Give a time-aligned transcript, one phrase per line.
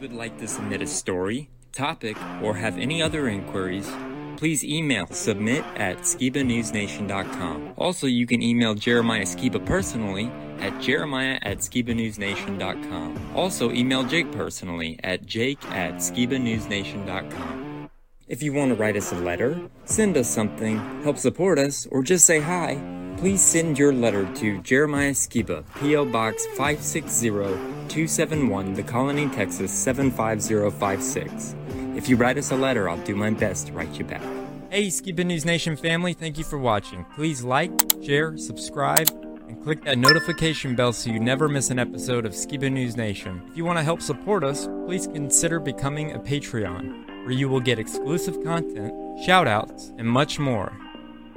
[0.00, 3.90] you would like to submit a story, topic, or have any other inquiries,
[4.36, 7.74] please email submit at skibanewsnation.com.
[7.76, 13.32] Also, you can email Jeremiah Skiba personally at jeremiah at skibanewsnation.com.
[13.34, 17.90] Also, email Jake personally at jake at skibanewsnation.com.
[18.26, 22.02] If you want to write us a letter, send us something, help support us, or
[22.02, 22.74] just say hi,
[23.20, 26.06] please send your letter to Jeremiah Skiba, P.O.
[26.06, 31.54] Box 560 271, The Colony, Texas 75056.
[31.94, 34.22] If you write us a letter, I'll do my best to write you back.
[34.70, 37.04] Hey, Skiba News Nation family, thank you for watching.
[37.14, 37.70] Please like,
[38.02, 39.10] share, subscribe,
[39.46, 43.42] and click that notification bell so you never miss an episode of Skiba News Nation.
[43.50, 47.60] If you want to help support us, please consider becoming a Patreon, where you will
[47.60, 48.94] get exclusive content,
[49.26, 50.72] shoutouts, and much more.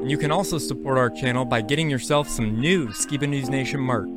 [0.05, 4.09] You can also support our channel by getting yourself some new Skiba News Nation merch.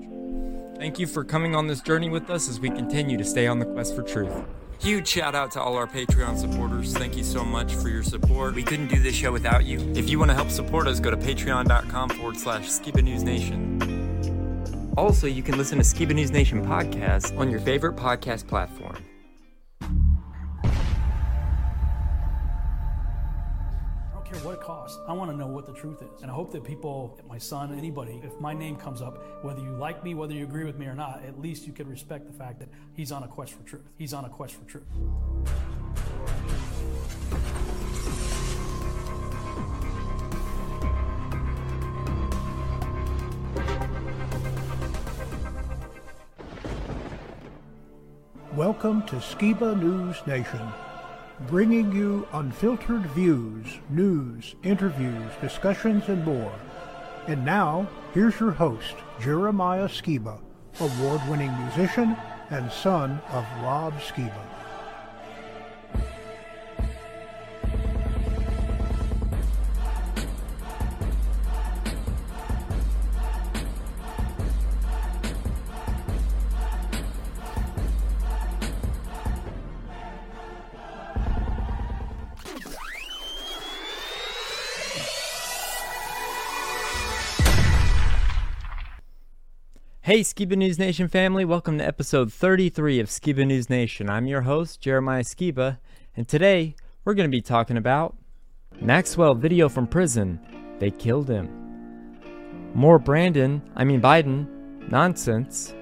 [0.79, 3.61] Thank you for coming on this journey with us as we continue to stay on
[3.61, 4.33] the quest for truth.
[4.81, 6.93] Huge shout out to all our Patreon supporters.
[6.97, 8.55] Thank you so much for your support.
[8.57, 9.79] We couldn't do this show without you.
[9.95, 13.81] If you want to help support us, go to patreon.com forward slash Skiba News Nation.
[14.97, 18.97] Also, you can listen to Skiba News Nation podcast on your favorite podcast platform.
[24.27, 24.99] Don't care what it costs.
[25.07, 26.23] I want to know what the truth is.
[26.23, 29.71] And I hope that people, my son, anybody, if my name comes up, whether you
[29.71, 32.33] like me, whether you agree with me or not, at least you can respect the
[32.33, 33.89] fact that he's on a quest for truth.
[33.97, 34.85] He's on a quest for truth.
[48.55, 50.73] Welcome to Skiba News Nation,
[51.43, 56.53] bringing you unfiltered views, news, interviews, discussions, and more.
[57.27, 60.41] And now, here's your host, Jeremiah Skiba,
[60.81, 62.17] award winning musician
[62.51, 64.56] and son of Rob Skiba.
[90.07, 94.09] Hey, Skiba News Nation family, welcome to episode 33 of Skiba News Nation.
[94.09, 95.79] I'm your host, Jeremiah Skiba,
[96.17, 98.17] and today we're going to be talking about
[98.81, 100.39] Maxwell video from prison.
[100.79, 101.51] They killed him.
[102.73, 104.47] More Brandon, I mean Biden,
[104.93, 105.75] nonsense.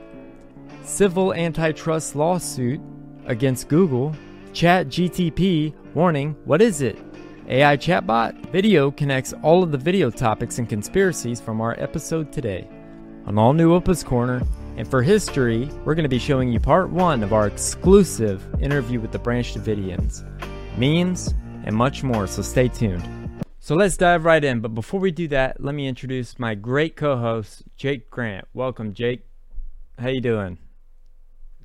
[0.85, 2.81] Civil antitrust lawsuit
[3.27, 4.17] against Google.
[4.55, 6.97] Chat GTP warning, what is it?
[7.47, 8.51] AI chatbot?
[8.51, 12.67] Video connects all of the video topics and conspiracies from our episode today
[13.27, 14.43] on all new Opa's Corner.
[14.77, 19.01] And for history, we're going to be showing you part one of our exclusive interview
[19.01, 20.25] with the Branch Davidians,
[20.77, 21.33] memes,
[21.65, 23.09] and much more, so stay tuned.
[23.61, 26.97] So let's dive right in, but before we do that, let me introduce my great
[26.97, 28.47] co-host, Jake Grant.
[28.53, 29.25] Welcome, Jake.
[29.99, 30.59] How you doing?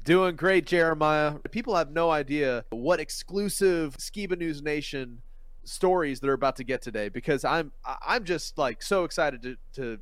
[0.06, 1.34] Doing great, Jeremiah.
[1.52, 5.22] People have no idea what exclusive Skiba News Nation
[5.66, 10.00] stories they're about to get today because I'm I'm just like so excited to to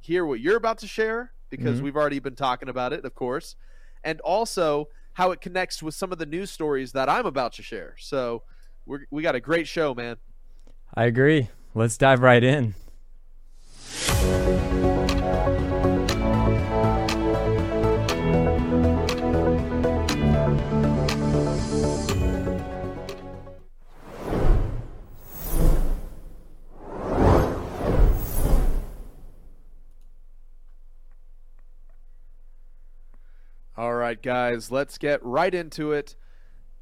[0.00, 1.84] hear what you're about to share because Mhm.
[1.84, 3.56] we've already been talking about it, of course,
[4.02, 7.62] and also how it connects with some of the news stories that I'm about to
[7.62, 7.94] share.
[7.98, 8.42] So
[8.86, 10.16] we we got a great show, man.
[10.94, 11.48] I agree.
[11.74, 12.74] Let's dive right in.
[33.76, 36.14] All right, guys, let's get right into it.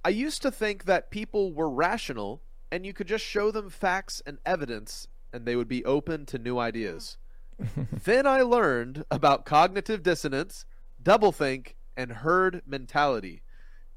[0.05, 4.21] I used to think that people were rational and you could just show them facts
[4.27, 7.17] and evidence and they would be open to new ideas.
[8.05, 10.67] then I learned about cognitive dissonance,
[11.03, 13.43] doublethink, and herd mentality.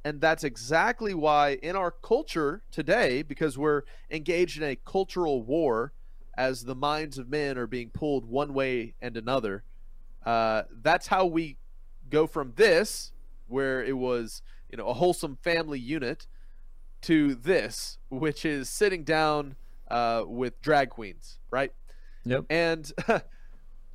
[0.06, 5.92] And that's exactly why in our culture today, because we're engaged in a cultural war
[6.38, 9.66] as the minds of men are being pulled one way and another,
[10.26, 11.58] uh, that's how we
[12.16, 13.12] go from this,
[13.48, 14.42] where it was,
[14.72, 16.28] you know, a wholesome family unit,
[17.02, 19.56] to this, which is sitting down
[19.90, 21.72] uh, with drag queens, right?
[22.24, 22.46] Yep.
[22.50, 22.92] And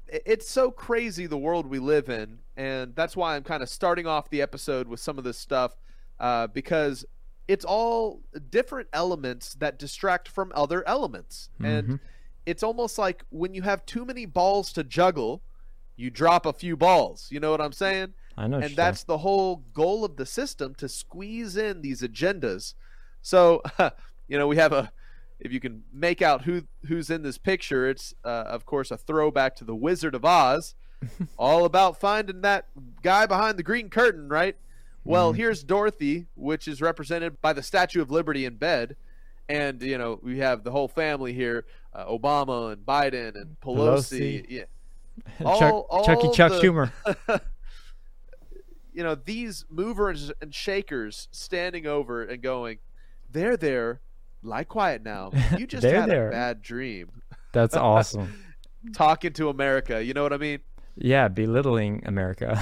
[0.07, 4.07] it's so crazy the world we live in, and that's why I'm kind of starting
[4.07, 5.75] off the episode with some of this stuff
[6.21, 7.07] uh, because
[7.49, 8.21] it's all
[8.51, 11.99] different elements that distract from other elements, and
[12.47, 15.43] it's almost like when you have too many balls to juggle,
[16.01, 17.29] you drop a few balls.
[17.31, 18.15] You know what I'm saying?
[18.37, 18.59] I know.
[18.59, 22.75] and that's the whole goal of the system to squeeze in these agendas.
[23.23, 23.63] So,
[24.29, 24.91] you know, we have a
[25.41, 28.97] if you can make out who who's in this picture, it's uh, of course a
[28.97, 30.75] throwback to the Wizard of Oz,
[31.39, 32.67] all about finding that
[33.03, 34.57] guy behind the green curtain, right?
[35.05, 35.37] Well, Mhm.
[35.37, 38.97] here's Dorothy, which is represented by the Statue of Liberty in bed,
[39.49, 41.65] and you know we have the whole family here:
[41.95, 44.45] uh, Obama and Biden and Pelosi.
[44.45, 44.47] Pelosi.
[44.49, 44.65] Yeah,
[45.39, 46.93] Chuck, all- Chucky all Chuck the- Schumer.
[48.93, 52.79] you know these movers and shakers standing over and going,
[53.31, 54.01] "There, there,
[54.43, 55.31] lie quiet now.
[55.59, 57.23] You just had there." a bad dream."
[57.53, 58.45] That's awesome.
[58.95, 60.61] Talking to America, you know what I mean?
[60.97, 62.59] Yeah, belittling America.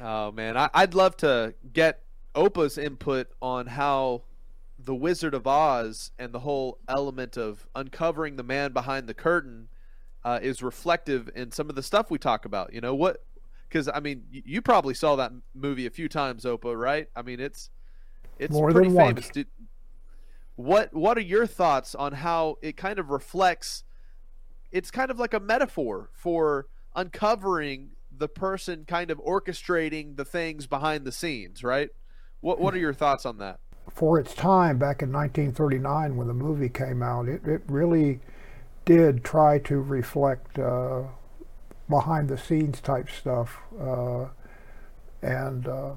[0.00, 2.02] Oh man, I, I'd love to get
[2.36, 4.22] Opa's input on how
[4.78, 9.68] the Wizard of Oz and the whole element of uncovering the man behind the curtain
[10.24, 12.72] uh, is reflective in some of the stuff we talk about.
[12.72, 13.24] You know what?
[13.68, 17.08] Because I mean, y- you probably saw that movie a few times, Opa, right?
[17.14, 17.70] I mean, it's
[18.38, 19.28] it's More pretty than famous.
[19.30, 19.46] Did,
[20.56, 23.84] what What are your thoughts on how it kind of reflects?
[24.70, 30.66] It's kind of like a metaphor for uncovering the person kind of orchestrating the things
[30.66, 31.90] behind the scenes, right?
[32.40, 33.60] What What are your thoughts on that?
[33.90, 38.20] For its time, back in 1939, when the movie came out, it, it really
[38.88, 41.02] did try to reflect uh,
[41.90, 43.58] behind the scenes type stuff.
[43.78, 44.24] Uh,
[45.20, 45.90] and uh,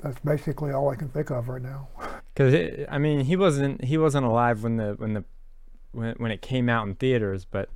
[0.00, 1.88] that's basically all I can think of right now.
[2.32, 5.24] Because I mean, he wasn't he wasn't alive when the when the
[5.90, 7.68] when when it came out in theaters, but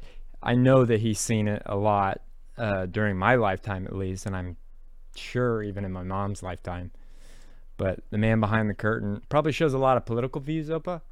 [0.42, 2.22] I know that he's seen it a lot
[2.56, 4.56] uh, during my lifetime at least, and I'm
[5.16, 6.92] sure even in my mom's lifetime.
[7.76, 11.02] But the man behind the curtain probably shows a lot of political views, Opa.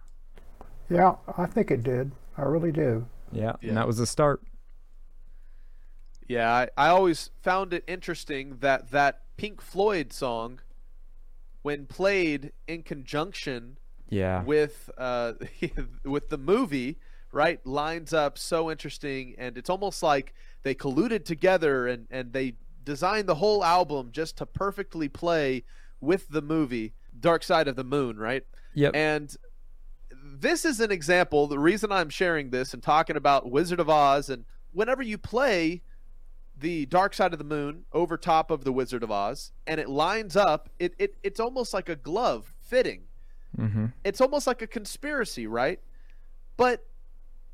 [0.93, 2.12] Yeah, I think it did.
[2.37, 3.06] I really do.
[3.31, 3.69] Yeah, Yeah.
[3.71, 4.43] and that was the start.
[6.29, 10.61] Yeah, I, I always found it interesting that that Pink Floyd song,
[11.62, 13.79] when played in conjunction
[14.09, 15.35] Yeah, with uh,
[16.05, 16.99] with the movie,
[17.33, 22.55] right, lines up so interesting, and it's almost like they colluded together and and they
[22.85, 25.65] designed the whole album just to perfectly play
[26.00, 28.45] with the movie Dark Side of the Moon, right?
[28.75, 29.37] yep, And
[30.40, 31.46] this is an example.
[31.46, 35.82] The reason I'm sharing this and talking about Wizard of Oz, and whenever you play
[36.58, 39.88] the Dark Side of the Moon over top of the Wizard of Oz, and it
[39.88, 43.02] lines up, it, it it's almost like a glove fitting.
[43.55, 45.81] hmm It's almost like a conspiracy, right?
[46.56, 46.87] But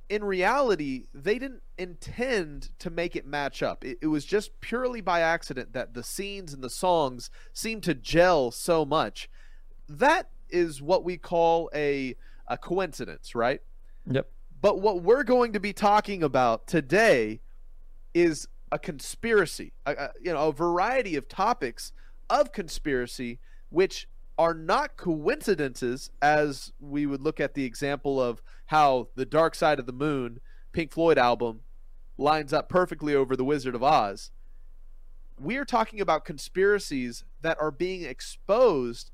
[0.09, 3.85] in reality, they didn't intend to make it match up.
[3.85, 7.95] It, it was just purely by accident that the scenes and the songs seemed to
[7.95, 9.29] gel so much.
[9.89, 12.15] That is what we call a
[12.49, 13.61] a coincidence, right?
[14.11, 14.29] yep,
[14.61, 17.41] But what we're going to be talking about today
[18.15, 21.93] is a conspiracy, a, a- you know, a variety of topics
[22.31, 23.39] of conspiracy,
[23.71, 24.09] which
[24.39, 29.79] are not coincidences, as we would look at the example of how the Dark Side
[29.79, 30.41] of the Moon,
[30.73, 31.61] Pink Floyd album,
[32.17, 34.31] lines up perfectly over the Wizard of Oz.
[35.41, 39.11] We are talking about conspiracies that are being exposed,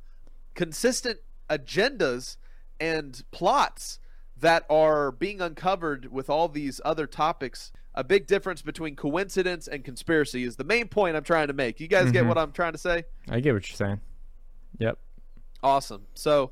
[0.54, 1.18] consistent
[1.50, 2.36] agendas
[2.80, 3.98] and plots
[4.36, 7.72] that are being uncovered with all these other topics.
[7.94, 11.78] A big difference between coincidence and conspiracy is the main point I'm trying to make.
[11.80, 12.28] You guys get Mhm.
[12.28, 13.04] what I'm trying to say?
[13.28, 14.00] I get what you're saying.
[14.78, 14.98] Yep,
[15.62, 16.06] Awesome.
[16.14, 16.50] So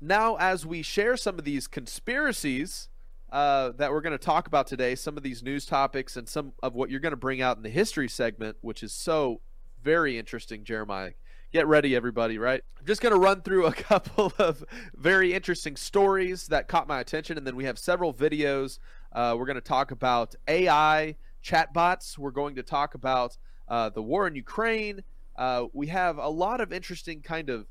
[0.00, 2.88] now, as we share some of these conspiracies
[3.30, 6.52] uh, that we're going to talk about today, some of these news topics, and some
[6.62, 9.40] of what you're going to bring out in the history segment, which is so
[9.82, 11.12] very interesting, Jeremiah.
[11.52, 12.64] Get ready, everybody, right?
[12.80, 14.64] I'm just going to run through a couple of
[14.96, 18.78] very interesting stories that caught my attention, and then we have several videos.
[19.12, 22.16] Uh, we're going to talk about AI chatbots.
[22.16, 23.36] We're going to talk about
[23.68, 25.02] uh, the war in Ukraine.
[25.36, 27.66] Uh, we have a lot of interesting kind of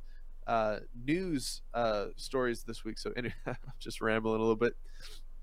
[0.46, 3.00] uh, news uh, stories this week.
[3.00, 4.76] So anyway, I'm just rambling a little bit.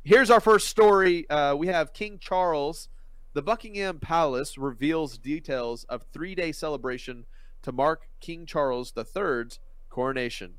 [0.04, 1.28] Here's our first story.
[1.28, 2.88] Uh, we have King Charles.
[3.32, 7.26] The Buckingham Palace reveals details of three-day celebration
[7.62, 9.58] to mark King Charles III's
[9.90, 10.54] coronation.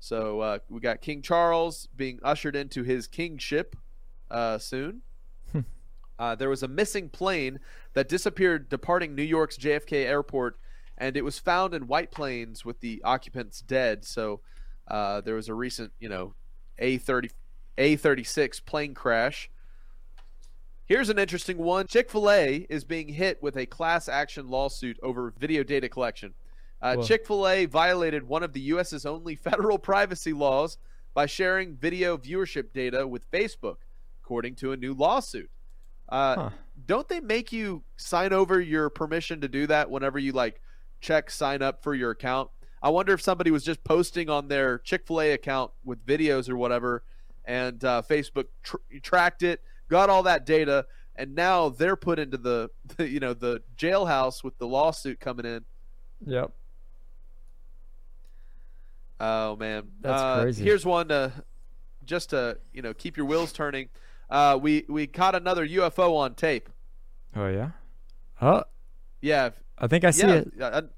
[0.00, 3.76] So uh, we got King Charles being ushered into his kingship
[4.30, 5.02] uh, soon.
[6.18, 7.60] Uh, there was a missing plane
[7.94, 10.58] that disappeared departing New York's JFK airport,
[10.96, 14.04] and it was found in White Plains with the occupants dead.
[14.04, 14.40] So
[14.88, 16.34] uh, there was a recent, you know,
[16.78, 17.30] A thirty
[17.76, 19.48] A thirty six plane crash.
[20.88, 21.86] Here's an interesting one.
[21.86, 26.32] Chick fil A is being hit with a class action lawsuit over video data collection.
[26.80, 30.78] Uh, Chick fil A violated one of the U.S.'s only federal privacy laws
[31.12, 33.76] by sharing video viewership data with Facebook,
[34.22, 35.50] according to a new lawsuit.
[36.08, 36.50] Uh, Huh.
[36.86, 40.62] don't they make you sign over your permission to do that whenever you like
[41.02, 42.48] check sign up for your account?
[42.82, 46.48] I wonder if somebody was just posting on their Chick Fil A account with videos
[46.48, 47.02] or whatever,
[47.44, 52.36] and uh, Facebook tr- tracked it, got all that data, and now they're put into
[52.36, 55.64] the, the you know the jailhouse with the lawsuit coming in.
[56.26, 56.52] Yep.
[59.20, 60.64] Oh man, That's uh, crazy.
[60.64, 61.32] Here's one to
[62.04, 63.88] just to you know keep your wheels turning.
[64.30, 66.68] Uh, we we caught another UFO on tape.
[67.34, 67.70] Oh yeah.
[68.34, 68.64] Huh.
[69.20, 70.52] Yeah, I think I see yeah, it.
[70.60, 70.90] an-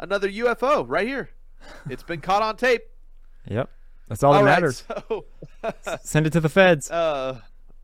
[0.00, 1.28] another UFO right here.
[1.90, 2.82] It's been caught on tape.
[3.46, 3.68] Yep.
[4.08, 4.84] That's all that All right, matters.
[4.88, 5.26] so,
[6.02, 6.90] Send it to the feds.
[6.90, 7.40] uh,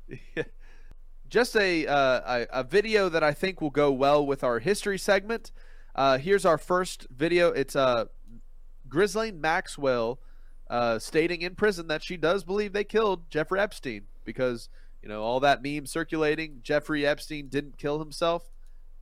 [1.28, 4.98] just a, uh, a a video that I think will go well with our history
[4.98, 5.50] segment.
[5.94, 7.48] Uh, here's our first video.
[7.48, 8.06] It's uh,
[8.88, 10.18] Ghislaine Maxwell
[10.68, 14.68] uh, stating in prison that she does believe they killed Jeffrey Epstein because
[15.02, 16.60] you know all that meme circulating.
[16.62, 18.50] Jeffrey Epstein didn't kill himself.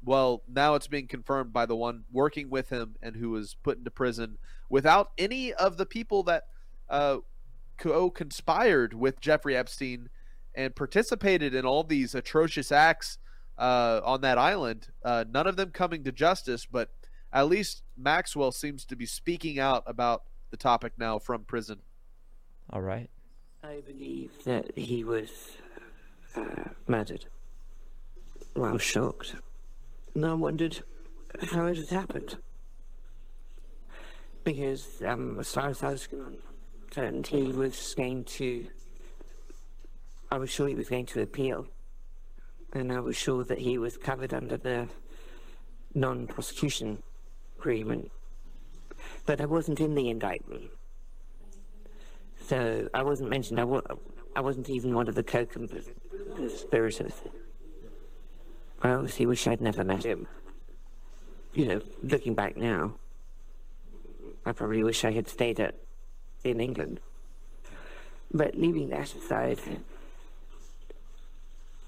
[0.05, 3.79] Well, now it's being confirmed by the one working with him and who was put
[3.79, 6.49] into prison without any of the people that
[6.91, 7.19] uh,
[7.79, 10.09] co conspired with Jeffrey Epstein
[10.55, 13.19] and participated in all these atrocious acts
[13.59, 14.89] uh, on that island.
[15.05, 16.91] Uh, none of them coming to justice, but
[17.33, 21.79] at least Maxwell seems to be speaking out about the topic now from prison.
[22.71, 23.09] All right.
[23.65, 25.31] I believe that he was
[26.37, 27.27] uh, murdered.
[28.55, 29.37] Well, I was shocked.
[30.15, 30.83] And I wondered
[31.53, 32.37] how it had happened.
[34.45, 36.09] Because, um, as far as I was
[36.91, 38.67] concerned, he was going to.
[40.33, 41.67] I was sure he was going to appeal.
[42.73, 44.89] And I was sure that he was covered under the
[45.95, 47.03] non prosecution
[47.59, 48.11] agreement.
[49.27, 50.71] But I wasn't in the indictment.
[52.47, 53.61] So I wasn't mentioned.
[53.61, 53.83] I, wa-
[54.35, 57.13] I wasn't even one of the co-conspirators.
[58.81, 60.27] I obviously wish I'd never met him.
[61.53, 62.95] You know, looking back now,
[64.47, 65.75] I probably wish I had stayed at,
[66.43, 67.01] in England.
[68.33, 69.61] But leaving that aside,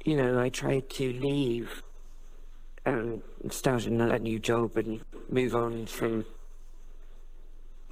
[0.05, 1.83] you know, I tried to leave
[2.85, 6.27] and start another new job and move on from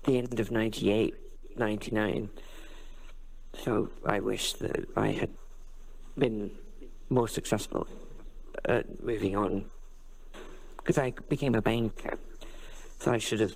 [0.05, 1.15] the end of 98,
[1.57, 2.29] 99.
[3.65, 5.31] So I wish that I had
[6.19, 6.51] been
[7.09, 7.87] more successful
[8.67, 9.65] at moving on.
[10.77, 12.19] Because I became a banker,
[12.99, 13.55] so I should have,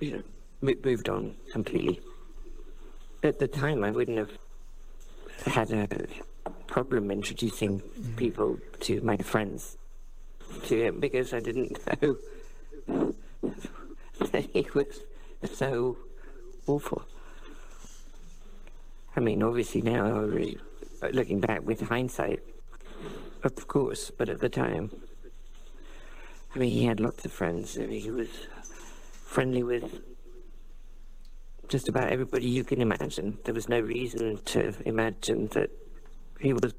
[0.00, 0.22] you know,
[0.60, 2.00] mo- moved on completely.
[3.22, 4.32] At the time, I wouldn't have
[5.46, 5.86] had a
[6.76, 7.80] problem introducing
[8.18, 9.78] people to my friends
[10.64, 12.18] to him because I didn't know
[14.30, 15.00] that he was
[15.54, 15.96] so
[16.66, 17.02] awful.
[19.16, 20.28] I mean, obviously now,
[21.12, 22.40] looking back with hindsight,
[23.42, 24.90] of course, but at the time,
[26.54, 27.78] I mean, he had lots of friends.
[27.78, 28.28] I mean, he was
[29.24, 30.02] friendly with
[31.68, 33.38] just about everybody you can imagine.
[33.44, 35.70] There was no reason to imagine that
[36.40, 36.74] he was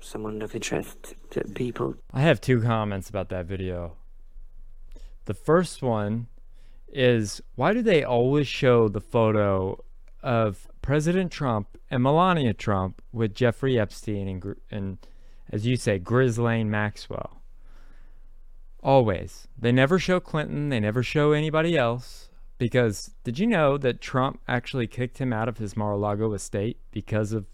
[0.00, 1.94] someone of interest to people.
[2.12, 3.96] I have two comments about that video.
[5.24, 6.26] The first one
[6.88, 9.82] is why do they always show the photo
[10.22, 14.98] of President Trump and Melania Trump with Jeffrey Epstein and, and
[15.50, 17.40] as you say, Ghislaine Maxwell?
[18.82, 19.48] Always.
[19.58, 22.28] They never show Clinton, they never show anybody else.
[22.56, 27.32] Because did you know that Trump actually kicked him out of his Mar-a-Lago estate because
[27.32, 27.46] of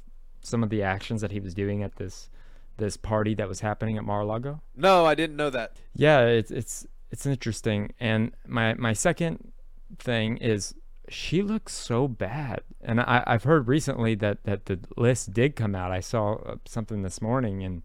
[0.43, 2.29] some of the actions that he was doing at this
[2.77, 4.63] this party that was happening at Mar-a-Lago?
[4.75, 5.77] No, I didn't know that.
[5.95, 7.93] Yeah, it's it's it's interesting.
[8.01, 9.53] And my my second
[9.99, 10.75] thing is
[11.09, 12.61] she looks so bad.
[12.81, 15.91] And I I've heard recently that that the list did come out.
[15.91, 17.83] I saw uh, something this morning and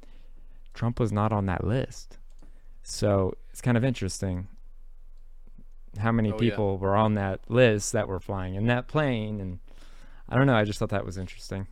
[0.74, 2.18] Trump was not on that list.
[2.88, 4.48] So, it's kind of interesting
[5.98, 6.40] how many Oh, yeah.
[6.52, 9.60] people were on that list that were flying in that plane and
[10.30, 11.68] I don't know, I just thought that was interesting.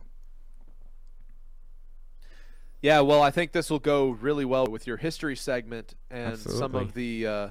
[2.84, 6.74] Yeah, well, I think this will go really well with your history segment and some
[6.74, 7.48] of the uh,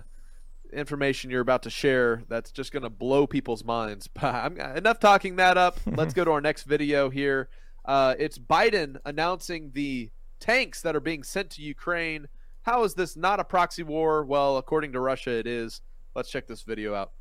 [0.72, 2.22] information you're about to share.
[2.30, 4.08] That's just going to blow people's minds.
[4.22, 5.80] I'm, enough talking that up.
[5.88, 7.50] Let's go to our next video here.
[7.84, 12.28] Uh, it's Biden announcing the tanks that are being sent to Ukraine.
[12.62, 14.24] How is this not a proxy war?
[14.26, 15.82] Well, according to Russia, it is.
[16.14, 17.12] Let's check this video out.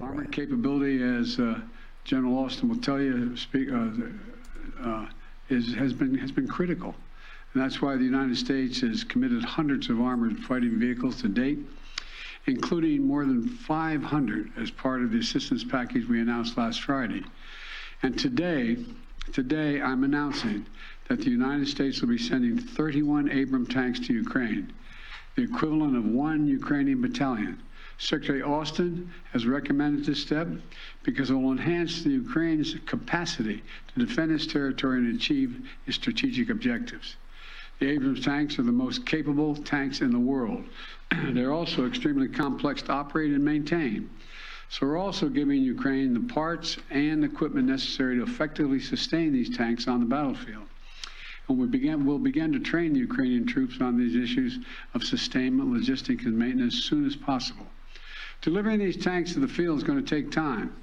[0.00, 1.60] Armored capability, as uh,
[2.02, 3.90] General Austin will tell you, speak, uh,
[4.84, 5.06] uh,
[5.50, 6.96] is, has been has been critical,
[7.54, 11.58] and that's why the United States has committed hundreds of armored fighting vehicles to date,
[12.46, 17.24] including more than 500 as part of the assistance package we announced last Friday.
[18.02, 18.76] And today,
[19.32, 20.66] today I'm announcing
[21.08, 24.72] that the United States will be sending 31 Abram tanks to Ukraine,
[25.34, 27.62] the equivalent of one Ukrainian battalion.
[27.96, 30.46] Secretary Austin has recommended this step
[31.02, 36.50] because it will enhance the Ukraine's capacity to defend its territory and achieve its strategic
[36.50, 37.16] objectives.
[37.78, 40.64] The Abrams tanks are the most capable tanks in the world.
[41.30, 44.10] They're also extremely complex to operate and maintain.
[44.70, 49.88] So we're also giving Ukraine the parts and equipment necessary to effectively sustain these tanks
[49.88, 50.66] on the battlefield.
[51.48, 54.58] And we begin, we'll begin to train the Ukrainian troops on these issues
[54.92, 57.66] of sustainment, logistics, and maintenance as soon as possible.
[58.42, 60.74] Delivering these tanks to the field is going to take time.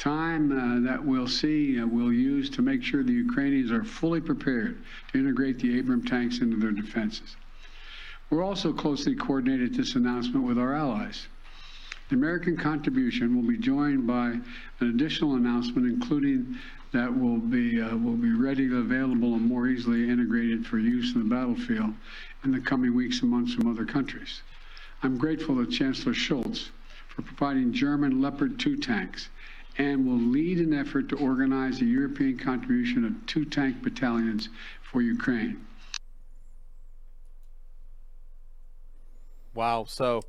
[0.00, 4.22] Time uh, that we'll see, uh, we'll use to make sure the Ukrainians are fully
[4.22, 4.78] prepared
[5.12, 7.36] to integrate the Abram tanks into their defenses.
[8.30, 11.26] We're also closely coordinated this announcement with our allies.
[12.08, 14.28] The American contribution will be joined by
[14.78, 16.56] an additional announcement, including
[16.92, 21.28] that will be uh, will be readily available and more easily integrated for use in
[21.28, 21.92] the battlefield
[22.42, 24.40] in the coming weeks and months from other countries.
[25.02, 26.70] I'm grateful to Chancellor Scholz
[27.08, 29.28] for providing German Leopard 2 tanks
[29.80, 34.50] and will lead an effort to organize a European contribution of two tank battalions
[34.82, 35.64] for Ukraine.
[39.54, 39.84] Wow.
[39.88, 40.20] So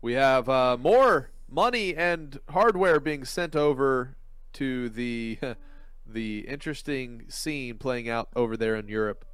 [0.00, 4.16] we have uh, more money and hardware being sent over
[4.54, 5.38] to the
[6.06, 9.26] the interesting scene playing out over there in Europe.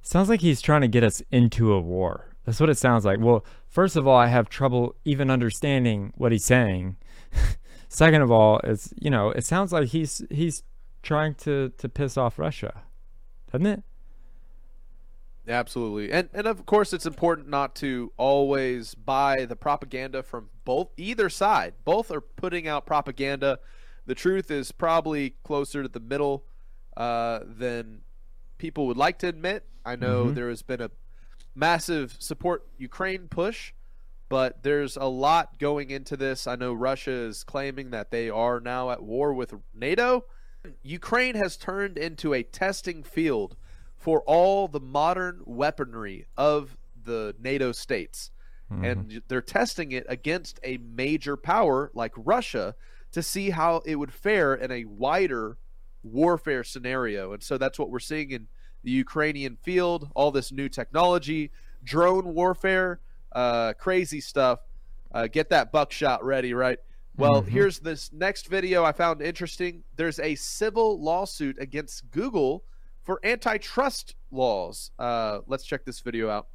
[0.00, 2.34] Sounds like he's trying to get us into a war.
[2.44, 3.20] That's what it sounds like.
[3.20, 6.96] Well, first of all, I have trouble even understanding what he's saying.
[7.92, 10.62] Second of all, it's you know, it sounds like he's he's
[11.02, 12.84] trying to to piss off Russia,
[13.52, 13.82] doesn't it?
[15.46, 16.10] Absolutely.
[16.10, 21.28] And and of course it's important not to always buy the propaganda from both either
[21.28, 21.74] side.
[21.84, 23.58] Both are putting out propaganda.
[24.06, 26.46] The truth is probably closer to the middle
[26.96, 28.00] uh, than
[28.56, 29.66] people would like to admit.
[29.84, 30.34] I know mm-hmm.
[30.34, 30.90] there has been a
[31.54, 33.74] massive support Ukraine push,
[34.32, 36.46] but there's a lot going into this.
[36.46, 40.24] I know Russia is claiming that they are now at war with NATO.
[40.82, 43.56] Ukraine has turned into a testing field
[43.94, 48.30] for all the modern weaponry of the NATO states.
[48.72, 48.84] Mm-hmm.
[48.86, 52.74] And they're testing it against a major power like Russia
[53.10, 55.58] to see how it would fare in a wider
[56.02, 57.34] warfare scenario.
[57.34, 58.48] And so that's what we're seeing in
[58.82, 61.50] the Ukrainian field, all this new technology,
[61.84, 62.98] drone warfare,
[63.34, 64.60] uh, crazy stuff.
[65.12, 66.78] Uh, get that buckshot ready, right?
[67.16, 67.50] Well, mm-hmm.
[67.50, 69.84] here's this next video I found interesting.
[69.96, 72.64] There's a civil lawsuit against Google
[73.02, 74.90] for antitrust laws.
[74.98, 76.48] Uh, let's check this video out.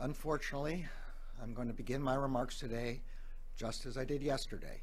[0.00, 0.86] Unfortunately,
[1.42, 3.02] I'm going to begin my remarks today
[3.56, 4.80] just as I did yesterday,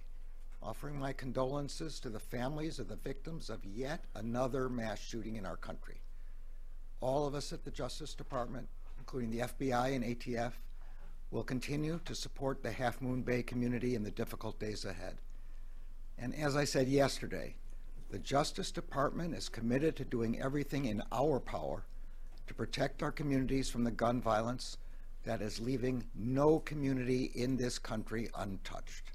[0.62, 5.46] offering my condolences to the families of the victims of yet another mass shooting in
[5.46, 6.02] our country.
[7.02, 8.68] All of us at the Justice Department,
[9.10, 10.52] including the FBI and ATF,
[11.32, 15.18] will continue to support the Half Moon Bay community in the difficult days ahead.
[16.20, 17.56] And as I said yesterday,
[18.12, 21.86] the Justice Department is committed to doing everything in our power
[22.46, 24.78] to protect our communities from the gun violence
[25.24, 29.12] that is leaving no community in this country untouched.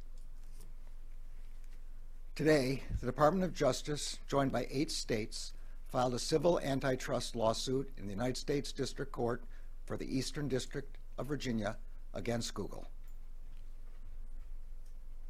[2.35, 5.53] Today, the Department of Justice, joined by eight states,
[5.87, 9.45] filed a civil antitrust lawsuit in the United States District Court
[9.85, 11.77] for the Eastern District of Virginia
[12.15, 12.89] against Google.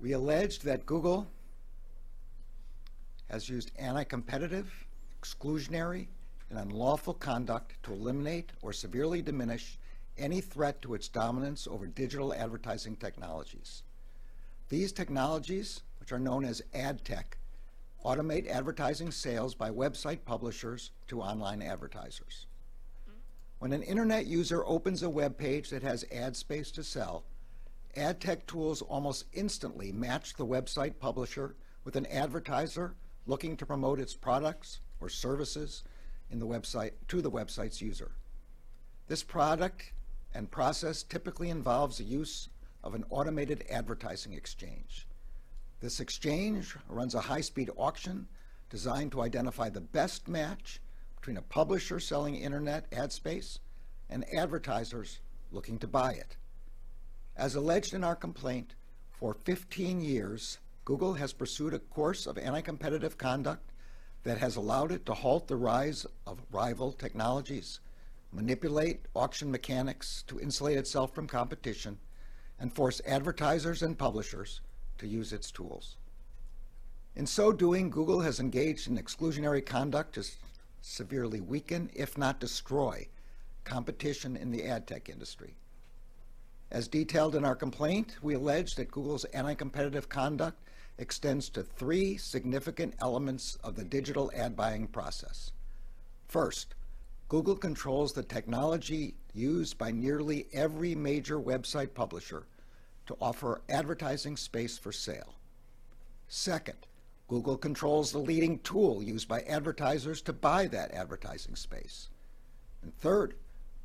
[0.00, 1.26] We alleged that Google
[3.30, 4.72] has used anti-competitive,
[5.20, 6.08] exclusionary,
[6.50, 9.78] and unlawful conduct to eliminate or severely diminish
[10.18, 13.82] any threat to its dominance over digital advertising technologies.
[14.68, 17.38] These technologies, which are known as ad tech,
[18.04, 22.46] automate advertising sales by website publishers to online advertisers.
[23.64, 27.24] When an internet user opens a web page that has ad space to sell,
[27.96, 33.98] ad tech tools almost instantly match the website publisher with an advertiser looking to promote
[33.98, 35.82] its products or services
[36.30, 38.10] in the website to the website's user.
[39.06, 39.94] This product
[40.34, 42.50] and process typically involves the use
[42.82, 45.08] of an automated advertising exchange.
[45.80, 48.28] This exchange runs a high-speed auction
[48.68, 50.82] designed to identify the best match
[51.24, 53.58] between a publisher selling internet ad space
[54.10, 55.20] and advertisers
[55.52, 56.36] looking to buy it.
[57.34, 58.74] As alleged in our complaint,
[59.10, 63.72] for 15 years, Google has pursued a course of anti-competitive conduct
[64.24, 67.80] that has allowed it to halt the rise of rival technologies,
[68.30, 71.96] manipulate auction mechanics to insulate itself from competition,
[72.60, 74.60] and force advertisers and publishers
[74.98, 75.96] to use its tools.
[77.16, 80.18] In so doing, Google has engaged in exclusionary conduct
[80.84, 83.08] severely weaken, if not destroy,
[83.64, 85.56] competition in the ad tech industry.
[86.70, 90.60] As detailed in our complaint, we allege that Google's anti competitive conduct
[90.98, 95.52] extends to three significant elements of the digital ad buying process.
[96.28, 96.74] First,
[97.28, 102.44] Google controls the technology used by nearly every major website publisher
[103.06, 105.34] to offer advertising space for sale.
[106.28, 106.86] Second,
[107.34, 112.08] Google controls the leading tool used by advertisers to buy that advertising space.
[112.80, 113.34] And third,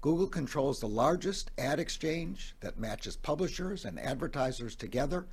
[0.02, 5.26] Google controls the largest ad exchange that matches publishers and advertisers together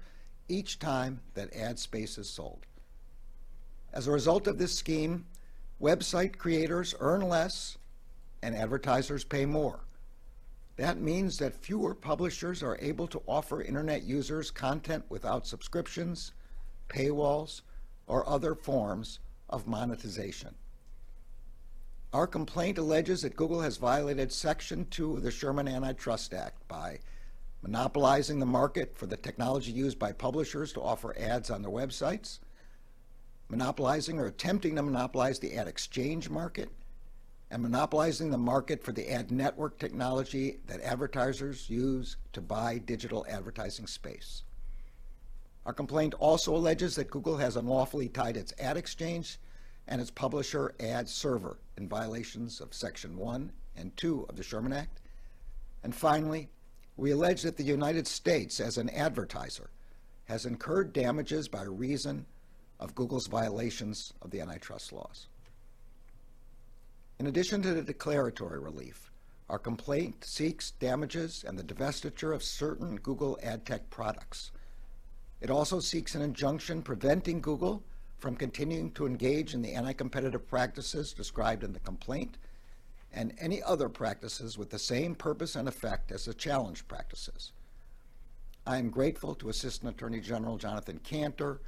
[0.49, 2.65] each time that ad space is sold.
[3.93, 5.27] As a result of this scheme,
[5.79, 7.77] website creators earn less
[8.43, 9.81] and advertisers pay more.
[10.77, 16.33] That means that fewer publishers are able to offer internet users content without subscriptions,
[16.89, 17.61] paywalls,
[18.07, 20.55] or other forms of monetization.
[22.13, 27.01] Our complaint alleges that Google has violated Section 2 of the Sherman Antitrust Act by
[27.63, 32.39] monopolizing the market for the technology used by publishers to offer ads on their websites,
[33.49, 36.71] monopolizing or attempting to monopolize the ad exchange market,
[37.51, 43.27] and monopolizing the market for the ad network technology that advertisers use to buy digital
[43.29, 44.43] advertising space.
[45.67, 49.41] Our complaint also alleges that Google has unlawfully tied its ad exchange
[49.89, 54.73] and its publisher ad server in violations of Section 1 and 2 of the Sherman
[54.73, 55.01] Act.
[55.83, 56.49] And finally,
[56.97, 59.71] we allege that the United States, as an advertiser,
[60.27, 62.27] has incurred damages by reason
[62.79, 65.27] of Google's violations of the antitrust laws.
[67.19, 69.11] In addition to the declaratory relief,
[69.51, 74.53] our complaint seeks damages and the divestiture of certain Google ad tech products.
[75.41, 77.83] It also seeks an injunction preventing Google
[78.19, 82.39] from continuing to engage in the anti competitive practices described in the complaint
[83.13, 87.53] and any other practices with the same purpose and effect as the challenge practices.
[88.67, 91.59] I am grateful to Assistant Attorney General Jonathan Kanter,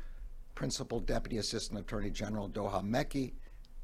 [0.55, 3.33] Principal Deputy Assistant Attorney General Doha Mekki,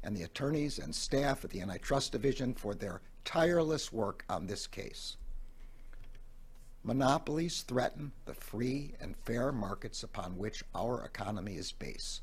[0.03, 4.67] and the attorneys and staff at the Antitrust Division for their tireless work on this
[4.67, 5.17] case.
[6.85, 12.21] Monopolies threaten the free and fair markets upon which our economy is based.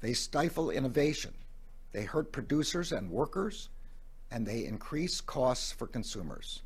[0.00, 1.32] They stifle innovation,
[1.92, 3.70] they hurt producers and workers,
[4.30, 6.60] and they increase costs for consumers.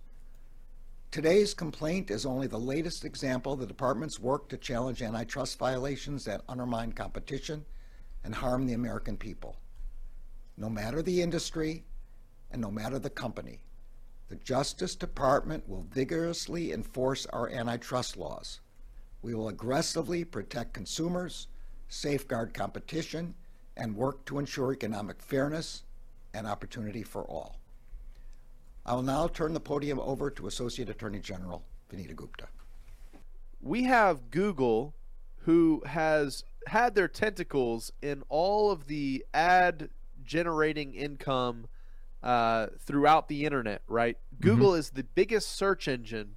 [1.12, 6.24] Today's complaint is only the latest example of the department's work to challenge antitrust violations
[6.24, 7.64] that undermine competition
[8.24, 9.54] and harm the American people.
[10.56, 11.84] No matter the industry
[12.50, 13.60] and no matter the company,
[14.34, 18.58] the Justice Department will vigorously enforce our antitrust laws.
[19.22, 21.46] We will aggressively protect consumers,
[21.86, 23.34] safeguard competition,
[23.76, 25.84] and work to ensure economic fairness
[26.34, 27.60] and opportunity for all.
[28.84, 32.48] I will now turn the podium over to Associate Attorney General Vanita Gupta.
[33.62, 34.96] We have Google,
[35.42, 39.90] who has had their tentacles in all of the ad
[40.24, 41.68] generating income
[42.24, 44.16] uh, throughout the internet, right?
[44.34, 44.48] Mm-hmm.
[44.48, 46.36] Google is the biggest search engine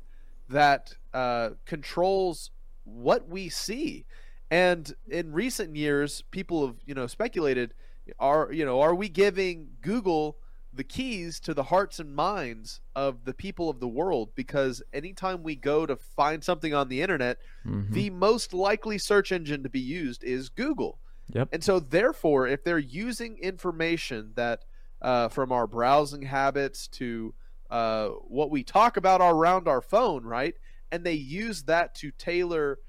[0.49, 2.51] that uh, controls
[2.83, 4.05] what we see.
[4.49, 7.73] And in recent years, people have you know speculated
[8.19, 10.37] are you know are we giving Google
[10.73, 15.41] the keys to the hearts and minds of the people of the world because anytime
[15.43, 17.91] we go to find something on the internet, mm-hmm.
[17.93, 20.99] the most likely search engine to be used is Google.
[21.33, 21.49] Yep.
[21.51, 24.63] And so, therefore, if they're using information that
[25.01, 27.33] uh, from our browsing habits to
[27.69, 30.55] uh, what we talk about around our phone, right,
[30.91, 32.79] and they use that to tailor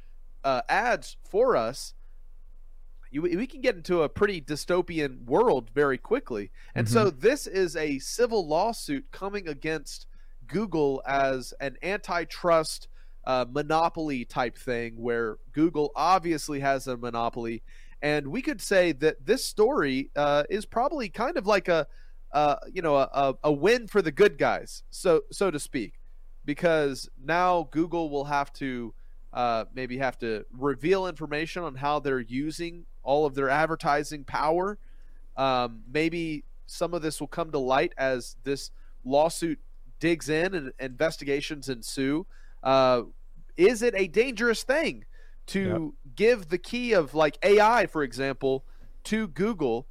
[0.44, 1.94] uh, ads for us,
[3.10, 6.50] you, we can get into a pretty dystopian world very quickly.
[6.74, 6.94] And mm-hmm.
[6.94, 10.06] so, this is a civil lawsuit coming against
[10.46, 12.88] Google as an antitrust.
[13.24, 17.62] Uh, monopoly type thing where Google obviously has a monopoly
[18.00, 21.86] and we could say that this story uh, is probably kind of like a,
[22.32, 25.94] uh, you know, a, a win for the good guys, so so to speak,
[26.44, 28.94] because now Google will have to
[29.32, 34.78] uh, maybe have to reveal information on how they're using all of their advertising power.
[35.36, 38.70] Um, maybe some of this will come to light as this
[39.04, 39.58] lawsuit
[40.00, 42.26] digs in and investigations ensue.
[42.62, 43.02] Uh,
[43.56, 45.04] is it a dangerous thing
[45.46, 46.14] to yep.
[46.14, 48.64] give the key of like AI, for example,
[49.04, 49.86] to Google,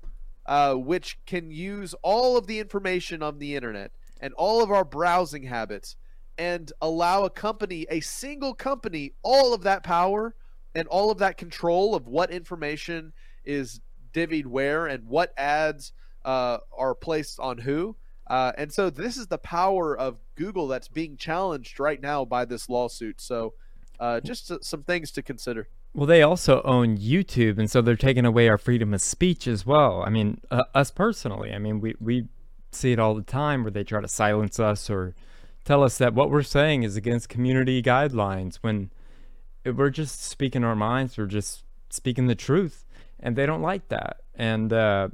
[0.48, 4.86] uh, which can use all of the information on the internet and all of our
[4.86, 5.96] browsing habits
[6.38, 10.36] and allow a company, a single company, all of that power
[10.76, 13.12] and all of that control of what information
[13.44, 13.82] is
[14.14, 15.92] divvied where and what ads
[16.26, 17.96] uh, are placed on who.
[18.28, 22.46] Uh, and so this is the power of Google that's being challenged right now by
[22.46, 23.22] this lawsuit.
[23.22, 23.54] So
[24.00, 25.68] uh, just some things to consider.
[25.98, 29.66] Well, they also own YouTube, and so they're taking away our freedom of speech as
[29.66, 30.04] well.
[30.06, 31.52] I mean, uh, us personally.
[31.52, 32.28] I mean, we we
[32.72, 35.16] see it all the time where they try to silence us or
[35.66, 38.92] tell us that what we're saying is against community guidelines when
[39.66, 42.86] we're just speaking our minds, we're just speaking the truth,
[43.20, 44.18] and they don't like that.
[44.36, 45.08] And uh,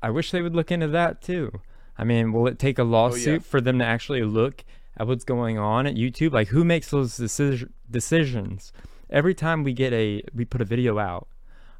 [0.00, 1.60] I wish they would look into that too.
[1.98, 3.38] I mean, will it take a lawsuit oh, yeah.
[3.40, 4.64] for them to actually look
[4.96, 6.32] at what's going on at YouTube?
[6.32, 8.72] Like, who makes those deci- decisions?
[9.10, 11.28] Every time we get a we put a video out,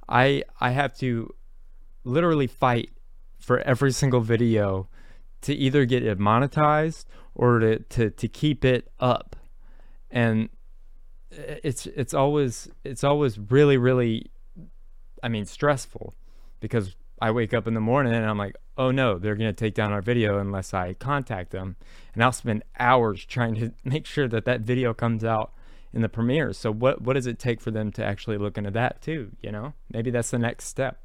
[0.09, 1.35] I I have to
[2.05, 2.91] literally fight
[3.39, 4.89] for every single video
[5.43, 9.37] to either get it monetized or to, to, to keep it up.
[10.11, 10.51] And
[11.31, 14.31] it's it's always it's always really really
[15.23, 16.15] I mean stressful
[16.59, 19.75] because I wake up in the morning and I'm like, oh no, they're gonna take
[19.75, 21.77] down our video unless I contact them,
[22.15, 25.53] and I'll spend hours trying to make sure that that video comes out
[25.93, 26.59] in the premieres.
[26.59, 29.33] So what what does it take for them to actually look into that too?
[29.43, 31.01] You know, maybe that's the next step.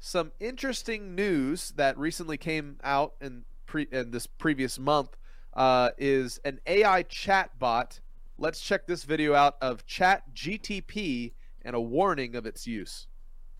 [0.00, 5.16] Some interesting news that recently came out in pre in this previous month
[5.54, 8.00] uh, is an AI chat bot.
[8.38, 11.32] Let's check this video out of Chat GTP
[11.62, 13.08] and a warning of its use.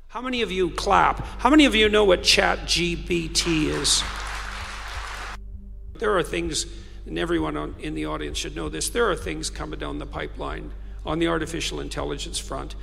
[0.06, 1.18] How many of you clap?
[1.40, 4.02] How many of you know what Chat GPT is?
[5.98, 6.66] There are things,
[7.08, 10.06] and everyone on, in the audience should know this, there are things coming down the
[10.06, 10.70] pipeline
[11.04, 12.74] on the artificial intelligence front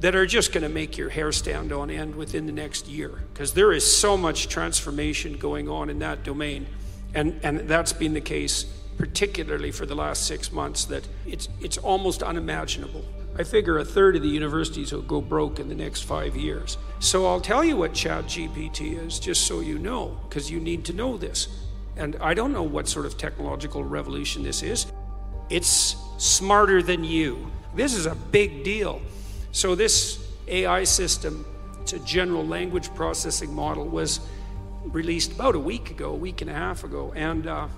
[0.00, 3.22] that are just going to make your hair stand on end within the next year
[3.32, 6.66] because there is so much transformation going on in that domain.
[7.14, 8.66] And, and that's been the case
[8.98, 13.04] particularly for the last six months that it's, it's almost unimaginable.
[13.38, 16.78] I figure a third of the universities will go broke in the next five years.
[17.00, 20.94] So I'll tell you what ChatGPT is, just so you know, because you need to
[20.94, 21.65] know this.
[21.96, 24.86] And I don't know what sort of technological revolution this is.
[25.48, 27.50] It's smarter than you.
[27.74, 29.00] This is a big deal.
[29.52, 31.46] So, this AI system,
[31.80, 34.20] it's a general language processing model, was
[34.84, 37.12] released about a week ago, a week and a half ago.
[37.16, 37.68] And uh,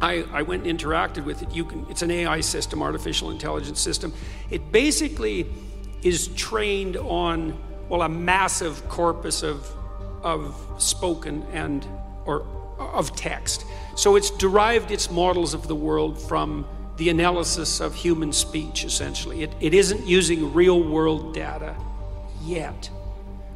[0.00, 1.54] I, I, went and interacted with it.
[1.54, 4.12] You can, it's an AI system, artificial intelligence system.
[4.50, 5.46] It basically
[6.02, 9.70] is trained on, well, a massive corpus of,
[10.22, 11.86] of spoken and,
[12.26, 12.46] or
[12.78, 13.64] of text.
[13.96, 19.42] So it's derived its models of the world from the analysis of human speech, essentially.
[19.42, 21.76] It, it isn't using real world data
[22.42, 22.90] yet,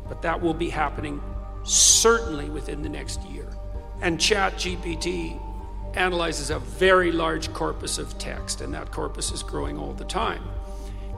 [0.09, 1.21] but that will be happening
[1.65, 3.49] certainly within the next year.
[4.01, 5.41] And ChatGPT
[5.95, 10.43] analyzes a very large corpus of text, and that corpus is growing all the time.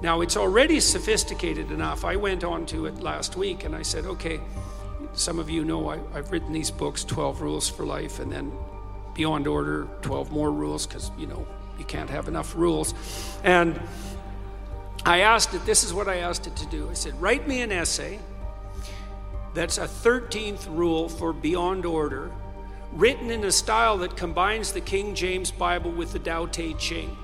[0.00, 2.04] Now, it's already sophisticated enough.
[2.04, 4.40] I went on to it last week and I said, okay,
[5.18, 8.52] some of you know I, have written these books 12 Rules for Life, and then
[9.14, 11.46] Beyond Order, 12 More Rules, because, you know,
[11.78, 12.94] you can't have enough rules.
[13.44, 13.80] And
[15.04, 16.88] I asked it, this is what I asked it to do.
[16.90, 18.18] I said, write me an essay
[19.54, 22.30] that's a 13th rule for beyond order,
[22.92, 27.16] written in a style that combines the King James Bible with the Tao Te Ching.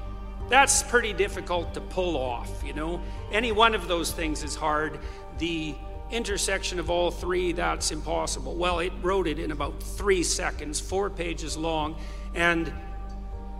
[0.48, 3.00] That's pretty difficult to pull off, you know.
[3.33, 4.98] Any one of those things is hard.
[5.38, 5.74] The
[6.11, 8.55] intersection of all three, that's impossible.
[8.55, 11.97] Well, it wrote it in about three seconds, four pages long,
[12.35, 12.73] and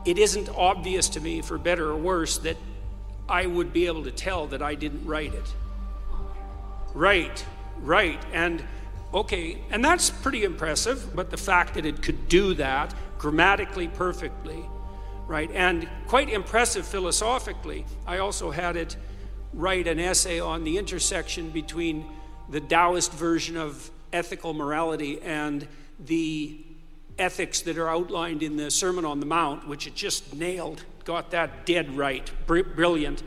[0.05, 2.57] it isn't obvious to me, for better or worse, that
[3.29, 5.55] I would be able to tell that I didn't write it.
[6.93, 7.45] Right,
[7.81, 8.23] right.
[8.33, 8.63] And
[9.13, 14.63] okay, and that's pretty impressive, but the fact that it could do that grammatically perfectly,
[15.27, 18.97] right, and quite impressive philosophically, I also had it
[19.55, 22.05] write an essay on the intersection between
[22.49, 25.67] the Taoist version of ethical morality and
[25.99, 26.59] the
[27.19, 31.31] ethics that are outlined in the Sermon on the Mount, which it just nailed, got
[31.31, 33.23] that dead right, Br- brilliant.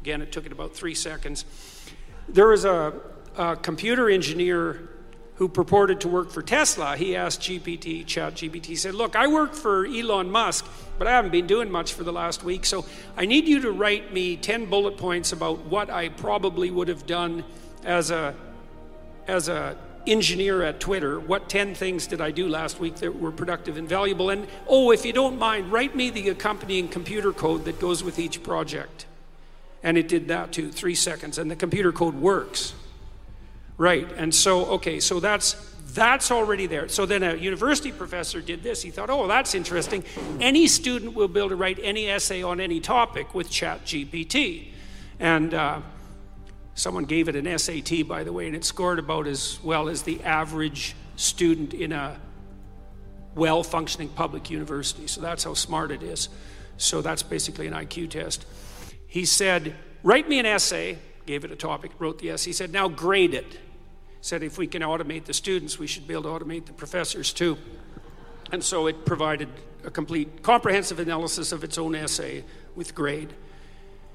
[0.00, 1.44] Again, it took it about three seconds.
[2.28, 2.94] There was a,
[3.36, 4.88] a, computer engineer
[5.34, 6.96] who purported to work for Tesla.
[6.96, 10.66] He asked GPT, Chat GPT, said, Look, I work for Elon Musk,
[10.98, 12.84] but I haven't been doing much for the last week, so
[13.16, 17.06] I need you to write me 10 bullet points about what I probably would have
[17.06, 17.44] done
[17.84, 18.34] as a
[19.30, 23.30] as a engineer at Twitter, what 10 things did I do last week that were
[23.30, 24.30] productive and valuable?
[24.30, 28.18] And oh, if you don't mind, write me the accompanying computer code that goes with
[28.18, 29.06] each project.
[29.82, 32.74] And it did that too, three seconds, and the computer code works.
[33.78, 35.54] Right, and so, okay, so that's
[35.94, 36.88] that's already there.
[36.88, 38.82] So then a university professor did this.
[38.82, 40.04] He thought, oh, that's interesting.
[40.38, 44.68] Any student will be able to write any essay on any topic with Chat GPT.
[45.18, 45.80] And uh,
[46.74, 50.02] Someone gave it an SAT, by the way, and it scored about as well as
[50.02, 52.18] the average student in a
[53.34, 55.06] well functioning public university.
[55.06, 56.28] So that's how smart it is.
[56.76, 58.46] So that's basically an IQ test.
[59.06, 62.50] He said, Write me an essay, gave it a topic, wrote the essay.
[62.50, 63.58] He said, Now grade it.
[64.20, 67.32] Said, If we can automate the students, we should be able to automate the professors
[67.32, 67.58] too.
[68.52, 69.48] And so it provided
[69.84, 73.32] a complete, comprehensive analysis of its own essay with grade.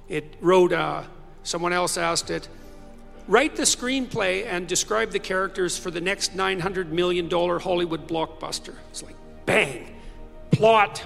[0.07, 1.03] It wrote, uh,
[1.45, 2.49] someone else asked it,
[3.27, 8.75] write the screenplay and describe the characters for the next $900 million Hollywood blockbuster.
[8.89, 9.95] It's like, bang,
[10.51, 11.03] plot,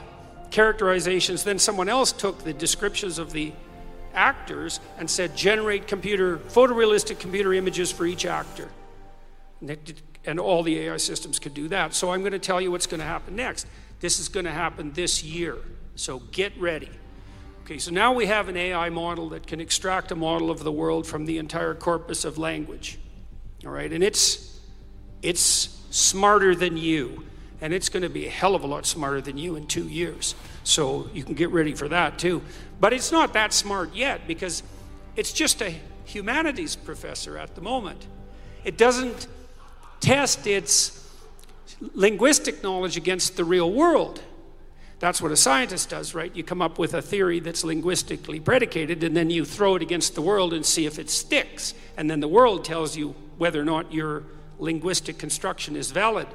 [0.50, 1.44] characterizations.
[1.44, 3.54] Then someone else took the descriptions of the
[4.14, 8.70] actors and said, generate computer, photorealistic computer images for each actor.
[9.62, 11.94] And, it, and all the AI systems could do that.
[11.94, 13.68] So I'm going to tell you what's going to happen next.
[14.00, 15.58] This is going to happen this year.
[15.96, 16.90] So get ready.
[17.70, 20.72] Okay, so now we have an AI model that can extract a model of the
[20.72, 22.98] world from the entire corpus of language.
[23.64, 24.60] All right, and it's
[25.22, 27.26] it's smarter than you,
[27.62, 29.84] and it's going to be a hell of a lot smarter than you in two
[29.84, 30.34] years.
[30.64, 32.42] So you can get ready for that too.
[32.80, 34.64] But it's not that smart yet because
[35.16, 38.08] it's just a humanities professor at the moment.
[38.64, 39.28] It doesn't
[40.00, 41.08] test its
[41.94, 44.24] linguistic knowledge against the real world.
[45.00, 46.36] That's what a scientist does, right?
[46.36, 50.14] You come up with a theory that's linguistically predicated, and then you throw it against
[50.14, 51.74] the world and see if it sticks.
[51.96, 54.24] And then the world tells you whether or not your
[54.60, 56.28] linguistic construction is valid.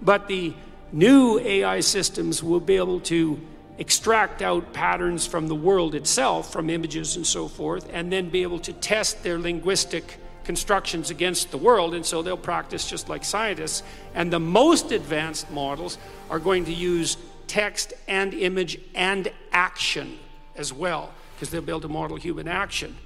[0.00, 0.54] But the
[0.92, 3.40] new AI systems will be able to
[3.78, 8.42] extract out patterns from the world itself, from images and so forth, and then be
[8.42, 11.94] able to test their linguistic constructions against the world.
[11.94, 13.82] And so they'll practice just like scientists.
[14.14, 15.98] And the most advanced models
[16.28, 17.16] are going to use
[17.50, 20.16] text and image and action
[20.54, 22.96] as well, because they'll be able to model human action.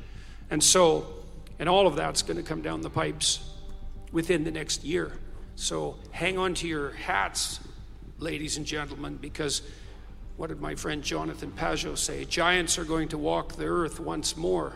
[0.51, 1.07] And so,
[1.59, 3.49] and all of that's going to come down the pipes
[4.13, 5.13] within the next year.
[5.57, 7.59] So hang on to your hats,
[8.19, 9.63] ladies and gentlemen, because
[10.37, 12.27] what did my friend Jonathan Pageau say?
[12.27, 14.75] Giants are going to walk the earth once more.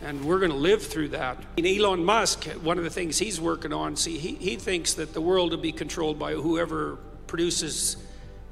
[0.00, 1.36] And we're going to live through that.
[1.58, 5.12] And Elon Musk, one of the things he's working on, see, he, he thinks that
[5.12, 7.98] the world will be controlled by whoever produces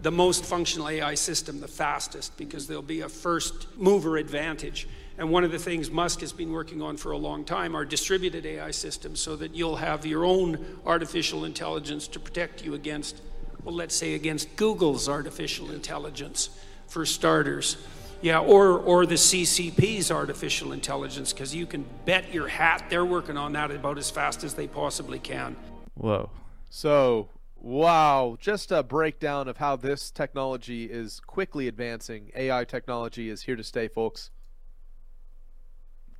[0.03, 4.89] the most functional AI system the fastest because there'll be a first mover advantage.
[5.19, 7.85] And one of the things Musk has been working on for a long time are
[7.85, 13.21] distributed AI systems so that you'll have your own artificial intelligence to protect you against,
[13.65, 16.51] well, let's say against Google's artificial intelligence,
[16.87, 17.77] for starters.
[18.21, 23.37] Yeah, or, or the CCP's artificial intelligence, because you can bet your hat they're working
[23.37, 25.55] on that about as fast as they possibly can.
[25.95, 26.31] Whoa.
[26.71, 27.29] So
[27.61, 32.31] Wow, just a breakdown of how this technology is quickly advancing.
[32.37, 34.31] AI technology is here to stay, folks.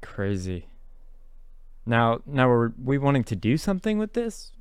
[0.03, 0.67] Crazy.
[1.87, 4.53] Now, now are we wanting to do something with this?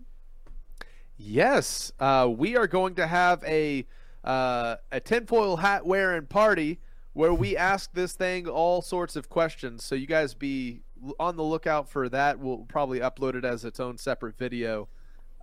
[1.17, 3.85] Yes, uh, we are going to have a
[4.23, 6.79] uh, a tinfoil hat wearing party
[7.13, 9.83] where we ask this thing all sorts of questions.
[9.83, 10.81] So you guys be
[11.19, 12.39] on the lookout for that.
[12.39, 14.89] We'll probably upload it as its own separate video.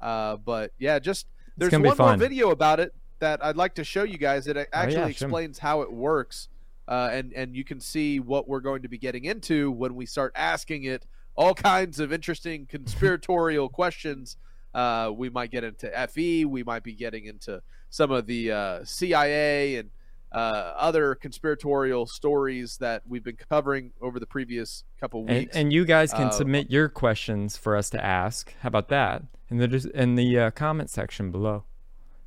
[0.04, 4.02] Uh, but yeah, just there's one more video about it that I'd like to show
[4.02, 4.46] you guys.
[4.46, 6.48] It actually oh, yeah, explains how it works,
[6.86, 10.04] uh, and and you can see what we're going to be getting into when we
[10.04, 14.36] start asking it all kinds of interesting conspiratorial questions.
[14.74, 16.44] Uh, we might get into FE.
[16.44, 19.90] We might be getting into some of the uh, CIA and
[20.32, 25.54] uh, other conspiratorial stories that we've been covering over the previous couple weeks.
[25.54, 28.52] And, and you guys can uh, submit your questions for us to ask.
[28.60, 29.22] How about that?
[29.54, 31.62] In the in the uh, comment section below.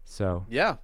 [0.05, 0.77] So yeah,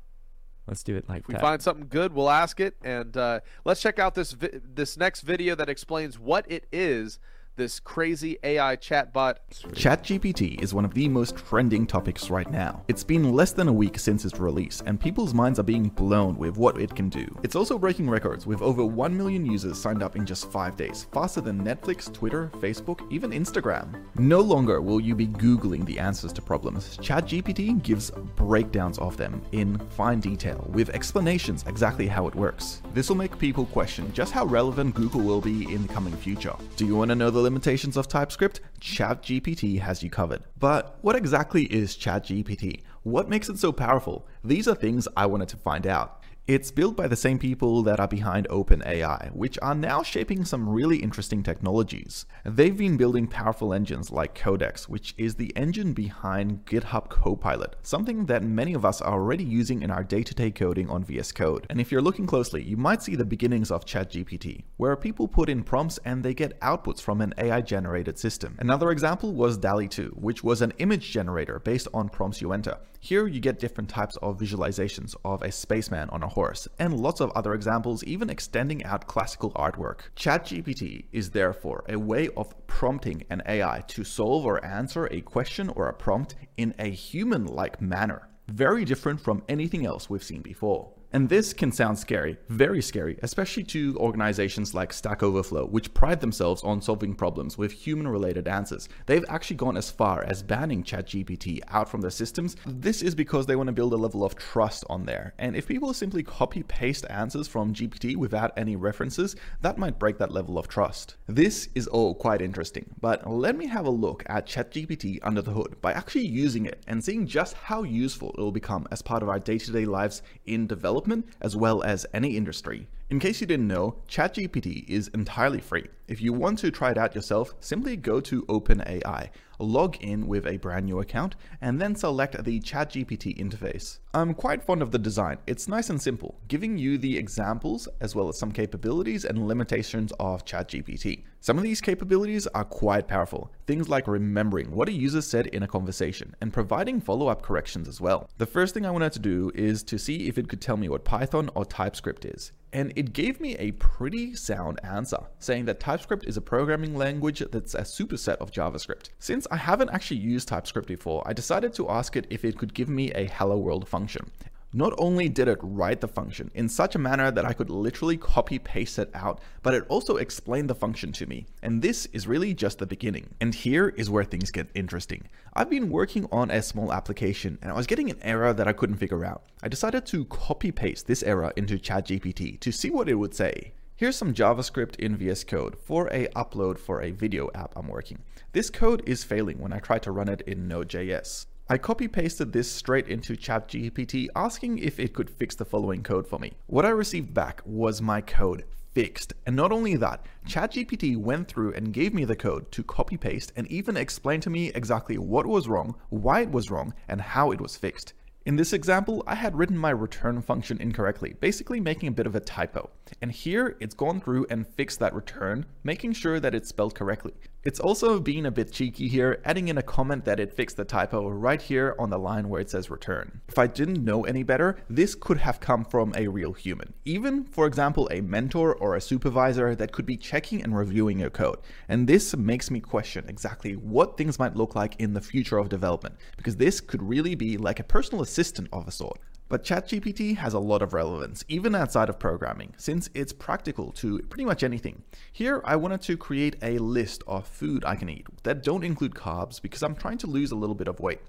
[0.68, 1.38] let's do it like if that.
[1.38, 4.98] we find something good, we'll ask it, and uh, let's check out this vi- this
[4.98, 7.18] next video that explains what it is
[7.56, 9.36] this crazy AI chatbot.
[9.74, 12.84] ChatGPT is one of the most trending topics right now.
[12.88, 16.38] It's been less than a week since its release, and people's minds are being blown
[16.38, 17.28] with what it can do.
[17.44, 21.08] It's also breaking records with over 1 million users signed up in just 5 days,
[21.12, 24.04] faster than Netflix, Twitter, Facebook, even Instagram.
[24.16, 26.98] No longer will you be Googling the answers to problems.
[26.98, 32.82] ChatGPT gives breakdowns of them in fine detail, with explanations exactly how it works.
[32.94, 36.54] This will make people question just how relevant Google will be in the coming future.
[36.76, 40.44] Do you want to know the limitations of TypeScript, ChatGPT has you covered.
[40.58, 42.82] But what exactly is ChatGPT?
[43.04, 44.26] What makes it so powerful?
[44.44, 46.23] These are things I wanted to find out.
[46.46, 50.68] It's built by the same people that are behind OpenAI, which are now shaping some
[50.68, 52.26] really interesting technologies.
[52.44, 58.26] They've been building powerful engines like Codex, which is the engine behind GitHub Copilot, something
[58.26, 61.66] that many of us are already using in our day-to-day coding on VS Code.
[61.70, 65.48] And if you're looking closely, you might see the beginnings of ChatGPT, where people put
[65.48, 68.58] in prompts and they get outputs from an AI-generated system.
[68.60, 72.80] Another example was DALL-E 2, which was an image generator based on prompts you enter.
[73.06, 77.20] Here you get different types of visualizations of a spaceman on a horse, and lots
[77.20, 80.04] of other examples even extending out classical artwork.
[80.16, 85.68] ChatGPT is therefore a way of prompting an AI to solve or answer a question
[85.68, 90.93] or a prompt in a human-like manner, very different from anything else we've seen before.
[91.16, 96.22] And this can sound scary, very scary, especially to organizations like Stack Overflow, which pride
[96.22, 98.90] themselves on solving problems with human related answers.
[99.06, 102.56] They've actually gone as far as banning ChatGPT out from their systems.
[102.66, 105.36] This is because they want to build a level of trust on there.
[105.38, 110.18] And if people simply copy paste answers from GPT without any references, that might break
[110.18, 111.18] that level of trust.
[111.28, 115.52] This is all quite interesting, but let me have a look at ChatGPT under the
[115.52, 119.22] hood by actually using it and seeing just how useful it will become as part
[119.22, 122.88] of our day to day lives in development development as well as any industry.
[123.10, 125.88] In case you didn't know, ChatGPT is entirely free.
[126.08, 129.30] If you want to try it out yourself, simply go to OpenAI,
[129.60, 134.00] log in with a brand new account, and then select the ChatGPT interface.
[134.14, 135.38] I'm quite fond of the design.
[135.48, 140.12] It's nice and simple, giving you the examples as well as some capabilities and limitations
[140.20, 141.24] of ChatGPT.
[141.40, 145.62] Some of these capabilities are quite powerful, things like remembering what a user said in
[145.62, 148.30] a conversation and providing follow-up corrections as well.
[148.38, 150.90] The first thing I wanted to do is to see if it could tell me
[150.90, 155.80] what Python or TypeScript is and it gave me a pretty sound answer, saying that
[155.80, 159.10] TypeScript is a programming language that's a superset of JavaScript.
[159.20, 162.74] Since I haven't actually used TypeScript before, I decided to ask it if it could
[162.74, 164.32] give me a hello world function.
[164.76, 168.18] Not only did it write the function in such a manner that I could literally
[168.18, 171.46] copy paste it out, but it also explained the function to me.
[171.62, 173.36] And this is really just the beginning.
[173.40, 175.30] And here is where things get interesting.
[175.54, 178.74] I've been working on a small application and I was getting an error that I
[178.74, 179.44] couldn't figure out.
[179.62, 183.74] I decided to copy paste this error into ChatGPT to see what it would say.
[183.96, 188.24] Here's some JavaScript in VS Code for a upload for a video app I'm working.
[188.54, 191.46] This code is failing when I try to run it in Node.js.
[191.74, 196.28] I copy pasted this straight into ChatGPT asking if it could fix the following code
[196.28, 196.54] for me.
[196.68, 199.34] What I received back was my code fixed.
[199.48, 203.54] And not only that, ChatGPT went through and gave me the code to copy paste
[203.56, 207.50] and even explained to me exactly what was wrong, why it was wrong, and how
[207.50, 208.14] it was fixed.
[208.46, 212.36] In this example, I had written my return function incorrectly, basically making a bit of
[212.36, 212.92] a typo.
[213.20, 217.34] And here, it's gone through and fixed that return, making sure that it's spelled correctly.
[217.66, 220.84] It's also being a bit cheeky here, adding in a comment that it fixed the
[220.84, 223.40] typo right here on the line where it says return.
[223.48, 226.92] If I didn't know any better, this could have come from a real human.
[227.06, 231.30] Even, for example, a mentor or a supervisor that could be checking and reviewing your
[231.30, 231.60] code.
[231.88, 235.70] And this makes me question exactly what things might look like in the future of
[235.70, 239.22] development, because this could really be like a personal assistant of a sort.
[239.54, 244.18] But ChatGPT has a lot of relevance, even outside of programming, since it's practical to
[244.24, 245.04] pretty much anything.
[245.32, 249.14] Here, I wanted to create a list of food I can eat that don't include
[249.14, 251.20] carbs because I'm trying to lose a little bit of weight.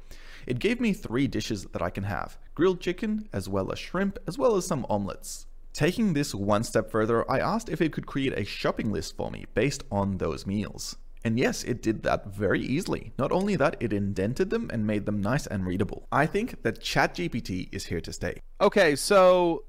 [0.47, 4.19] It gave me three dishes that I can have grilled chicken, as well as shrimp,
[4.27, 5.45] as well as some omelets.
[5.75, 9.31] Taking this one step further, I asked if it could create a shopping list for
[9.31, 10.97] me based on those meals.
[11.25, 13.13] And yes, it did that very easily.
[13.19, 16.07] Not only that, it indented them and made them nice and readable.
[16.13, 18.41] I think that ChatGPT is here to stay.
[18.61, 19.65] Okay, so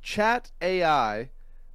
[0.00, 1.30] Chat AI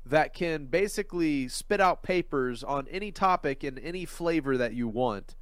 [0.05, 5.36] that can basically spit out papers on any topic in any flavor that you want.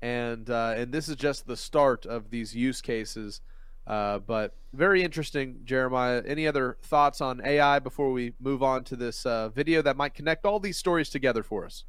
[0.00, 3.42] And uh, and this is just the start of these use cases.
[3.86, 6.22] Uh, but very interesting, Jeremiah.
[6.26, 10.14] Any other thoughts on AI before we move on to this uh, video that might
[10.14, 11.84] connect all these stories together for us?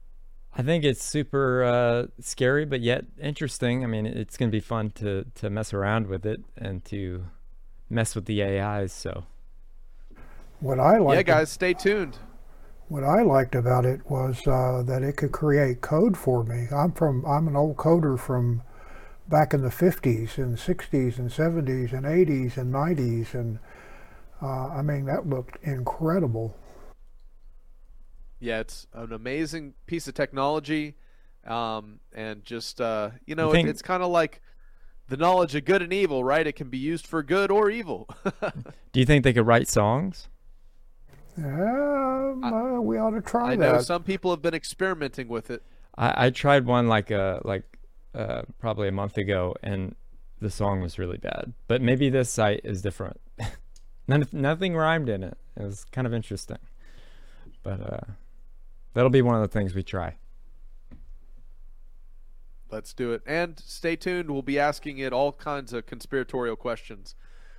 [0.55, 3.83] I think it's super uh, scary, but yet interesting.
[3.83, 7.25] I mean, it's going to be fun to to mess around with it and to
[7.89, 8.93] mess with the AIs.
[8.93, 9.25] So,
[10.59, 12.17] what I like, yeah, guys, stay tuned.
[12.87, 16.67] What I liked about it was uh, that it could create code for me.
[16.71, 18.61] I'm from I'm an old coder from
[19.27, 23.57] back in the 50s and 60s and 70s and 80s and 90s, and
[24.39, 26.55] uh, I mean that looked incredible
[28.43, 30.95] yeah, it's an amazing piece of technology,
[31.47, 33.67] um, and just uh, you know, think...
[33.67, 34.41] it, it's kind of like
[35.07, 36.45] the knowledge of good and evil, right?
[36.45, 38.09] It can be used for good or evil.
[38.91, 40.27] Do you think they could write songs?
[41.37, 43.71] Yeah, uh, we ought to try I that.
[43.71, 45.63] know some people have been experimenting with it.
[45.97, 47.63] I, I tried one like a uh, like
[48.13, 49.95] uh, probably a month ago, and
[50.41, 51.53] the song was really bad.
[51.67, 53.21] But maybe this site is different.
[54.07, 55.37] None, nothing rhymed in it.
[55.55, 56.57] It was kind of interesting.
[57.63, 58.11] But uh,
[58.93, 60.17] that'll be one of the things we try.
[62.71, 63.21] Let's do it.
[63.27, 64.31] And stay tuned.
[64.31, 67.15] We'll be asking it all kinds of conspiratorial questions.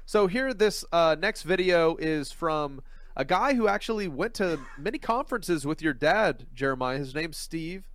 [0.06, 2.82] So here, this uh, next video is from
[3.16, 6.98] a guy who actually went to many conferences with your dad, Jeremiah.
[6.98, 7.88] His name's Steve,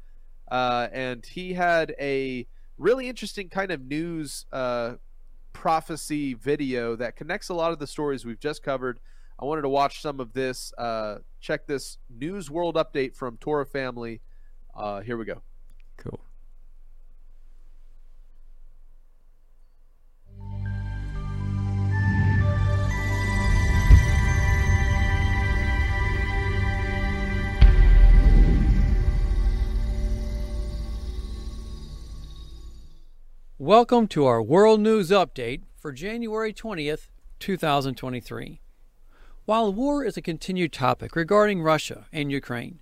[0.50, 4.94] uh, and he had a really interesting kind of news uh,
[5.52, 9.00] prophecy video that connects a lot of the stories we've just covered.
[9.42, 10.74] I wanted to watch some of this.
[10.78, 14.20] Uh, check this news world update from Torah Family.
[14.76, 15.42] Uh, here we go.
[15.96, 16.20] Cool.
[33.58, 37.08] Welcome to our World News Update for January 20th,
[37.40, 38.60] 2023.
[39.50, 42.78] While war is a continued topic regarding Russia and Ukraine,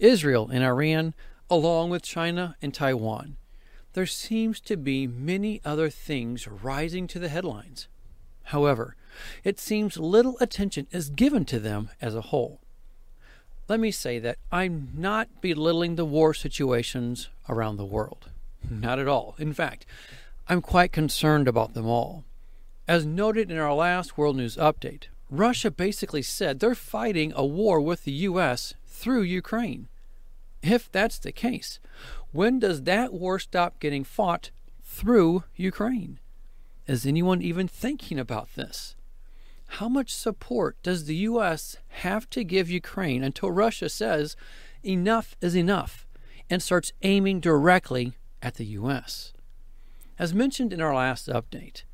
[0.00, 1.14] Israel and Iran,
[1.48, 3.36] along with China and Taiwan,
[3.92, 7.86] there seems to be many other things rising to the headlines.
[8.46, 8.96] However,
[9.44, 12.58] it seems little attention is given to them as a whole.
[13.68, 18.30] Let me say that I'm not belittling the war situations around the world.
[18.68, 19.36] Not at all.
[19.38, 19.86] In fact,
[20.48, 22.24] I'm quite concerned about them all.
[22.88, 27.80] As noted in our last World News update, Russia basically said they're fighting a war
[27.80, 28.74] with the U.S.
[28.84, 29.88] through Ukraine.
[30.60, 31.78] If that's the case,
[32.32, 34.50] when does that war stop getting fought
[34.82, 36.18] through Ukraine?
[36.86, 38.96] Is anyone even thinking about this?
[39.74, 41.76] How much support does the U.S.
[41.88, 44.34] have to give Ukraine until Russia says
[44.84, 46.08] enough is enough
[46.50, 49.32] and starts aiming directly at the U.S.?
[50.18, 51.84] As mentioned in our last update,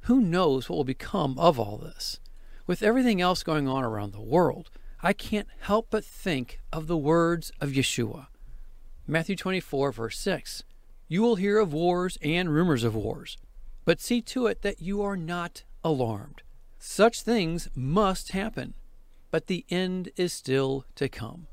[0.00, 2.20] who knows what will become of all this?
[2.66, 6.96] With everything else going on around the world, I can't help but think of the
[6.96, 8.26] words of Yeshua.
[9.06, 10.64] Matthew 24, verse 6
[11.06, 13.38] You will hear of wars and rumors of wars,
[13.84, 16.42] but see to it that you are not alarmed.
[16.80, 18.74] Such things must happen,
[19.30, 21.46] but the end is still to come.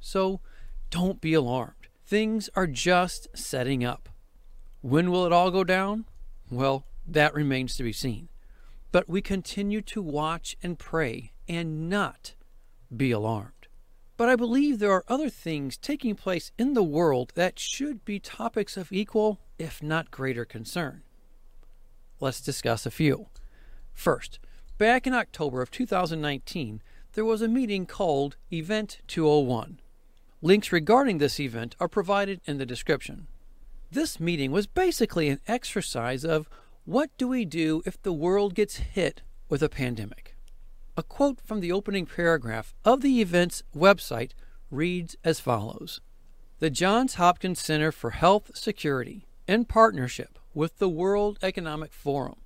[0.00, 0.40] So
[0.88, 1.88] don't be alarmed.
[2.06, 4.08] Things are just setting up.
[4.80, 6.06] When will it all go down?
[6.50, 8.28] Well, that remains to be seen.
[8.96, 12.32] But we continue to watch and pray and not
[12.96, 13.68] be alarmed.
[14.16, 18.18] But I believe there are other things taking place in the world that should be
[18.18, 21.02] topics of equal, if not greater, concern.
[22.20, 23.26] Let's discuss a few.
[23.92, 24.38] First,
[24.78, 26.80] back in October of 2019,
[27.12, 29.78] there was a meeting called Event 201.
[30.40, 33.26] Links regarding this event are provided in the description.
[33.90, 36.48] This meeting was basically an exercise of
[36.86, 40.36] what do we do if the world gets hit with a pandemic?
[40.96, 44.30] A quote from the opening paragraph of the event's website
[44.70, 46.00] reads as follows
[46.60, 52.36] The Johns Hopkins Center for Health Security, in partnership with the World Economic Forum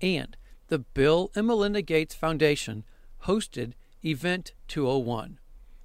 [0.00, 0.38] and
[0.68, 2.84] the Bill and Melinda Gates Foundation,
[3.26, 5.38] hosted Event 201,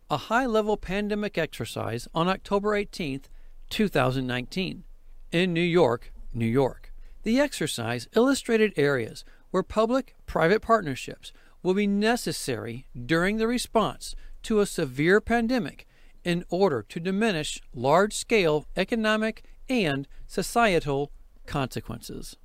[0.10, 3.24] a high level pandemic exercise on October 18,
[3.70, 4.86] 2019
[5.34, 6.94] in New York, New York.
[7.24, 11.32] The exercise illustrated areas where public private partnerships
[11.64, 15.88] will be necessary during the response to a severe pandemic
[16.24, 21.12] in order to diminish large scale economic and societal
[21.46, 22.36] consequences.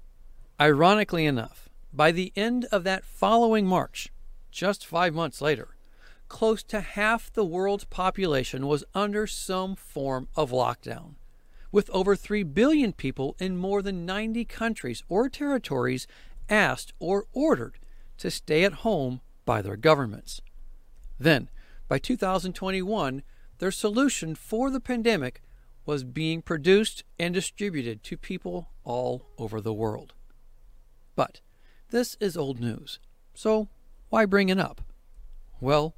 [0.61, 4.09] Ironically enough, by the end of that following March,
[4.51, 5.77] just five months later,
[6.29, 11.15] close to half the world's population was under some form of lockdown
[11.73, 16.07] with over 3 billion people in more than 90 countries or territories
[16.49, 17.79] asked or ordered
[18.19, 20.41] to stay at home by their governments.
[21.19, 21.49] Then,
[21.89, 23.23] by 2021,
[23.59, 25.43] their solution for the pandemic
[25.85, 30.13] was being produced and distributed to people all over the world.
[31.17, 31.41] But
[31.91, 32.99] this is old news,
[33.35, 33.69] so
[34.09, 34.83] why bring it up?
[35.61, 35.95] Well,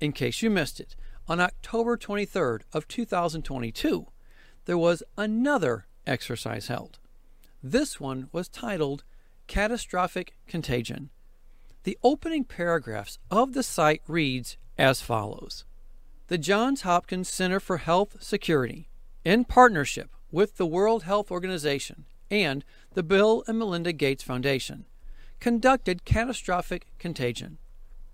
[0.00, 0.94] in case you missed it,
[1.28, 4.06] on October 23rd of 2022,
[4.66, 6.98] there was another exercise held.
[7.62, 9.02] This one was titled
[9.46, 11.10] Catastrophic Contagion.
[11.84, 15.64] The opening paragraphs of the site reads as follows
[16.26, 18.88] The Johns Hopkins Center for Health Security,
[19.24, 22.64] in partnership with the World Health Organization and
[22.94, 24.84] the Bill and Melinda Gates Foundation,
[25.38, 27.58] conducted Catastrophic Contagion,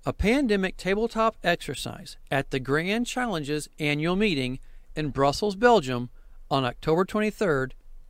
[0.05, 4.59] a pandemic tabletop exercise at the Grand Challenges annual meeting
[4.95, 6.11] in Brussels, Belgium
[6.53, 7.69] on October 23,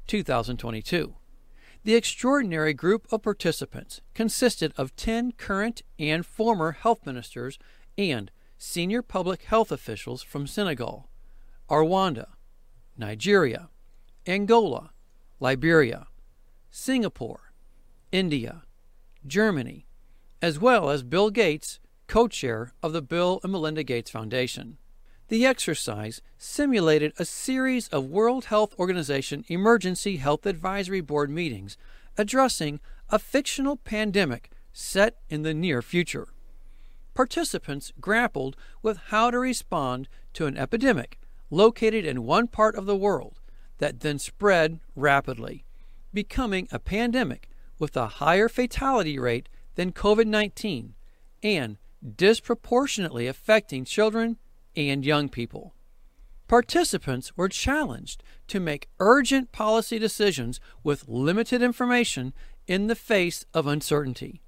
[0.09, 1.15] 2022.
[1.85, 7.61] The extraordinary group of participants consisted of 10 current and former health ministers
[7.97, 11.09] and senior public health officials from Senegal,
[11.71, 12.31] Rwanda,
[12.99, 13.69] Nigeria,
[14.27, 14.91] Angola,
[15.39, 16.09] Liberia,
[16.69, 17.53] Singapore,
[18.11, 18.63] India,
[19.25, 19.87] Germany,
[20.41, 21.79] as well as Bill Gates,
[22.09, 24.79] co chair of the Bill and Melinda Gates Foundation.
[25.33, 31.79] The exercise simulated a series of World Health Organization Emergency Health Advisory Board meetings
[32.19, 36.29] addressing a fictional pandemic set in the near future.
[37.15, 41.19] Participants grappled with how to respond to an epidemic
[41.49, 43.41] located in one part of the world
[43.79, 45.65] that then spread rapidly,
[46.13, 50.93] becoming a pandemic with a higher fatality rate than COVID 19
[51.43, 51.79] and
[52.19, 54.37] disproportionately affecting children
[54.77, 55.75] and young people.
[56.49, 62.35] Participants were challenged to make urgent policy decisions with limited information
[62.67, 64.43] in the face of uncertainty.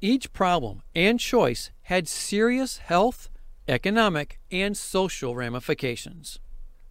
[0.00, 3.28] Each problem and choice had serious health,
[3.66, 6.38] economic, and social ramifications.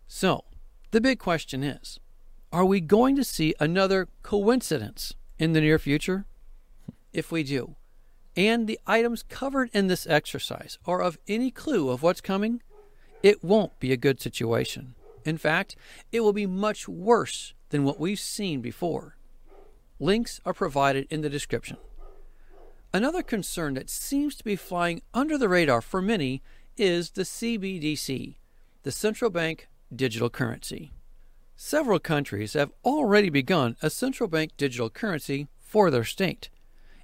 [0.08, 0.44] So,
[0.92, 2.00] the big question is
[2.52, 6.26] are we going to see another coincidence in the near future?
[7.14, 7.76] If we do,
[8.36, 12.62] and the items covered in this exercise are of any clue of what's coming,
[13.24, 14.96] it won't be a good situation.
[15.26, 15.76] In fact,
[16.12, 19.18] it will be much worse than what we've seen before.
[20.00, 21.78] Links are provided in the description.
[22.94, 26.42] Another concern that seems to be flying under the radar for many
[26.78, 28.36] is the CBDC,
[28.84, 30.92] the central bank digital currency.
[31.56, 36.50] Several countries have already begun a central bank digital currency for their state.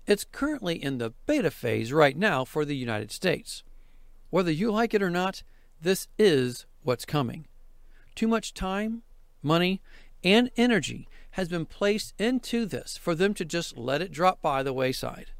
[0.05, 3.63] It's currently in the beta phase right now for the United States.
[4.29, 5.43] Whether you like it or not,
[5.83, 7.45] this is what's coming.
[8.15, 9.03] Too much time,
[9.41, 9.81] money,
[10.23, 14.63] and energy has been placed into this for them to just let it drop by
[14.63, 15.31] the wayside.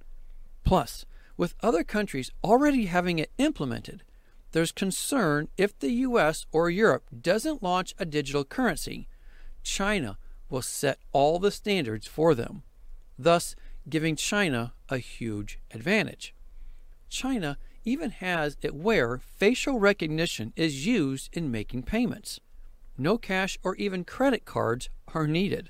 [0.65, 1.05] Plus,
[1.37, 4.03] with other countries already having it implemented,
[4.51, 9.07] there's concern if the US or Europe doesn't launch a digital currency,
[9.63, 10.17] China
[10.49, 12.63] will set all the standards for them,
[13.17, 13.55] thus
[13.89, 16.35] giving China a huge advantage.
[17.09, 22.39] China even has it where facial recognition is used in making payments.
[22.97, 25.69] No cash or even credit cards are needed.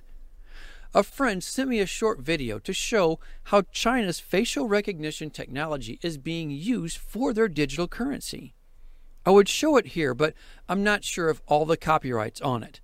[0.93, 6.17] A friend sent me a short video to show how China's facial recognition technology is
[6.17, 8.53] being used for their digital currency.
[9.25, 10.35] I would show it here, but
[10.69, 12.79] I'm not sure of all the copyrights on it.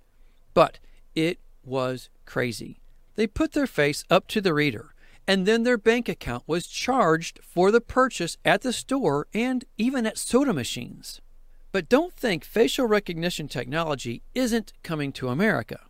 [0.54, 0.80] But
[1.14, 2.80] it was crazy.
[3.14, 4.94] They put their face up to the reader
[5.26, 10.06] and then their bank account was charged for the purchase at the store and even
[10.06, 11.20] at soda machines.
[11.72, 15.80] But don't think facial recognition technology isn't coming to America.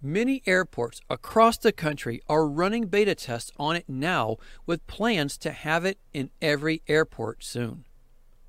[0.00, 5.50] Many airports across the country are running beta tests on it now with plans to
[5.50, 7.84] have it in every airport soon.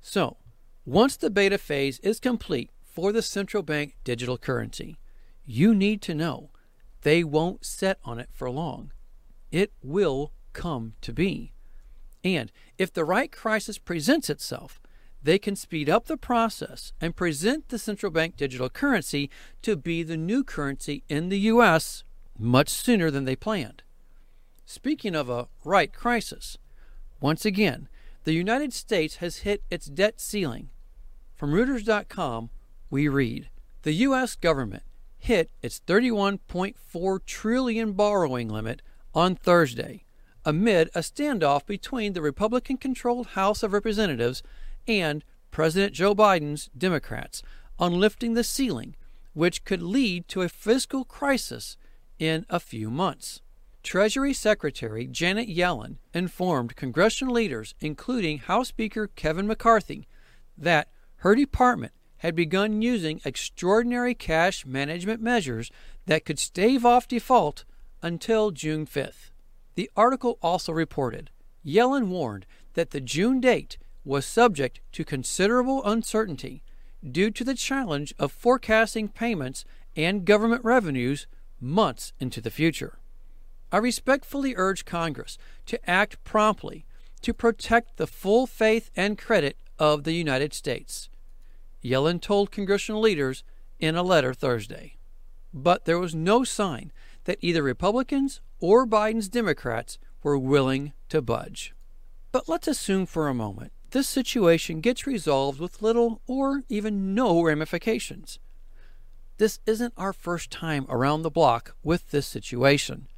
[0.00, 0.36] So,
[0.86, 4.98] once the beta phase is complete for the central bank digital currency,
[5.44, 6.50] you need to know
[7.02, 8.92] they won't set on it for long.
[9.50, 11.52] It will come to be.
[12.24, 14.80] And if the right crisis presents itself,
[15.22, 19.30] they can speed up the process and present the central bank digital currency
[19.62, 22.04] to be the new currency in the U.S.
[22.38, 23.82] much sooner than they planned.
[24.64, 26.58] Speaking of a right crisis,
[27.20, 27.88] once again,
[28.24, 30.68] the United States has hit its debt ceiling.
[31.34, 32.50] From Reuters.com,
[32.90, 33.48] we read
[33.82, 34.36] The U.S.
[34.36, 34.82] government
[35.18, 38.82] hit its 31.4 trillion borrowing limit
[39.14, 40.04] on Thursday,
[40.44, 44.42] amid a standoff between the Republican controlled House of Representatives
[44.86, 47.42] and President Joe Biden's Democrats
[47.78, 48.96] on lifting the ceiling,
[49.34, 51.76] which could lead to a fiscal crisis
[52.18, 53.40] in a few months.
[53.82, 60.06] Treasury Secretary Janet Yellen informed congressional leaders, including House Speaker Kevin McCarthy,
[60.56, 65.70] that her department had begun using extraordinary cash management measures
[66.06, 67.64] that could stave off default
[68.02, 69.30] until June 5th.
[69.74, 71.30] The article also reported
[71.64, 76.62] Yellen warned that the June date was subject to considerable uncertainty
[77.08, 81.26] due to the challenge of forecasting payments and government revenues
[81.60, 82.98] months into the future.
[83.70, 85.36] I respectfully urge Congress
[85.66, 86.86] to act promptly
[87.22, 91.08] to protect the full faith and credit of the United States.
[91.84, 93.44] Yellen told congressional leaders
[93.78, 94.96] in a letter Thursday.
[95.52, 96.92] But there was no sign
[97.28, 101.74] that either Republicans or Biden's Democrats were willing to budge.
[102.32, 107.42] But let's assume for a moment this situation gets resolved with little or even no
[107.42, 108.38] ramifications.
[109.36, 113.08] This isn't our first time around the block with this situation.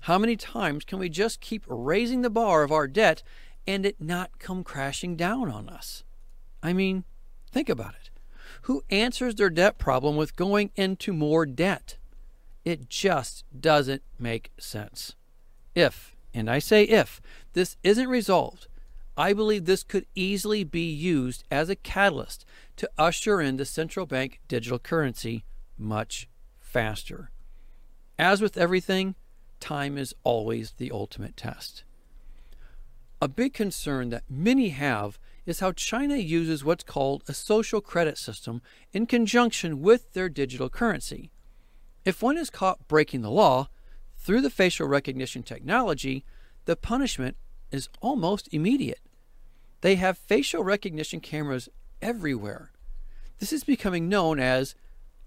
[0.00, 3.22] How many times can we just keep raising the bar of our debt
[3.66, 6.04] and it not come crashing down on us?
[6.62, 7.04] I mean,
[7.50, 8.10] think about it.
[8.62, 11.97] Who answers their debt problem with going into more debt?
[12.68, 15.14] It just doesn't make sense.
[15.74, 17.18] If, and I say if,
[17.54, 18.66] this isn't resolved,
[19.16, 22.44] I believe this could easily be used as a catalyst
[22.76, 25.46] to usher in the central bank digital currency
[25.78, 26.28] much
[26.60, 27.30] faster.
[28.18, 29.14] As with everything,
[29.60, 31.84] time is always the ultimate test.
[33.22, 38.18] A big concern that many have is how China uses what's called a social credit
[38.18, 38.60] system
[38.92, 41.30] in conjunction with their digital currency.
[42.08, 43.68] If one is caught breaking the law
[44.16, 46.24] through the facial recognition technology,
[46.64, 47.36] the punishment
[47.70, 49.02] is almost immediate.
[49.82, 51.68] They have facial recognition cameras
[52.00, 52.72] everywhere.
[53.40, 54.74] This is becoming known as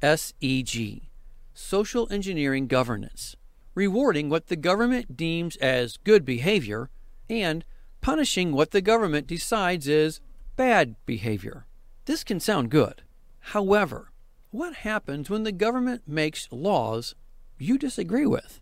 [0.01, 1.09] SEG,
[1.53, 3.35] Social Engineering Governance,
[3.75, 6.89] rewarding what the government deems as good behavior
[7.29, 7.63] and
[8.01, 10.19] punishing what the government decides is
[10.55, 11.67] bad behavior.
[12.05, 13.03] This can sound good.
[13.51, 14.10] However,
[14.51, 17.15] what happens when the government makes laws
[17.57, 18.59] you disagree with?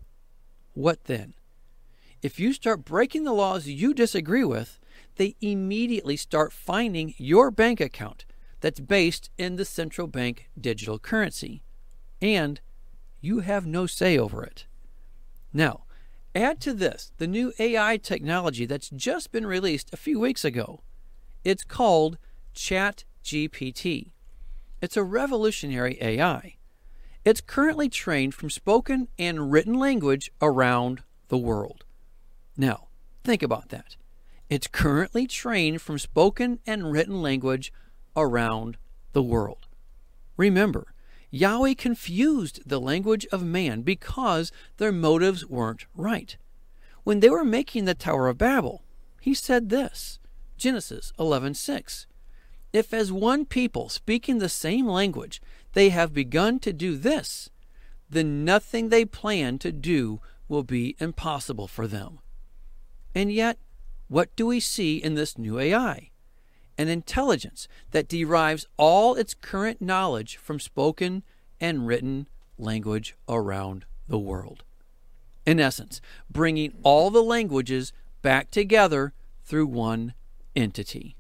[0.74, 1.34] What then?
[2.22, 4.80] If you start breaking the laws you disagree with,
[5.16, 8.26] they immediately start finding your bank account
[8.62, 11.64] that's based in the central bank digital currency.
[12.22, 12.62] And
[13.22, 14.66] you have no say over it.
[15.54, 15.84] Now,
[16.36, 20.82] Add to this the new AI technology that's just been released a few weeks ago.
[21.44, 22.18] It's called
[22.54, 24.12] ChatGPT.
[24.82, 26.56] It's a revolutionary AI.
[27.26, 31.84] It's currently trained from spoken and written language around the world.
[32.56, 32.88] Now,
[33.24, 33.98] think about that.
[34.50, 37.74] It's currently trained from spoken and written language
[38.16, 38.78] around
[39.12, 39.68] the world.
[40.38, 40.94] Remember,
[41.30, 46.38] Yahweh confused the language of man because their motives weren't right.
[47.04, 48.84] When they were making the Tower of Babel,
[49.20, 50.20] he said this
[50.58, 52.08] Genesis 11:6
[52.72, 55.42] If as one people speaking the same language
[55.74, 57.50] they have begun to do this,
[58.10, 62.20] then nothing they plan to do will be impossible for them.
[63.14, 63.58] And yet,
[64.08, 66.10] what do we see in this new AI?
[66.80, 71.24] an intelligence that derives all its current knowledge from spoken
[71.60, 72.26] and written
[72.58, 74.64] language around the world.
[75.46, 76.00] In essence,
[76.32, 77.92] bringing all the languages
[78.22, 79.12] back together
[79.44, 80.14] through one
[80.56, 81.18] entity.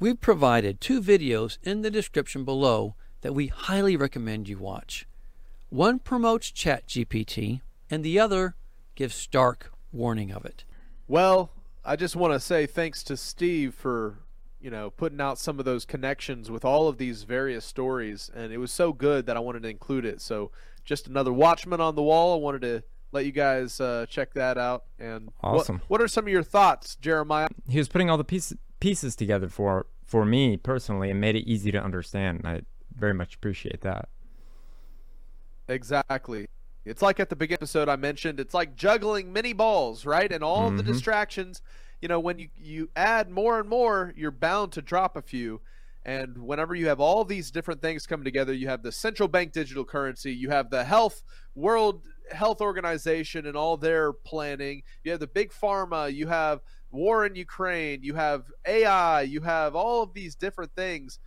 [0.00, 5.06] We've provided two videos in the description below that we highly recommend you watch.
[5.68, 8.56] One promotes ChatGPT, and the other
[8.94, 10.64] gives stark warning of it.
[11.06, 11.50] Well,
[11.84, 14.20] I just want to say thanks to Steve for
[14.58, 18.52] you know, putting out some of those connections with all of these various stories, and
[18.52, 20.20] it was so good that I wanted to include it.
[20.20, 20.50] So,
[20.84, 22.34] just another Watchman on the wall.
[22.34, 22.82] I wanted to
[23.12, 24.84] let you guys uh, check that out.
[24.98, 25.76] And awesome.
[25.76, 27.48] What, what, are some of your thoughts, Jeremiah?
[27.68, 31.48] He was putting all the pieces pieces together for for me personally, and made it
[31.48, 32.42] easy to understand.
[32.44, 32.62] I
[32.96, 34.08] very much appreciate that.
[35.68, 36.48] Exactly.
[36.84, 38.40] It's like at the beginning episode I mentioned.
[38.40, 40.32] It's like juggling many balls, right?
[40.32, 40.78] And all mm-hmm.
[40.78, 41.62] the distractions
[42.00, 45.60] you know, when you, you add more and more, you're bound to drop a few.
[46.02, 49.52] And whenever you have all these different things come together, you have the central bank
[49.52, 51.22] digital currency, you have the health
[51.54, 56.60] world health organization and all their planning, you have the big pharma, you have
[56.90, 61.18] war in Ukraine, you have AI, you have all of these different things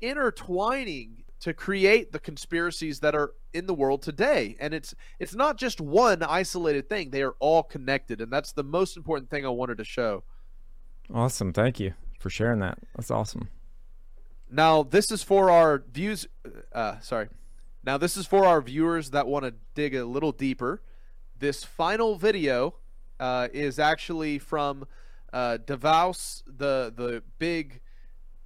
[0.00, 4.56] intertwining to create the conspiracies that are in the world today.
[4.60, 7.10] And it's it's not just one isolated thing.
[7.10, 8.20] They are all connected.
[8.20, 10.24] And that's the most important thing i wanted to show.
[11.12, 11.52] Awesome.
[11.52, 12.78] Thank you for sharing that.
[12.96, 13.48] That's awesome.
[14.50, 16.26] Now this is for our views
[16.72, 17.28] uh sorry.
[17.84, 20.82] Now this is for our viewers that want to dig a little deeper.
[21.38, 22.74] This final video
[23.20, 24.86] uh, is actually from
[25.32, 27.80] uh, davos the the big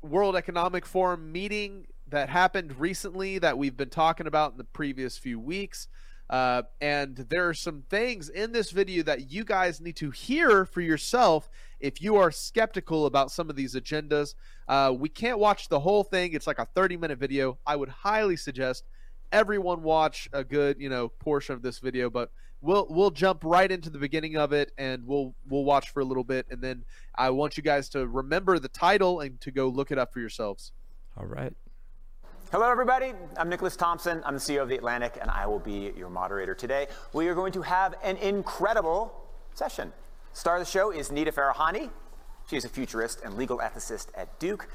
[0.03, 5.16] world economic forum meeting that happened recently that we've been talking about in the previous
[5.16, 5.89] few weeks.
[6.28, 10.64] Uh, and there are some things in this video that you guys need to hear
[10.64, 14.35] for yourself if you are skeptical about some of these agendas.
[14.66, 17.59] Uh, we can't watch the whole thing, it's like a 30 minute video.
[17.66, 18.85] I would highly suggest
[19.33, 22.30] everyone watch a good you know portion of this video but
[22.63, 26.05] we'll we'll jump right into the beginning of it and we'll we'll watch for a
[26.05, 26.85] little bit and then
[27.17, 30.21] i want you guys to remember the title and to go look it up for
[30.21, 30.73] yourselves
[31.19, 31.53] all right
[32.53, 33.15] Hello, everybody.
[33.39, 34.23] I'm Nicholas Thompson.
[34.27, 36.87] I'm the CEO of The Atlantic, and I will be your moderator today.
[37.15, 39.11] We are going to have an incredible
[39.55, 39.91] session.
[40.35, 41.89] Star of the show is Nita Farahany.
[42.51, 44.69] She is a futurist and legal ethicist at Duke,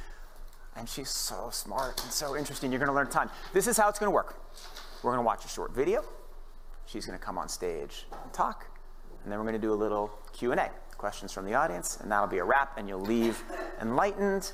[0.76, 2.72] and she's so smart and so interesting.
[2.72, 3.30] You're going to learn a ton.
[3.54, 4.42] This is how it's going to work.
[5.04, 6.04] We're going to watch a short video.
[6.88, 8.66] She's going to come on stage and talk.
[9.24, 12.28] and then we're going to do a little Q&A, questions from the audience, and that'll
[12.28, 13.44] be a wrap, and you'll leave
[13.82, 14.54] enlightened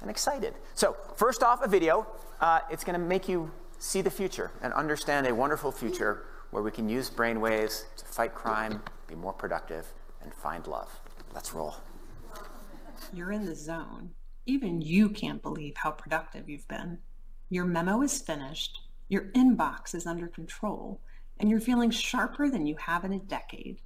[0.00, 0.54] and excited.
[0.74, 2.06] So first off, a video.
[2.40, 6.62] Uh, it's going to make you see the future and understand a wonderful future where
[6.62, 9.86] we can use brainwaves to fight crime, be more productive,
[10.22, 11.00] and find love.
[11.34, 11.76] Let's roll.
[13.12, 14.10] You're in the zone.
[14.46, 16.98] Even you can't believe how productive you've been.
[17.50, 21.00] Your memo is finished, your inbox is under control,
[21.40, 23.80] and you're feeling sharper than you have in a decade.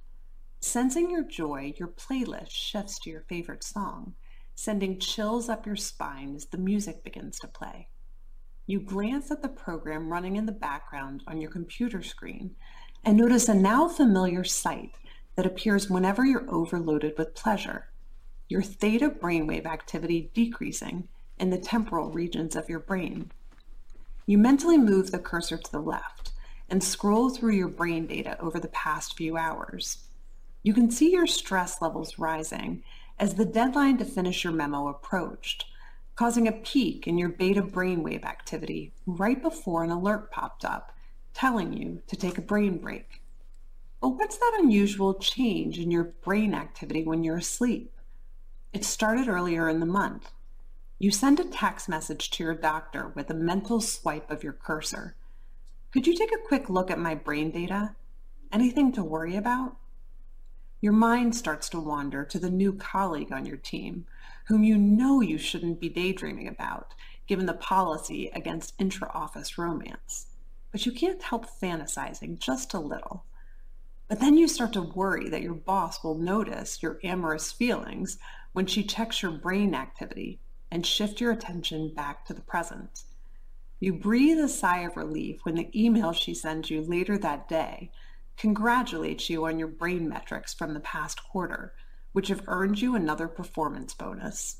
[0.59, 4.13] Sensing your joy, your playlist shifts to your favorite song,
[4.55, 7.87] sending chills up your spine as the music begins to play.
[8.67, 12.55] You glance at the program running in the background on your computer screen
[13.05, 14.97] and notice a now familiar sight
[15.35, 17.87] that appears whenever you're overloaded with pleasure.
[18.49, 23.31] Your theta brainwave activity decreasing in the temporal regions of your brain.
[24.25, 26.31] You mentally move the cursor to the left
[26.69, 30.07] and scroll through your brain data over the past few hours.
[30.63, 32.83] You can see your stress levels rising
[33.19, 35.65] as the deadline to finish your memo approached,
[36.15, 40.91] causing a peak in your beta brainwave activity right before an alert popped up
[41.35, 43.21] telling you to take a brain break.
[44.01, 47.91] But what's that unusual change in your brain activity when you're asleep?
[48.73, 50.31] It started earlier in the month.
[50.97, 55.15] You send a text message to your doctor with a mental swipe of your cursor.
[55.95, 57.95] Could you take a quick look at my brain data?
[58.51, 59.77] Anything to worry about?
[60.81, 64.05] Your mind starts to wander to the new colleague on your team,
[64.49, 66.93] whom you know you shouldn't be daydreaming about,
[67.27, 70.25] given the policy against intra-office romance.
[70.69, 73.23] But you can't help fantasizing just a little.
[74.09, 78.17] But then you start to worry that your boss will notice your amorous feelings
[78.51, 83.03] when she checks your brain activity and shift your attention back to the present.
[83.79, 87.91] You breathe a sigh of relief when the email she sends you later that day
[88.37, 91.73] congratulates you on your brain metrics from the past quarter,
[92.13, 94.57] which have earned you another performance bonus.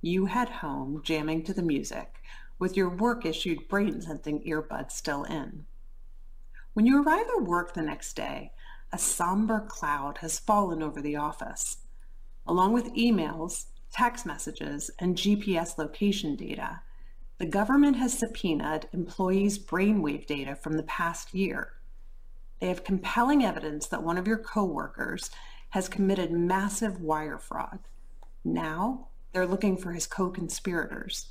[0.00, 2.22] You head home jamming to the music
[2.58, 5.66] with your work issued brain sensing earbuds still in.
[6.72, 8.52] When you arrive at work the next day,
[8.92, 11.78] a somber cloud has fallen over the office.
[12.46, 16.80] Along with emails, text messages, and GPS location data,
[17.38, 21.72] the government has subpoenaed employees' brainwave data from the past year.
[22.60, 25.30] They have compelling evidence that one of your coworkers
[25.70, 27.78] has committed massive wire fraud.
[28.44, 31.28] Now, they're looking for his co-conspirators.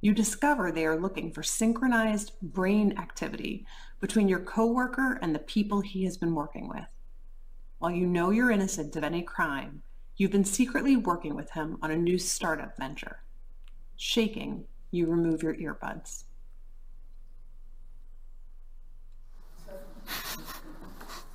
[0.00, 3.66] You discover they are looking for synchronized brain activity
[4.00, 6.88] between your coworker and the people he has been working with.
[7.78, 9.82] While you know you're innocent of any crime,
[10.18, 13.22] You've been secretly working with him on a new startup venture.
[13.96, 16.24] Shaking, you remove your earbuds.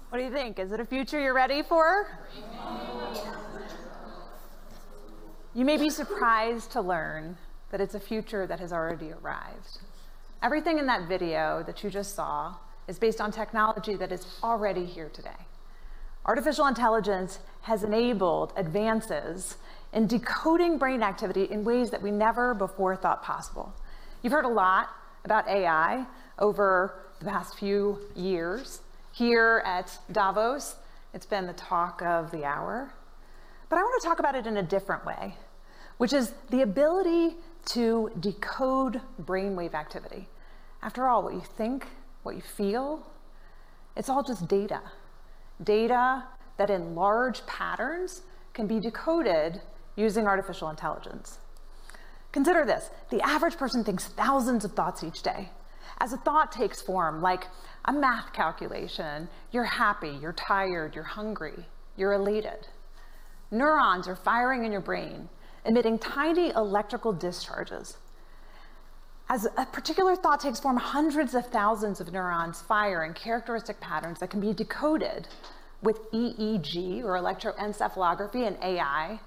[0.09, 0.59] What do you think?
[0.59, 2.07] Is it a future you're ready for?
[5.55, 7.37] You may be surprised to learn
[7.71, 9.79] that it's a future that has already arrived.
[10.43, 12.55] Everything in that video that you just saw
[12.87, 15.29] is based on technology that is already here today.
[16.25, 19.57] Artificial intelligence has enabled advances
[19.93, 23.73] in decoding brain activity in ways that we never before thought possible.
[24.21, 24.89] You've heard a lot
[25.23, 26.05] about AI
[26.39, 28.81] over the past few years.
[29.13, 30.75] Here at Davos,
[31.13, 32.93] it's been the talk of the hour.
[33.69, 35.35] But I want to talk about it in a different way,
[35.97, 37.35] which is the ability
[37.67, 40.27] to decode brainwave activity.
[40.81, 41.87] After all, what you think,
[42.23, 43.07] what you feel,
[43.95, 44.81] it's all just data
[45.63, 46.23] data
[46.57, 48.21] that in large patterns
[48.53, 49.61] can be decoded
[49.95, 51.39] using artificial intelligence.
[52.31, 55.49] Consider this, the average person thinks thousands of thoughts each day.
[55.99, 57.47] As a thought takes form, like
[57.85, 62.67] a math calculation, you're happy, you're tired, you're hungry, you're elated.
[63.51, 65.29] Neurons are firing in your brain,
[65.65, 67.97] emitting tiny electrical discharges.
[69.29, 74.19] As a particular thought takes form, hundreds of thousands of neurons fire in characteristic patterns
[74.19, 75.27] that can be decoded
[75.81, 79.19] with EEG or electroencephalography and AI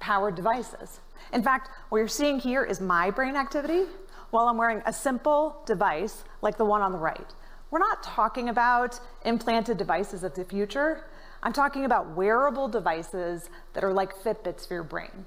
[0.00, 1.00] powered devices.
[1.32, 3.84] In fact, what you're seeing here is my brain activity
[4.30, 7.34] while I'm wearing a simple device like the one on the right.
[7.70, 11.04] We're not talking about implanted devices of the future.
[11.42, 15.26] I'm talking about wearable devices that are like Fitbits for your brain.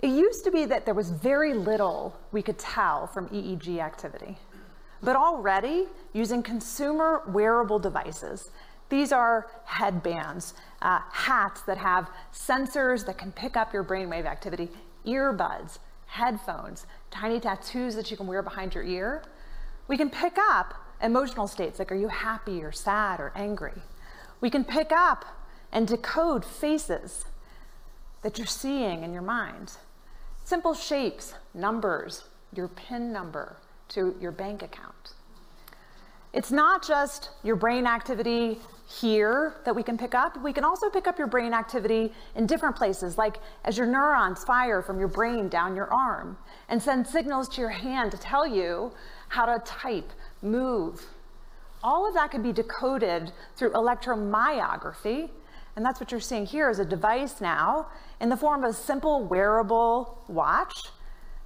[0.00, 4.36] It used to be that there was very little we could tell from EEG activity.
[5.02, 8.50] But already, using consumer wearable devices,
[8.88, 14.68] these are headbands, uh, hats that have sensors that can pick up your brainwave activity,
[15.06, 19.22] earbuds, headphones, tiny tattoos that you can wear behind your ear.
[19.88, 23.80] We can pick up emotional states like are you happy or sad or angry?
[24.40, 25.24] We can pick up
[25.70, 27.24] and decode faces
[28.22, 29.72] that you're seeing in your mind.
[30.44, 32.24] Simple shapes, numbers,
[32.54, 33.56] your PIN number
[33.88, 35.14] to your bank account.
[36.32, 38.58] It's not just your brain activity
[39.00, 40.42] here that we can pick up.
[40.42, 44.44] We can also pick up your brain activity in different places, like as your neurons
[44.44, 46.36] fire from your brain down your arm
[46.68, 48.92] and send signals to your hand to tell you
[49.28, 50.10] how to type,
[50.42, 51.06] move.
[51.82, 55.30] All of that can be decoded through electromyography,
[55.74, 57.86] and that's what you're seeing here is a device now
[58.20, 60.74] in the form of a simple wearable watch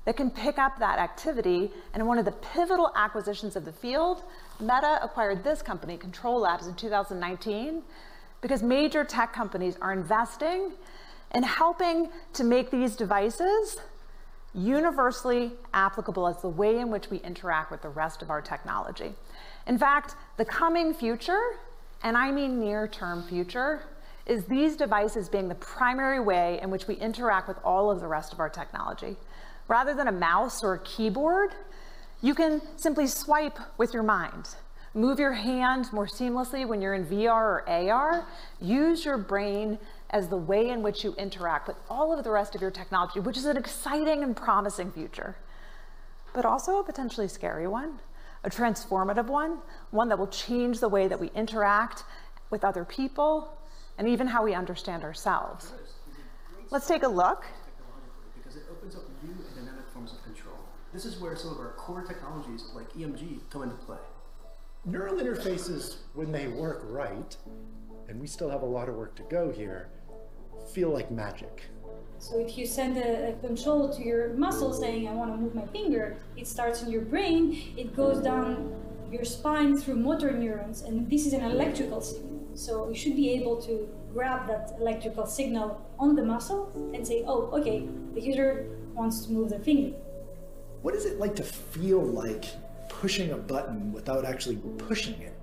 [0.05, 1.70] that can pick up that activity.
[1.94, 4.22] And one of the pivotal acquisitions of the field,
[4.61, 7.82] Meta acquired this company, Control Labs, in 2019,
[8.40, 10.72] because major tech companies are investing
[11.34, 13.78] in helping to make these devices
[14.54, 19.14] universally applicable as the way in which we interact with the rest of our technology.
[19.66, 21.59] In fact, the coming future,
[22.02, 23.82] and I mean near term future,
[24.24, 28.07] is these devices being the primary way in which we interact with all of the
[28.07, 29.16] rest of our technology.
[29.68, 31.52] Rather than a mouse or a keyboard,
[32.22, 34.48] you can simply swipe with your mind.
[34.94, 38.26] Move your hand more seamlessly when you're in VR or AR.
[38.60, 39.78] Use your brain
[40.10, 43.20] as the way in which you interact with all of the rest of your technology,
[43.20, 45.36] which is an exciting and promising future,
[46.32, 47.98] but also a potentially scary one,
[48.44, 49.58] a transformative one,
[49.90, 52.04] one that will change the way that we interact
[52.48, 53.52] with other people
[53.98, 55.72] and even how we understand ourselves.
[56.70, 57.44] Let's take a look.
[58.36, 60.56] Because it opens up new and dynamic forms of control.
[60.97, 63.99] This is where some of our core technologies like EMG come into play.
[64.86, 67.36] Neural interfaces, when they work right,
[68.09, 69.90] and we still have a lot of work to go here,
[70.72, 71.64] feel like magic.
[72.18, 75.55] So if you send a, a, control to your muscle saying, I want to move
[75.55, 78.72] my finger, it starts in your brain, it goes down
[79.12, 82.40] your spine through motor neurons, and this is an electrical signal.
[82.55, 87.22] So you should be able to grab that electrical signal on the muscle and say,
[87.26, 89.94] oh, okay, the user wants to move their finger.
[90.87, 92.45] What is it like to feel like
[92.89, 95.37] pushing a button without actually pushing it?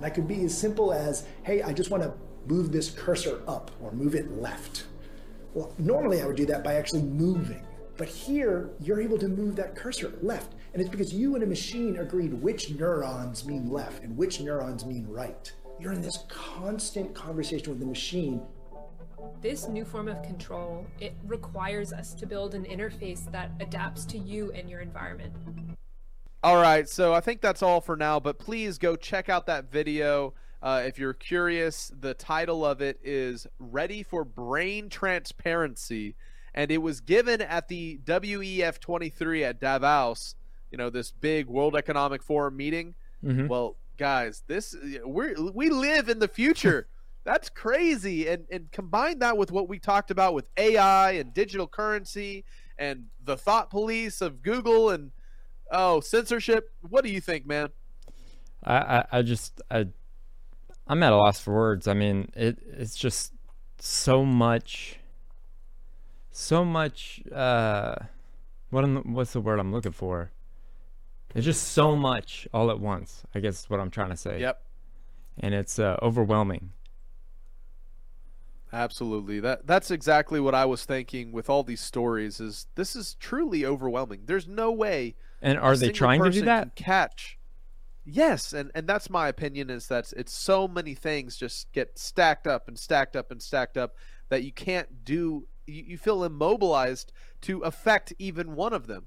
[0.00, 2.12] That could be as simple as, hey, I just want to
[2.48, 4.86] move this cursor up or move it left.
[5.54, 7.64] Well, normally I would do that by actually moving.
[7.96, 10.54] But here, you're able to move that cursor left.
[10.72, 14.84] And it's because you and a machine agreed which neurons mean left and which neurons
[14.84, 15.52] mean right
[15.82, 18.40] you're in this constant conversation with the machine.
[19.40, 24.18] This new form of control, it requires us to build an interface that adapts to
[24.18, 25.32] you and your environment.
[26.42, 29.70] All right, so I think that's all for now, but please go check out that
[29.70, 30.34] video.
[30.62, 36.14] Uh, if you're curious, the title of it is Ready for Brain Transparency,
[36.54, 40.34] and it was given at the WEF 23 at Davos,
[40.70, 42.94] you know, this big World Economic Forum meeting.
[43.24, 43.46] Mm-hmm.
[43.46, 44.42] Well, guys.
[44.46, 44.74] This
[45.06, 46.88] we we live in the future.
[47.24, 48.28] That's crazy.
[48.28, 52.44] And and combine that with what we talked about with AI and digital currency
[52.78, 55.12] and the thought police of Google and
[55.70, 56.70] oh censorship.
[56.80, 57.68] What do you think, man?
[58.64, 59.86] I I, I just I
[60.86, 61.86] I'm at a loss for words.
[61.86, 63.32] I mean, it it's just
[63.78, 64.98] so much
[66.30, 67.94] so much uh
[68.70, 70.30] what am, what's the word I'm looking for?
[71.34, 73.22] It's just so much all at once.
[73.34, 74.40] I guess is what I'm trying to say.
[74.40, 74.62] Yep.
[75.38, 76.72] And it's uh, overwhelming.
[78.72, 79.38] Absolutely.
[79.40, 82.40] That that's exactly what I was thinking with all these stories.
[82.40, 84.22] Is this is truly overwhelming?
[84.24, 85.14] There's no way.
[85.42, 86.74] And are they trying to do that?
[86.74, 87.38] Catch.
[88.04, 89.68] Yes, and and that's my opinion.
[89.68, 93.76] Is that it's so many things just get stacked up and stacked up and stacked
[93.76, 93.94] up
[94.30, 95.46] that you can't do.
[95.66, 97.12] You, you feel immobilized
[97.42, 99.04] to affect even one of them.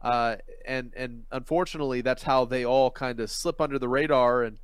[0.00, 4.58] Uh, and and unfortunately, that's how they all kind of slip under the radar and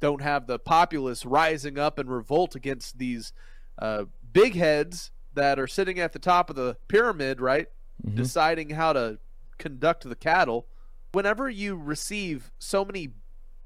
[0.00, 3.32] don't have the populace rising up and revolt against these
[3.78, 7.68] uh, big heads that are sitting at the top of the pyramid, right?
[8.04, 8.16] Mm-hmm.
[8.16, 9.18] Deciding how to
[9.58, 10.66] conduct the cattle.
[11.12, 13.10] Whenever you receive so many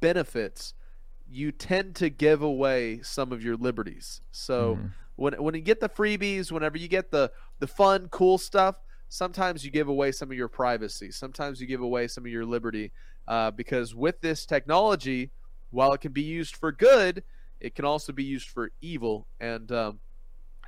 [0.00, 0.74] benefits,
[1.30, 4.20] you tend to give away some of your liberties.
[4.32, 4.86] So mm-hmm.
[5.16, 9.64] when when you get the freebies, whenever you get the the fun, cool stuff, sometimes
[9.64, 11.11] you give away some of your privacy.
[11.11, 12.92] Sometimes you give away some of your liberty
[13.26, 15.30] uh, because with this technology,
[15.70, 17.22] while it can be used for good,
[17.61, 19.26] it can also be used for evil.
[19.40, 20.00] And um,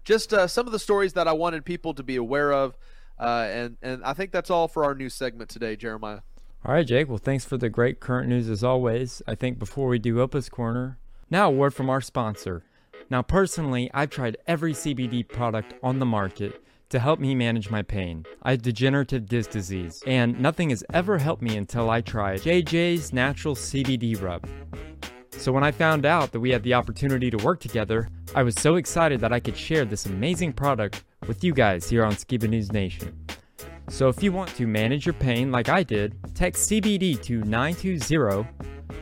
[0.04, 2.76] just uh, some of the stories that I wanted people to be aware of.
[3.18, 6.20] Uh, and, and I think that's all for our new segment today, Jeremiah.
[6.64, 7.08] All right, Jake.
[7.08, 9.22] Well, thanks for the great current news as always.
[9.26, 10.98] I think before we do Opa's Corner,
[11.30, 12.64] now a word from our sponsor.
[13.08, 17.82] Now, personally, I've tried every CBD product on the market to help me manage my
[17.82, 18.24] pain.
[18.42, 23.12] I have degenerative disc disease, and nothing has ever helped me until I tried JJ's
[23.12, 24.46] Natural CBD Rub.
[25.40, 28.54] So when I found out that we had the opportunity to work together, I was
[28.56, 32.46] so excited that I could share this amazing product with you guys here on Skiba
[32.46, 33.18] News Nation.
[33.88, 38.46] So if you want to manage your pain like I did, text CBD to 920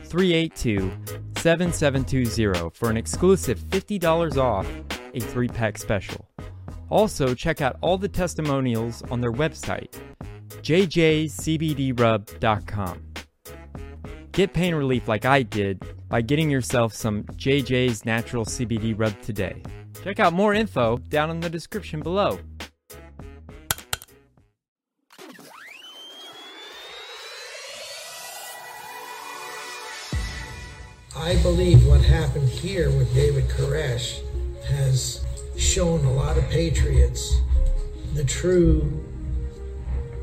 [0.05, 0.89] 382
[1.35, 4.65] 7720 for an exclusive $50 off
[5.13, 6.25] a three pack special.
[6.89, 9.93] Also, check out all the testimonials on their website,
[10.61, 13.08] jjcbdrub.com.
[14.31, 19.61] Get pain relief like I did by getting yourself some JJ's Natural CBD Rub today.
[20.03, 22.39] Check out more info down in the description below.
[31.17, 34.21] I believe what happened here with David Koresh
[34.65, 35.25] has
[35.57, 37.41] shown a lot of patriots
[38.13, 39.03] the true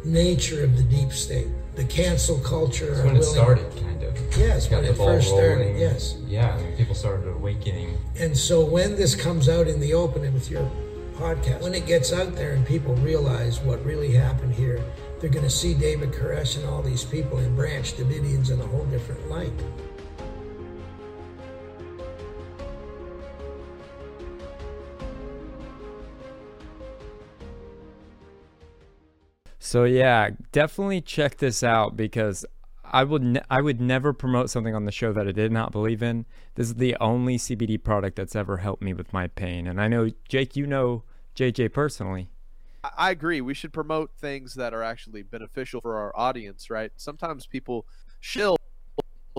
[0.04, 1.48] nature of the deep state.
[1.76, 2.94] The cancel culture.
[2.94, 4.16] That's when it started, kind of.
[4.36, 6.16] Yes, when the it ball first started, yes.
[6.26, 7.98] Yeah, people started awakening.
[8.18, 10.70] And so when this comes out in the open and with your
[11.16, 14.82] podcast, when it gets out there and people realize what really happened here,
[15.20, 18.66] they're going to see David Koresh and all these people in Branch Davidians in a
[18.66, 19.52] whole different light.
[29.66, 32.46] So yeah, definitely check this out because
[32.84, 35.72] I would ne- I would never promote something on the show that I did not
[35.72, 36.24] believe in.
[36.54, 39.88] This is the only CBD product that's ever helped me with my pain, and I
[39.88, 41.02] know Jake, you know
[41.34, 42.30] JJ personally.
[42.84, 43.40] I- agree.
[43.40, 46.92] We should promote things that are actually beneficial for our audience, right?
[46.96, 47.86] Sometimes people
[48.20, 48.56] shill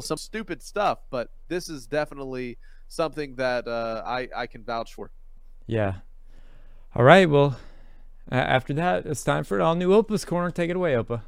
[0.01, 2.57] some stupid stuff, but this is definitely
[2.89, 5.09] something that uh, I I can vouch for.
[5.67, 5.93] Yeah.
[6.93, 7.29] All right.
[7.29, 7.57] Well,
[8.31, 10.51] a- after that, it's time for an all new Opa's corner.
[10.51, 11.21] Take it away, Opa.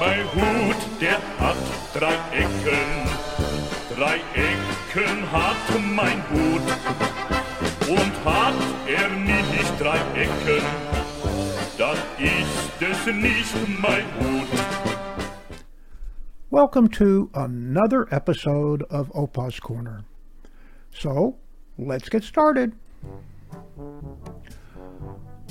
[0.00, 1.56] Mein Hut, der hat
[1.92, 3.08] drei Ecken.
[3.96, 6.62] Drei Ecken hat mein Hut.
[7.88, 8.54] Und hat
[8.86, 10.62] er nicht drei Ecken,
[11.78, 14.48] dann ist es nicht mein Hut.
[16.50, 20.04] Welcome to another episode of Opa's Corner.
[20.92, 21.36] So,
[21.78, 22.72] let's get started.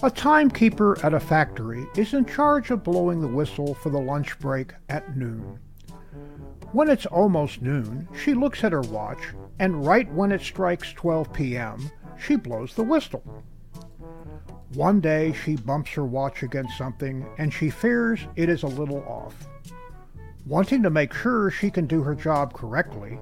[0.04, 4.38] A timekeeper at a factory is in charge of blowing the whistle for the lunch
[4.38, 5.58] break at noon.
[6.72, 11.34] When it's almost noon, she looks at her watch, and right when it strikes 12
[11.34, 13.24] p.m., she blows the whistle.
[14.76, 19.04] One day she bumps her watch against something, and she fears it is a little
[19.08, 19.48] off.
[20.46, 23.18] Wanting to make sure she can do her job correctly,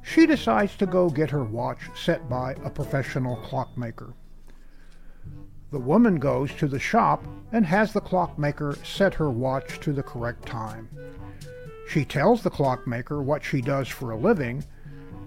[0.00, 4.14] she decides to go get her watch set by a professional clockmaker.
[5.74, 10.04] The woman goes to the shop and has the clockmaker set her watch to the
[10.04, 10.88] correct time.
[11.88, 14.62] She tells the clockmaker what she does for a living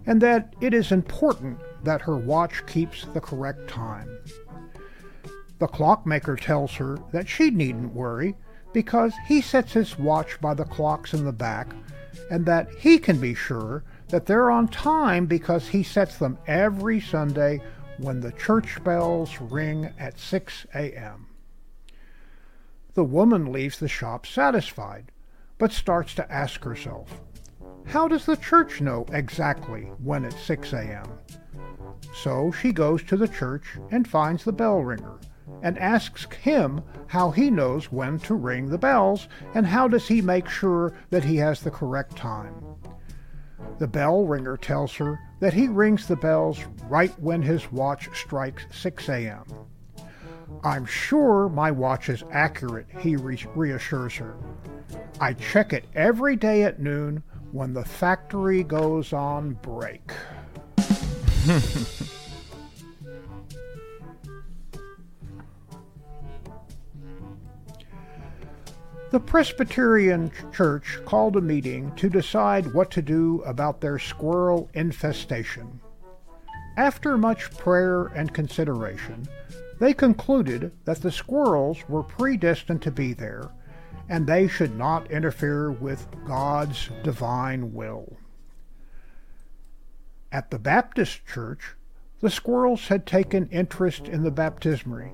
[0.06, 4.20] and that it is important that her watch keeps the correct time.
[5.60, 8.34] The clockmaker tells her that she needn't worry
[8.72, 11.76] because he sets his watch by the clocks in the back
[12.32, 17.02] and that he can be sure that they're on time because he sets them every
[17.02, 17.60] Sunday
[17.98, 21.28] when the church bells ring at 6 a.m.
[22.94, 25.12] The woman leaves the shop satisfied,
[25.58, 27.22] but starts to ask herself,
[27.86, 31.08] how does the church know exactly when it's 6 a.m.?
[32.14, 35.20] So she goes to the church and finds the bell ringer
[35.64, 40.22] and asks him how he knows when to ring the bells and how does he
[40.22, 42.54] make sure that he has the correct time.
[43.80, 48.66] The bell ringer tells her that he rings the bells right when his watch strikes
[48.72, 49.46] 6 a.m.
[50.64, 54.36] I'm sure my watch is accurate, he re- reassures her.
[55.20, 60.12] I check it every day at noon when the factory goes on break.
[69.10, 75.80] The Presbyterian Church called a meeting to decide what to do about their squirrel infestation.
[76.76, 79.26] After much prayer and consideration,
[79.80, 83.50] they concluded that the squirrels were predestined to be there
[84.10, 88.18] and they should not interfere with God's divine will.
[90.34, 91.76] At the Baptist Church,
[92.20, 95.14] the squirrels had taken interest in the baptismary.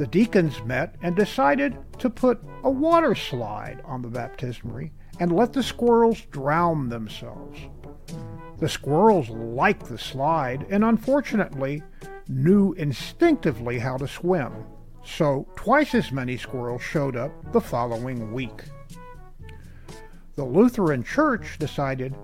[0.00, 5.52] The deacons met and decided to put a water slide on the baptismary and let
[5.52, 7.58] the squirrels drown themselves.
[8.60, 11.82] The squirrels liked the slide and unfortunately
[12.28, 14.64] knew instinctively how to swim,
[15.04, 18.64] so twice as many squirrels showed up the following week.
[20.34, 22.16] The Lutheran Church decided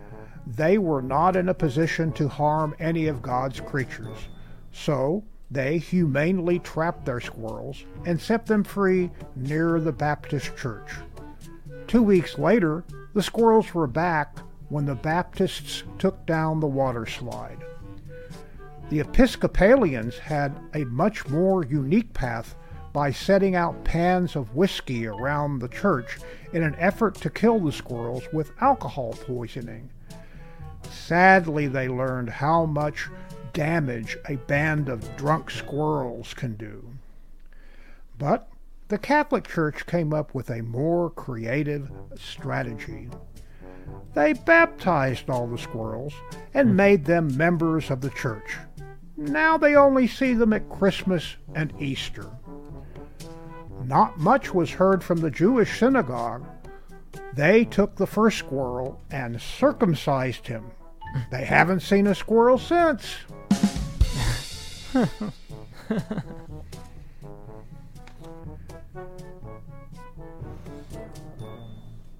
[0.46, 4.28] they were not in a position to harm any of God's creatures,
[4.72, 10.90] so they humanely trapped their squirrels and set them free near the Baptist church.
[11.86, 17.64] Two weeks later, the squirrels were back when the Baptists took down the water slide.
[18.89, 22.56] The Episcopalians had a much more unique path
[22.93, 26.18] by setting out pans of whiskey around the church
[26.52, 29.90] in an effort to kill the squirrels with alcohol poisoning.
[30.90, 33.09] Sadly, they learned how much
[33.56, 36.86] damage a band of drunk squirrels can do.
[38.18, 38.50] But
[38.88, 43.08] the Catholic Church came up with a more creative strategy.
[44.12, 46.12] They baptized all the squirrels
[46.52, 46.76] and hmm.
[46.76, 48.58] made them members of the church.
[49.16, 52.28] Now they only see them at Christmas and Easter.
[53.84, 56.44] Not much was heard from the Jewish synagogue.
[57.32, 60.72] They took the first squirrel and circumcised him.
[61.30, 63.16] They haven't seen a squirrel since.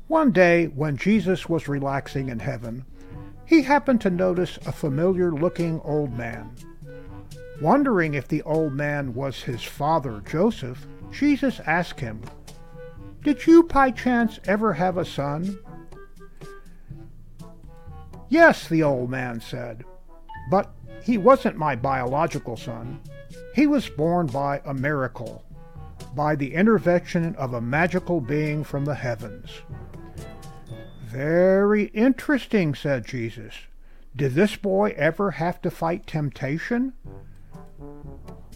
[0.09, 2.85] One day, when Jesus was relaxing in heaven,
[3.45, 6.51] he happened to notice a familiar looking old man.
[7.61, 12.23] Wondering if the old man was his father, Joseph, Jesus asked him,
[13.23, 15.59] Did you by chance ever have a son?
[18.29, 19.85] Yes, the old man said,
[20.51, 20.73] but
[21.03, 23.01] he wasn't my biological son.
[23.55, 25.45] He was born by a miracle,
[26.15, 29.51] by the intervention of a magical being from the heavens.
[31.05, 33.55] Very interesting, said Jesus.
[34.15, 36.95] Did this boy ever have to fight temptation?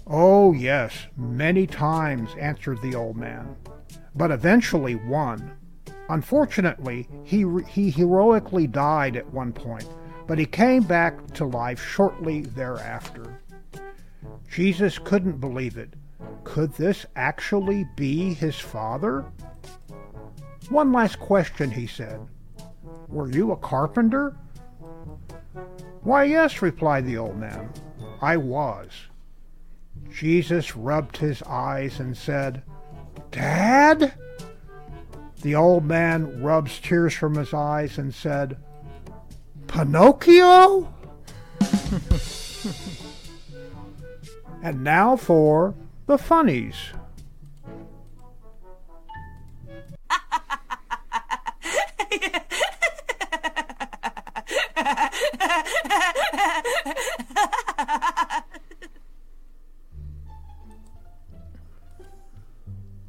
[0.06, 3.56] Oh, yes, many times, answered the old man,
[4.14, 5.52] but eventually won.
[6.10, 9.86] Unfortunately, he, he heroically died at one point,
[10.26, 13.40] but he came back to life shortly thereafter.
[14.50, 15.94] Jesus couldn't believe it.
[16.42, 19.24] Could this actually be his father?
[20.68, 22.20] One last question, he said.
[23.06, 24.36] Were you a carpenter?
[26.02, 27.72] Why, yes, replied the old man.
[28.20, 28.90] I was.
[30.12, 32.64] Jesus rubbed his eyes and said,
[33.30, 34.12] Dad?
[35.42, 38.58] The old man rubs tears from his eyes and said,
[39.68, 40.92] Pinocchio?
[44.62, 45.74] and now for
[46.06, 46.76] the funnies.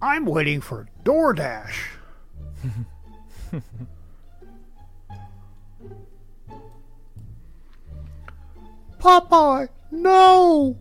[0.01, 2.00] I'm waiting for DoorDash.
[8.99, 10.77] Popeye, no!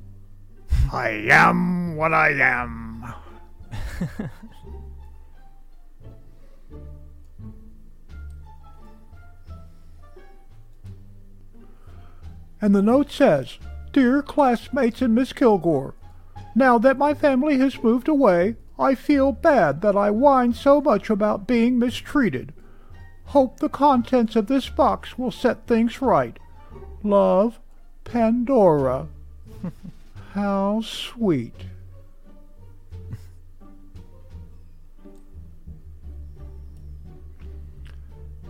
[0.93, 3.15] I am what I am.
[12.61, 13.59] and the note says,
[13.93, 15.95] Dear classmates and Miss Kilgore,
[16.55, 21.11] now that my family has moved away, I feel bad that I whine so much
[21.11, 22.55] about being mistreated.
[23.27, 26.39] Hope the contents of this box will set things right.
[27.03, 27.61] Love,
[28.05, 29.09] Pandora.
[30.33, 31.55] How sweet.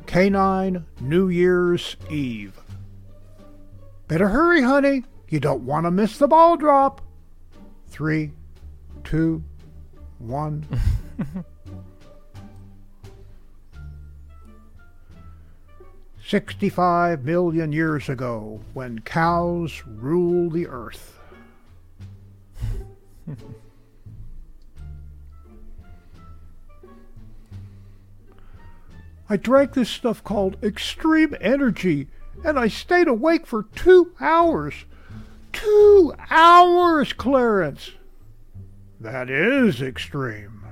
[0.07, 2.59] Canine New Year's Eve.
[4.07, 5.05] Better hurry, honey.
[5.29, 7.01] You don't want to miss the ball drop.
[7.89, 8.33] Three,
[9.03, 9.43] two,
[10.21, 10.67] one.
[16.25, 21.19] Sixty-five million years ago, when cows ruled the earth.
[29.29, 32.09] I drank this stuff called extreme energy,
[32.45, 34.75] and I stayed awake for two hours.
[35.53, 37.93] Two hours, Clarence!
[39.01, 40.63] That is extreme.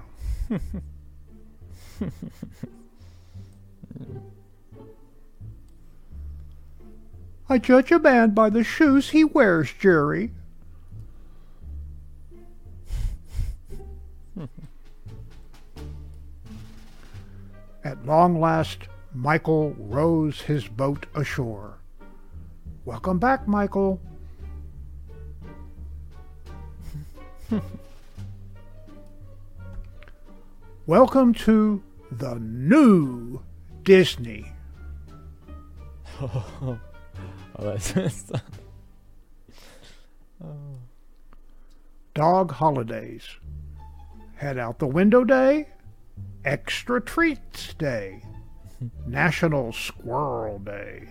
[7.49, 10.33] I judge a man by the shoes he wears, Jerry.
[17.83, 21.79] At long last, Michael rows his boat ashore.
[22.85, 23.99] Welcome back, Michael.
[30.89, 33.43] Welcome to the new
[33.83, 34.51] Disney.
[36.19, 36.81] oh,
[37.59, 38.33] that's
[40.43, 40.79] oh.
[42.15, 43.23] Dog holidays.
[44.37, 45.69] Head out the window day.
[46.47, 48.23] Extra treats day.
[49.07, 51.11] National Squirrel Day.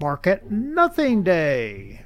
[0.00, 2.02] Bark at Nothing Day.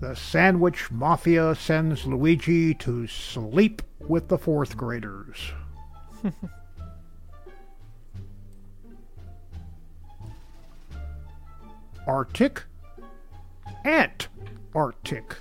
[0.00, 5.52] The Sandwich Mafia sends Luigi to sleep with the fourth graders.
[12.06, 12.62] Arctic
[13.84, 14.28] Ant
[14.74, 15.36] Arctic.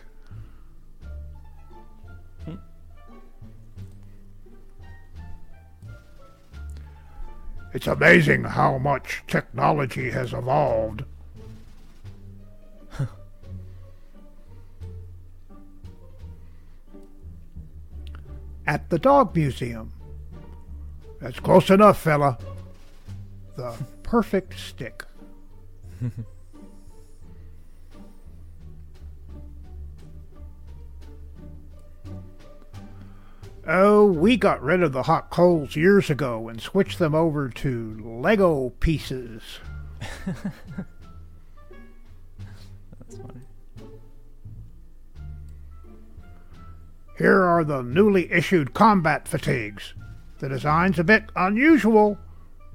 [7.74, 11.04] It's amazing how much technology has evolved.
[18.68, 19.94] At the Dog Museum.
[21.22, 22.38] That's close enough, fella.
[23.56, 23.74] The
[24.04, 25.04] perfect stick.
[33.70, 38.00] Oh, we got rid of the hot coals years ago and switched them over to
[38.02, 39.42] Lego pieces.
[47.18, 49.96] Here are the newly issued combat fatigues.
[50.38, 52.20] The design's a bit unusual,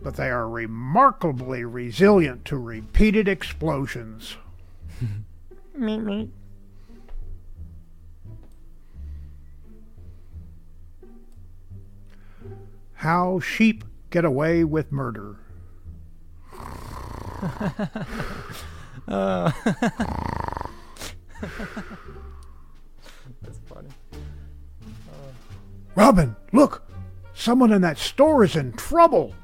[0.02, 4.36] but they are remarkably resilient to repeated explosions.
[5.76, 6.30] meet me.
[12.94, 15.36] How sheep get away with murder.
[19.08, 19.52] uh.
[25.94, 26.82] Robin, look!
[27.34, 29.34] Someone in that store is in trouble!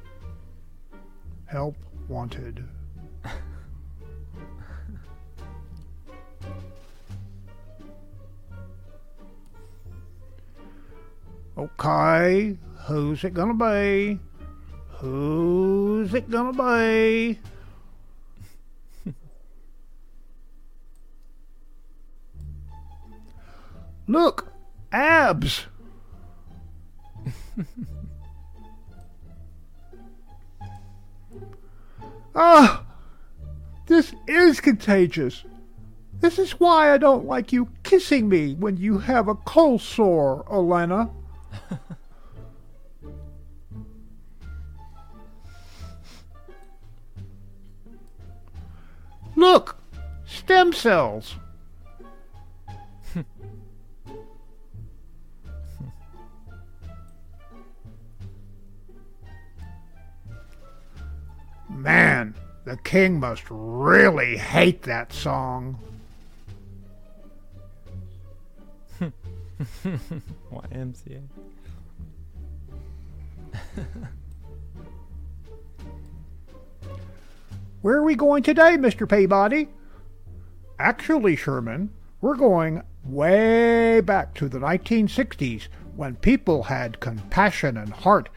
[1.46, 1.76] Help
[2.08, 2.64] wanted.
[11.58, 12.56] okay,
[12.88, 14.18] Who's it gonna be?
[14.92, 17.38] Who's it gonna be?
[24.06, 24.50] Look,
[24.90, 25.66] abs.
[32.40, 32.84] Ah,
[33.86, 35.42] this is contagious.
[36.20, 40.44] This is why I don't like you kissing me when you have a cold sore,
[40.44, 41.10] Olena.
[49.34, 49.76] Look!
[50.24, 51.34] Stem cells!
[61.78, 62.34] Man,
[62.64, 65.78] the king must really hate that song.
[70.52, 71.22] YMCA.
[77.80, 79.08] Where are we going today, Mr.
[79.08, 79.68] Peabody?
[80.80, 81.90] Actually, Sherman,
[82.20, 88.30] we're going way back to the 1960s when people had compassion and heart,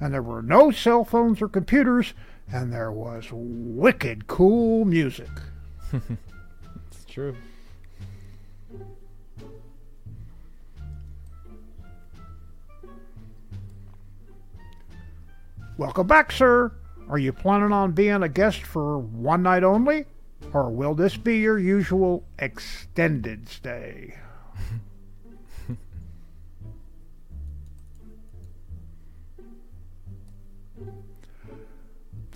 [0.00, 2.14] and there were no cell phones or computers,
[2.52, 5.28] and there was wicked cool music.
[5.92, 7.36] it's true.
[15.78, 16.72] Welcome back, sir.
[17.08, 20.06] Are you planning on being a guest for one night only?
[20.52, 24.14] Or will this be your usual extended stay?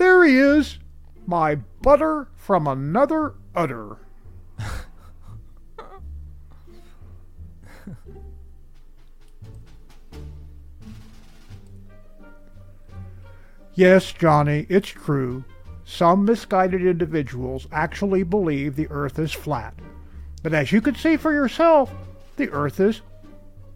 [0.00, 0.78] there he is,
[1.26, 3.98] my butter from another udder.
[13.74, 15.44] Yes, Johnny, it's true.
[15.84, 19.74] Some misguided individuals actually believe the Earth is flat.
[20.42, 21.90] But as you can see for yourself,
[22.36, 23.00] the Earth is,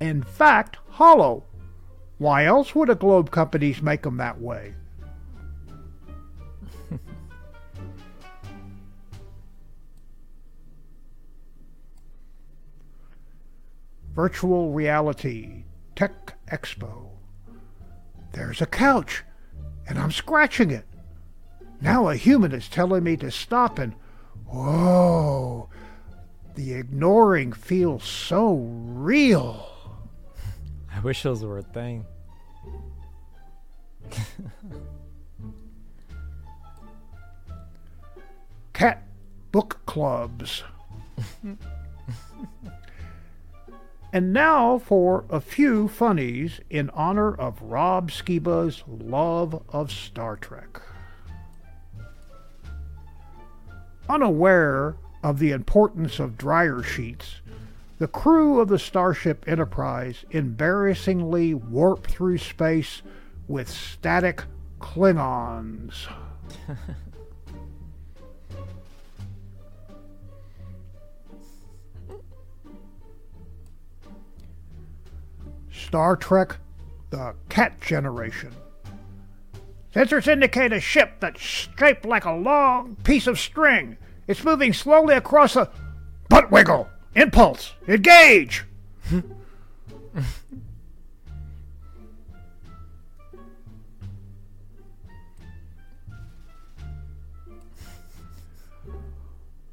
[0.01, 1.45] in fact, hollow.
[2.19, 4.75] Why else would a globe companies make them that way?
[14.15, 15.65] Virtual Reality
[15.97, 17.09] Tech Expo.
[18.33, 19.25] There's a couch
[19.89, 20.87] and I'm scratching it.
[21.81, 23.95] Now a human is telling me to stop and
[24.47, 25.69] whoa,
[26.55, 29.71] the ignoring feels so real.
[30.95, 32.07] I wish those were a thing.
[38.73, 39.03] Cat
[39.51, 40.63] book clubs.
[44.15, 50.81] and now for a few funnies in honor of Rob Skiba's love of Star Trek.
[54.09, 57.41] Unaware of the importance of dryer sheets,
[57.99, 63.03] the crew of the Starship Enterprise embarrassingly warp through space
[63.49, 64.45] with static
[64.81, 66.07] Klingons.
[75.95, 76.57] Star Trek
[77.11, 78.51] The Cat Generation.
[79.95, 83.97] Sensors indicate a ship that's shaped like a long piece of string.
[84.27, 85.71] It's moving slowly across a.
[86.29, 86.89] Butt wiggle!
[87.15, 87.75] Impulse!
[87.87, 88.65] Engage!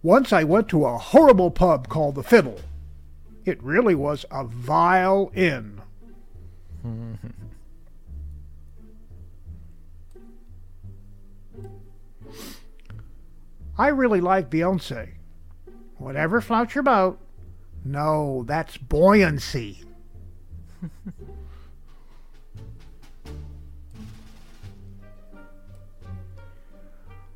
[0.04, 2.60] Once I went to a horrible pub called the Fiddle.
[3.44, 5.81] It really was a vile inn.
[13.78, 15.10] I really like Beyonce.
[15.98, 17.20] Whatever floats your boat.
[17.84, 19.84] No, that's buoyancy.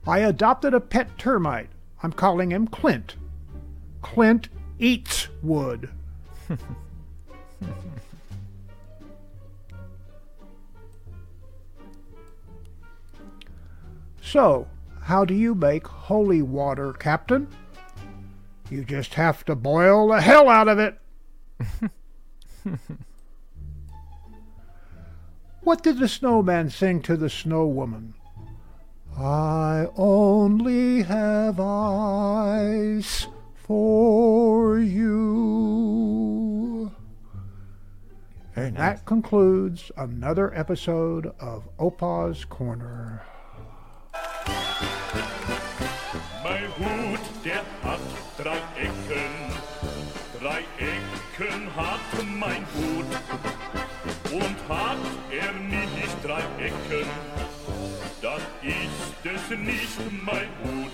[0.08, 1.70] I adopted a pet termite.
[2.04, 3.16] I'm calling him Clint.
[4.04, 5.90] Clint eats wood.
[14.26, 14.68] so,
[15.04, 17.48] how do you make holy water, Captain?
[18.72, 21.00] You just have to boil the hell out of it.
[25.62, 28.16] what did the snowman sing to the snow woman?
[29.16, 35.36] I only have eyes for you.
[38.56, 43.22] And that concludes another episode of Opa's Corner.
[46.44, 48.00] Mein Hut, der hat
[48.38, 49.34] drei Ecken.
[50.40, 53.06] Drei Ecken hat mein Hut.
[54.32, 54.98] Und hat
[55.32, 57.08] er nicht drei Ecken,
[58.22, 60.92] dann ist es nicht mein Hut.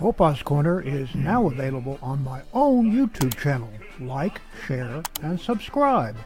[0.00, 3.70] Opa's Corner is now available on my own YouTube channel.
[3.98, 6.16] Like, share, and subscribe.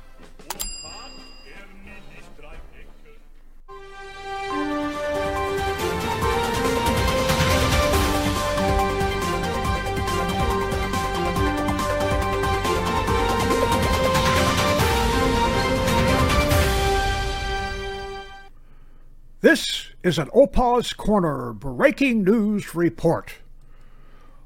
[20.03, 23.35] Is an Opa's Corner breaking news report.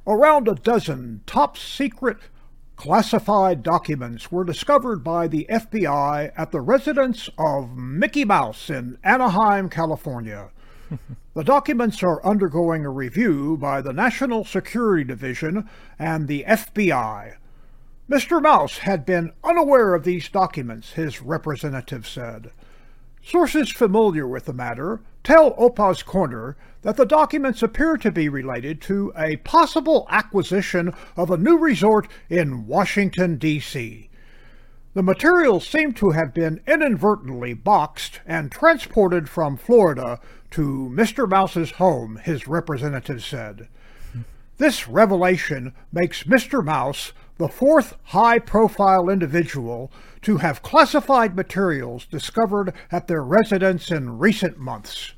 [0.06, 2.18] Around a dozen top secret
[2.76, 9.68] classified documents were discovered by the FBI at the residence of Mickey Mouse in Anaheim,
[9.68, 10.50] California.
[11.34, 15.68] the documents are undergoing a review by the National Security Division
[16.00, 17.36] and the FBI.
[18.10, 18.42] Mr.
[18.42, 22.50] Mouse had been unaware of these documents, his representative said.
[23.22, 28.80] Sources familiar with the matter tell Opa's Corner that the documents appear to be related
[28.82, 34.10] to a possible acquisition of a new resort in Washington, D.C.
[34.92, 40.20] The materials seem to have been inadvertently boxed and transported from Florida
[40.52, 41.28] to Mr.
[41.28, 43.66] Mouse's home, his representative said.
[44.58, 46.64] This revelation makes Mr.
[46.64, 49.90] Mouse the fourth high profile individual
[50.22, 55.13] to have classified materials discovered at their residence in recent months.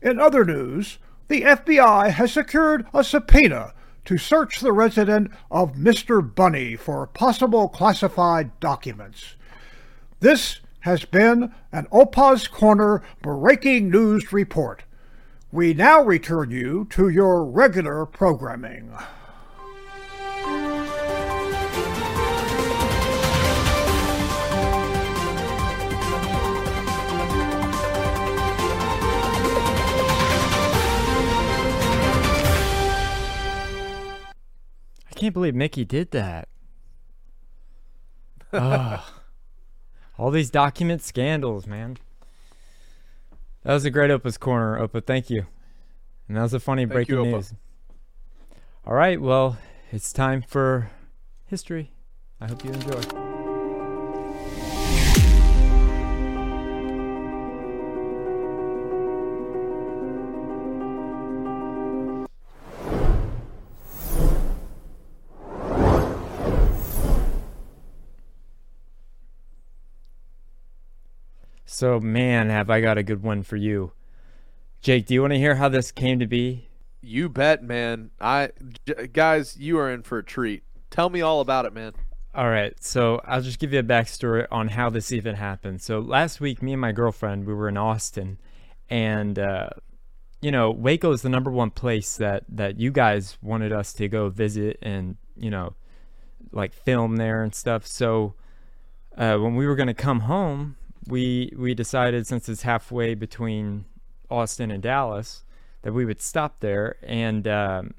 [0.00, 0.98] In other news,
[1.28, 6.22] the FBI has secured a subpoena to search the residence of Mr.
[6.34, 9.36] Bunny for possible classified documents.
[10.20, 14.84] This has been an Opa's Corner breaking news report.
[15.50, 18.92] We now return you to your regular programming.
[35.18, 36.48] Can't believe Mickey did that.
[40.18, 41.98] All these document scandals, man.
[43.64, 45.04] That was a great Opa's Corner, Opa.
[45.04, 45.46] Thank you.
[46.26, 47.54] And that was a funny Thank breaking you, news.
[48.86, 49.58] All right, well,
[49.92, 50.90] it's time for
[51.46, 51.92] history.
[52.40, 53.27] I hope you enjoy.
[71.78, 73.92] So, man, have I got a good one for you.
[74.80, 76.66] Jake, do you want to hear how this came to be?
[77.00, 78.10] You bet, man.
[78.20, 78.50] I
[78.84, 80.64] j- guys, you are in for a treat.
[80.90, 81.92] Tell me all about it, man.
[82.34, 85.80] All right, so I'll just give you a backstory on how this even happened.
[85.80, 88.38] So last week, me and my girlfriend, we were in Austin,
[88.90, 89.68] and uh,
[90.40, 94.08] you know, Waco is the number one place that that you guys wanted us to
[94.08, 95.74] go visit and you know,
[96.50, 97.86] like film there and stuff.
[97.86, 98.34] So
[99.16, 100.74] uh, when we were gonna come home,
[101.08, 103.86] we we decided since it's halfway between
[104.30, 105.44] Austin and Dallas
[105.82, 107.46] that we would stop there and.
[107.48, 107.94] Um,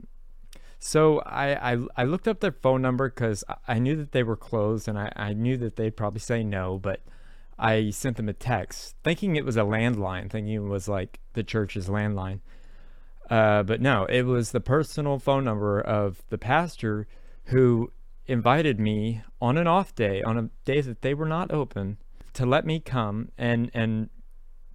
[0.81, 4.37] so I, I, I looked up their phone number because I knew that they were
[4.37, 7.01] closed and I, I knew that they'd probably say no, but
[7.57, 11.43] I sent them a text thinking it was a landline, thinking it was like the
[11.43, 12.39] church's landline.
[13.29, 17.07] Uh, but no, it was the personal phone number of the pastor
[17.45, 17.91] who
[18.25, 21.97] invited me on an off day, on a day that they were not open,
[22.33, 24.09] to let me come and and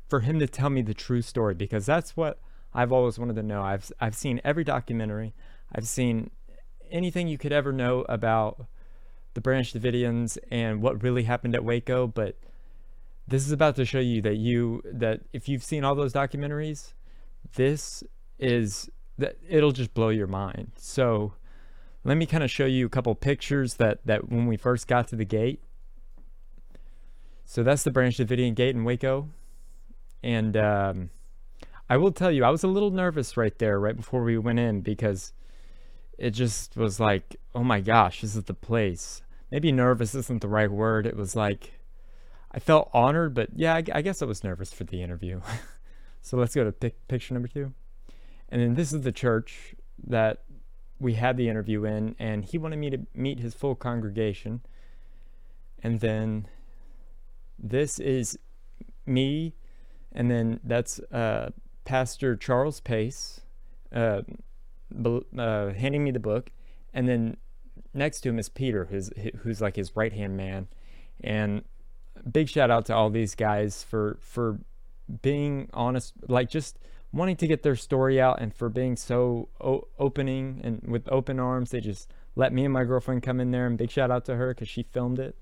[0.09, 2.39] for him to tell me the true story because that's what
[2.73, 3.63] I've always wanted to know.
[3.63, 5.35] I've I've seen every documentary.
[5.73, 6.31] I've seen
[6.91, 8.67] anything you could ever know about
[9.35, 12.37] the Branch Davidians and what really happened at Waco, but
[13.27, 16.93] this is about to show you that you that if you've seen all those documentaries,
[17.55, 18.05] this
[18.39, 20.73] is that it'll just blow your mind.
[20.77, 21.35] So
[22.05, 25.09] let me kind of show you a couple pictures that that when we first got
[25.09, 25.61] to the gate.
[27.55, 29.29] So that's the Branch Davidian gate in Waco,
[30.25, 31.11] and um,
[31.89, 34.59] I will tell you, I was a little nervous right there, right before we went
[34.59, 35.33] in, because
[36.19, 39.23] it just was like, oh my gosh, this is the place.
[39.53, 41.07] Maybe nervous isn't the right word.
[41.07, 41.79] It was like,
[42.51, 45.41] I felt honored, but yeah, I, I guess I was nervous for the interview.
[46.23, 47.73] so let's go to pic- picture number two.
[48.49, 50.43] And then this is the church that
[50.99, 54.63] we had the interview in, and he wanted me to meet his full congregation.
[55.85, 56.49] And then
[57.59, 58.39] this is
[59.07, 59.55] me,
[60.13, 61.51] and then that's uh,
[61.85, 63.41] Pastor Charles Pace.
[63.95, 64.23] Uh,
[65.39, 66.51] uh, handing me the book,
[66.93, 67.37] and then
[67.93, 70.69] next to him is Peter, who's who's like his right hand man,
[71.23, 71.63] and
[72.31, 74.59] big shout out to all these guys for for
[75.23, 76.79] being honest, like just
[77.13, 81.39] wanting to get their story out, and for being so o- opening and with open
[81.39, 81.71] arms.
[81.71, 84.37] They just let me and my girlfriend come in there, and big shout out to
[84.37, 85.37] her because she filmed it.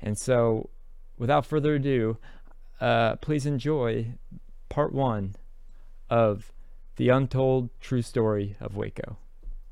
[0.00, 0.70] And so,
[1.18, 2.18] without further ado,
[2.80, 4.14] uh, please enjoy
[4.68, 5.34] part one
[6.10, 6.52] of
[6.96, 9.16] the Untold True Story of Waco.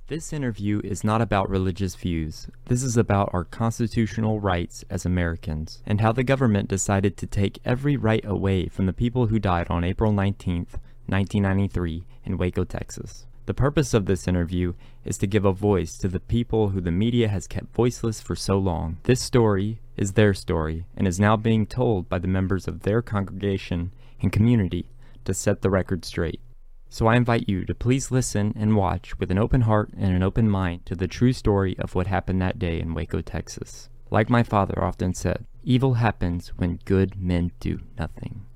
[0.09, 2.49] This interview is not about religious views.
[2.67, 7.59] This is about our constitutional rights as Americans and how the government decided to take
[7.65, 10.67] every right away from the people who died on April 19,
[11.07, 13.27] 1993 in Waco, Texas.
[13.47, 14.75] The purpose of this interview
[15.07, 18.37] is to give a voice to the people who the media has kept voiceless for
[18.37, 18.99] so long.
[19.05, 23.03] This story is their story and is now being told by the members of their
[23.03, 24.91] congregation and community
[25.25, 26.41] to set the record straight.
[26.89, 30.23] So I invite you to please listen and watch with an open heart and an
[30.23, 33.89] open mind to the true story of what happened that day in Waco, Texas.
[34.11, 38.47] Like my father often said, evil happens when good men do nothing.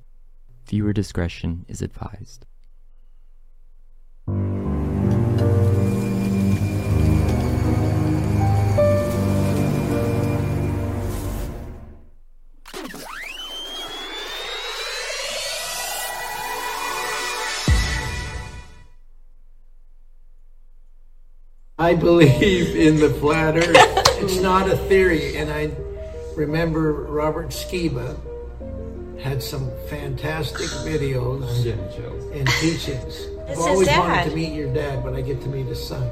[0.67, 2.47] Viewer discretion is advised.
[21.81, 23.77] I believe in the flat earth.
[24.21, 25.37] it's not a theory.
[25.37, 25.71] And I
[26.35, 28.19] remember Robert Skiba
[29.21, 31.71] had some fantastic videos
[32.35, 33.29] and teachings.
[33.49, 36.11] I've always is wanted to meet your dad, but I get to meet his son.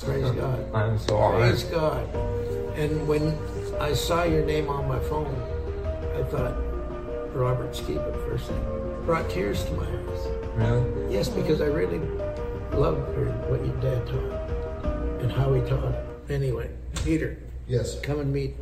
[0.00, 0.74] Praise God.
[0.74, 1.50] I'm so honored.
[1.50, 2.12] Praise God.
[2.76, 3.38] And when
[3.80, 5.32] I saw your name on my phone,
[6.16, 6.56] I thought
[7.32, 8.64] Robert Skiba first thing.
[9.06, 10.28] Brought tears to my eyes.
[10.56, 11.14] Really?
[11.14, 12.00] Yes, because I really
[12.72, 13.06] loved
[13.48, 14.43] what your dad taught
[15.24, 15.94] and how he taught.
[16.28, 16.70] Anyway,
[17.02, 17.38] Peter.
[17.66, 17.98] Yes.
[18.00, 18.54] Come and meet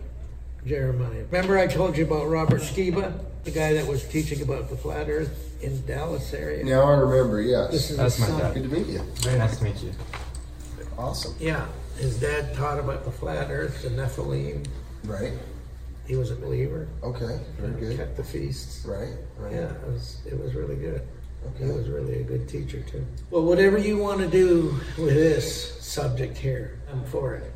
[0.64, 1.24] Jeremiah.
[1.30, 5.08] Remember I told you about Robert Skiba, the guy that was teaching about the flat
[5.08, 6.64] earth in Dallas area?
[6.64, 7.72] Now I remember, yes.
[7.72, 8.40] This is That's his my son.
[8.40, 8.54] dad.
[8.54, 9.00] Good to meet you.
[9.16, 9.92] Very nice to meet you.
[10.96, 11.34] Awesome.
[11.40, 11.66] Yeah,
[11.96, 14.64] his dad taught about the flat earth, the Nephilim.
[15.04, 15.32] Right.
[16.06, 16.88] He was a believer.
[17.02, 17.40] Okay.
[17.58, 17.96] Very good.
[17.96, 18.84] Kept the feasts.
[18.84, 19.14] Right.
[19.36, 19.52] Right.
[19.52, 21.02] Yeah, it was, it was really good.
[21.58, 21.72] He Okay.
[21.76, 23.04] was really a good teacher too.
[23.30, 27.52] Well, whatever you want to do with this subject here, I'm for it.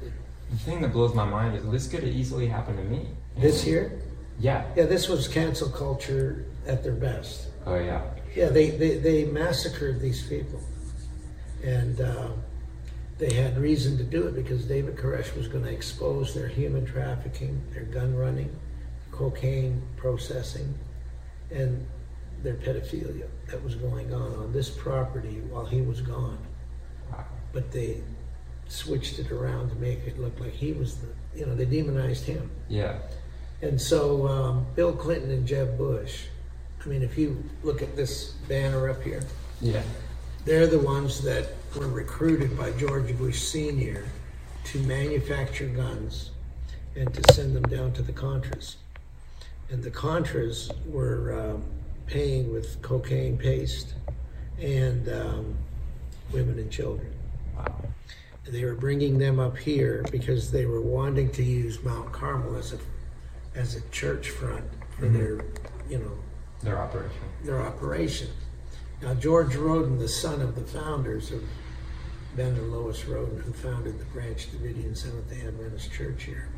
[0.51, 3.09] The thing that blows my mind is this could have easily happened to me.
[3.37, 4.01] This year?
[4.39, 4.65] Yeah.
[4.77, 7.49] Yeah, this was cancel culture at their best.
[7.67, 8.03] Oh yeah.
[8.35, 10.61] Yeah, they, they, they massacred these people.
[11.65, 12.29] And uh,
[13.19, 16.85] they had reason to do it because David Koresh was going to expose their human
[16.85, 18.55] trafficking, their gun running,
[19.11, 20.75] cocaine processing,
[21.51, 21.87] and
[22.47, 26.39] their pedophilia that was going on on this property while he was gone.
[27.53, 28.03] But they
[28.69, 32.25] switched it around to make it look like he was the, you know, they demonized
[32.25, 32.49] him.
[32.69, 32.99] Yeah.
[33.63, 36.27] And so um, Bill Clinton and Jeb Bush,
[36.85, 39.25] I mean, if you look at this banner up here,
[39.61, 39.83] Yeah.
[40.45, 44.05] they're the ones that were recruited by George Bush Sr.
[44.67, 46.31] to manufacture guns
[46.95, 48.77] and to send them down to the Contras.
[49.69, 51.65] And the Contras were um,
[52.07, 53.95] paying with cocaine paste
[54.61, 55.57] and um,
[56.33, 57.13] women and children.
[57.57, 57.83] Wow.
[58.49, 62.73] They were bringing them up here because they were wanting to use Mount Carmel as
[62.73, 62.79] a
[63.57, 64.65] as a church front
[64.99, 65.13] for Mhm.
[65.15, 65.41] their,
[65.89, 66.19] you know,
[66.63, 67.17] Their operation.
[67.43, 68.29] their operation.
[69.01, 71.43] Now, George Roden, the son of the founders of
[72.37, 76.49] Ben and Lois Roden, who founded the Branch Davidian Seventh day Adventist Church here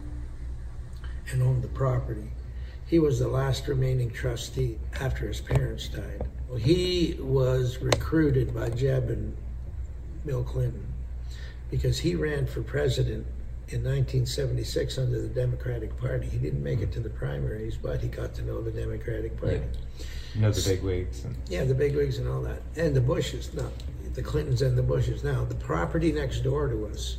[1.31, 2.33] and owned the property,
[2.89, 6.27] he was the last remaining trustee after his parents died.
[6.59, 9.37] He was recruited by Jeb and
[10.25, 10.87] Bill Clinton
[11.71, 13.27] because he ran for president
[13.69, 16.27] in 1976 under the Democratic Party.
[16.27, 19.61] He didn't make it to the primaries, but he got to know the Democratic Party.
[20.35, 23.53] You know the big wigs and Yeah, the bigwigs and all that, and the Bushes.
[23.53, 23.71] No,
[24.15, 25.23] the Clintons and the Bushes.
[25.23, 27.19] Now, the property next door to us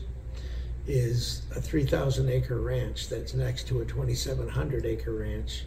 [0.90, 5.66] is a 3,000 acre ranch that's next to a 2,700 acre ranch,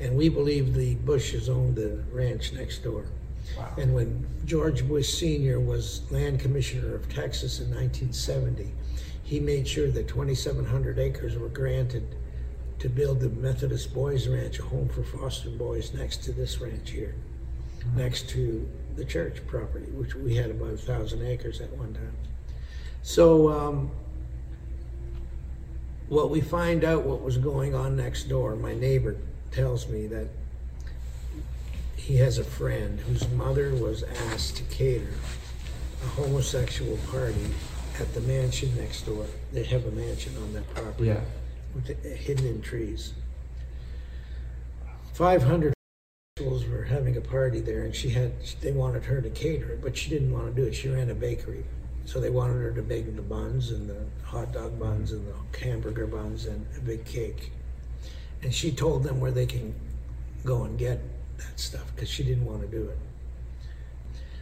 [0.00, 3.04] and we believe the Bushes owned the ranch next door.
[3.58, 3.74] Wow.
[3.76, 5.60] And when George Bush Sr.
[5.60, 8.72] was land commissioner of Texas in 1970,
[9.22, 12.16] he made sure that 2,700 acres were granted
[12.78, 16.90] to build the Methodist Boys Ranch, a home for foster boys, next to this ranch
[16.90, 17.14] here,
[17.94, 22.16] next to the church property, which we had about a thousand acres at one time.
[23.02, 23.90] So, um,
[26.08, 29.16] what we find out what was going on next door, my neighbor
[29.50, 30.28] tells me that
[31.96, 35.14] he has a friend whose mother was asked to cater
[36.02, 37.46] a homosexual party
[37.98, 39.26] at the mansion next door.
[39.52, 41.06] They have a mansion on that property.
[41.06, 41.20] Yeah.
[41.74, 43.14] With the, hidden in trees.
[45.14, 45.72] 500
[46.36, 49.80] homosexuals were having a party there and she had, they wanted her to cater it,
[49.80, 50.74] but she didn't want to do it.
[50.74, 51.64] She ran a bakery.
[52.06, 55.58] So they wanted her to bake the buns and the hot dog buns and the
[55.58, 57.50] hamburger buns and a big cake.
[58.42, 59.74] And she told them where they can
[60.44, 61.00] go and get
[61.38, 62.98] that stuff because she didn't want to do it.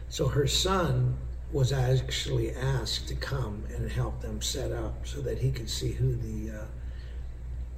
[0.09, 1.17] So her son
[1.51, 5.91] was actually asked to come and help them set up so that he could see
[5.91, 6.65] who the uh,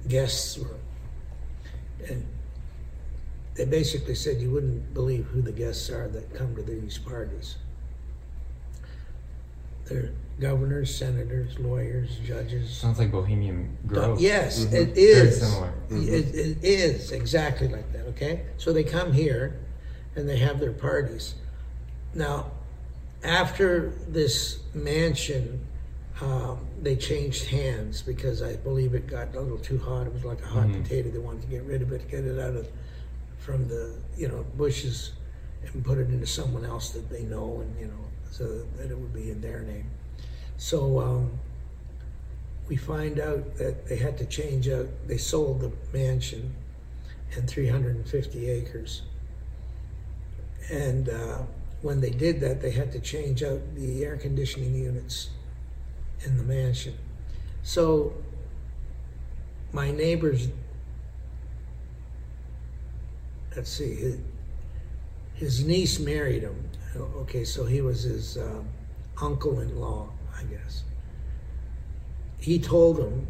[0.08, 0.76] guests were.
[2.08, 2.26] And
[3.54, 7.56] they basically said you wouldn't believe who the guests are that come to these parties.
[9.86, 10.10] They're
[10.40, 12.70] governors, senators, lawyers, judges.
[12.70, 14.20] sounds like Bohemian Grove.
[14.20, 14.72] Yes, Mhm.
[14.74, 15.38] it Very is.
[15.40, 15.72] similar.
[15.90, 18.06] It, it is exactly like that.
[18.08, 19.56] Okay, so they come here,
[20.14, 21.34] and they have their parties.
[22.14, 22.50] Now,
[23.22, 25.60] after this mansion,
[26.20, 30.06] um, they changed hands because I believe it got a little too hot.
[30.06, 30.82] It was like a hot Mhm.
[30.82, 31.10] potato.
[31.10, 32.66] They wanted to get rid of it, get it out of
[33.38, 35.12] from the you know bushes,
[35.72, 38.04] and put it into someone else that they know, and you know,
[38.36, 38.44] so
[38.76, 39.90] that it would be in their name.
[40.56, 41.00] So.
[41.00, 41.38] Um,
[42.68, 46.52] we find out that they had to change out, they sold the mansion
[47.34, 49.02] and 350 acres.
[50.70, 51.42] And uh,
[51.82, 55.30] when they did that, they had to change out the air conditioning units
[56.24, 56.96] in the mansion.
[57.62, 58.14] So
[59.72, 60.48] my neighbor's,
[63.54, 64.18] let's see, his,
[65.34, 66.65] his niece married him.
[66.96, 68.68] Okay, so he was his um,
[69.20, 70.08] uncle in law,
[70.38, 70.84] I guess
[72.38, 73.26] he told him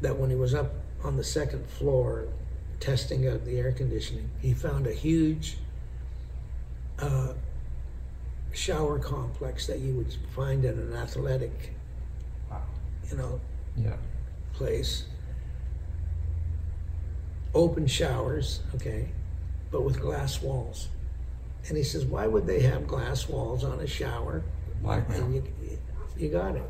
[0.00, 0.72] that when he was up
[1.02, 2.28] on the second floor
[2.78, 5.56] testing out the air conditioning, he found a huge
[6.98, 7.32] uh,
[8.52, 11.74] shower complex that you would find in an athletic,
[12.50, 12.62] wow.
[13.10, 13.40] you know,
[13.76, 13.96] Yeah.
[14.54, 15.04] place.
[17.52, 19.08] Open showers, okay,
[19.70, 20.88] but with glass walls.
[21.68, 24.42] And he says, why would they have glass walls on a shower?
[24.82, 25.24] Blackmail.
[25.24, 25.44] And you,
[26.16, 26.62] you got it.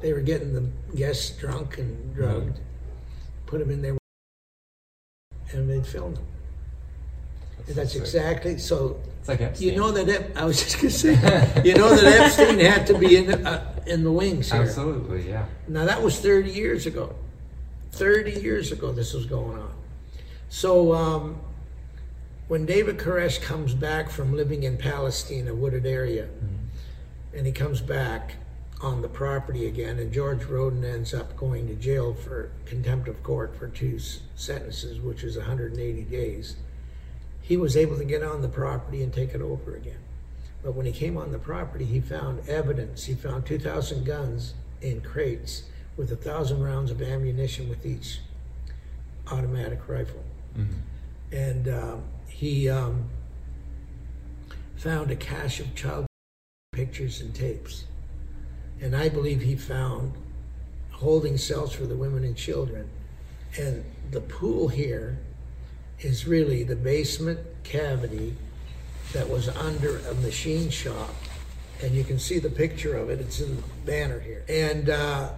[0.00, 2.58] They were getting the guests drunk and drugged,
[3.46, 3.96] put them in there,
[5.52, 6.26] and they'd film them.
[7.66, 9.00] And that's exactly so.
[9.20, 11.12] It's like You know that Ep- I was just gonna say.
[11.64, 14.62] you know that Epstein had to be in the, uh, in the wings here.
[14.62, 15.46] Absolutely, yeah.
[15.68, 17.14] Now that was 30 years ago.
[17.92, 19.72] 30 years ago, this was going on.
[20.48, 21.40] So um,
[22.52, 26.28] when David Koresh comes back from living in Palestine, a wooded area,
[27.32, 28.34] and he comes back
[28.82, 33.22] on the property again, and George Roden ends up going to jail for contempt of
[33.22, 33.98] court for two
[34.36, 36.56] sentences, which is 180 days.
[37.40, 40.02] he was able to get on the property and take it over again.
[40.62, 43.06] But when he came on the property, he found evidence.
[43.06, 44.52] He found 2,000 guns
[44.82, 45.62] in crates
[45.96, 48.20] with a thousand rounds of ammunition with each
[49.30, 50.22] automatic rifle.
[51.32, 52.02] And um,
[52.42, 53.08] he um,
[54.74, 56.04] found a cache of child
[56.72, 57.84] pictures and tapes.
[58.80, 60.12] And I believe he found
[60.90, 62.90] holding cells for the women and children.
[63.56, 65.18] And the pool here
[66.00, 68.34] is really the basement cavity
[69.12, 71.14] that was under a machine shop.
[71.80, 74.42] And you can see the picture of it, it's in the banner here.
[74.48, 75.30] And uh,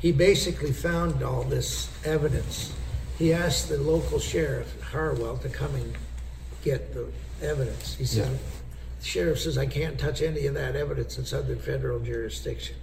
[0.00, 2.72] he basically found all this evidence.
[3.16, 5.94] He asked the local sheriff, Harwell, to come and
[6.62, 7.06] get the
[7.42, 7.94] evidence.
[7.94, 8.38] He said, Yeah.
[9.00, 11.18] the sheriff says, I can't touch any of that evidence.
[11.18, 12.76] It's under federal jurisdiction.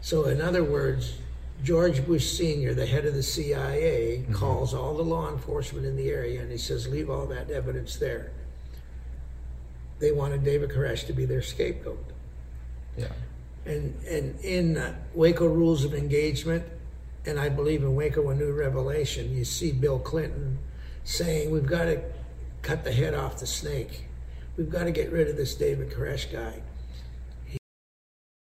[0.00, 1.18] So, in other words,
[1.62, 6.08] George Bush Sr., the head of the CIA, calls all the law enforcement in the
[6.08, 8.30] area and he says, Leave all that evidence there.
[9.98, 12.02] They wanted David Koresh to be their scapegoat.
[12.96, 13.12] Yeah.
[13.66, 16.64] And, and in uh, Waco Rules of Engagement,
[17.26, 20.58] and I believe in Waco A New Revelation, you see Bill Clinton
[21.10, 22.00] saying, We've got to
[22.62, 24.06] cut the head off the snake.
[24.56, 26.60] We've got to get rid of this David Koresh guy.
[27.44, 27.58] He's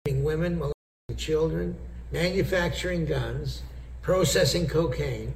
[0.06, 1.78] killing women, molesting children,
[2.12, 3.62] manufacturing guns,
[4.02, 5.34] processing cocaine,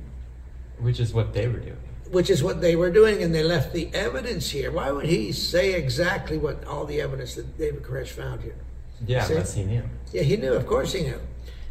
[0.80, 1.78] Which is what they were doing.
[2.12, 4.72] which is what they were doing, and they left the evidence here.
[4.72, 8.56] Why would he say exactly what all the evidence that David Koresh found here?
[9.06, 9.34] Yeah, See?
[9.34, 9.84] unless he knew.
[10.12, 10.54] Yeah, he knew.
[10.54, 11.20] Of course, he knew.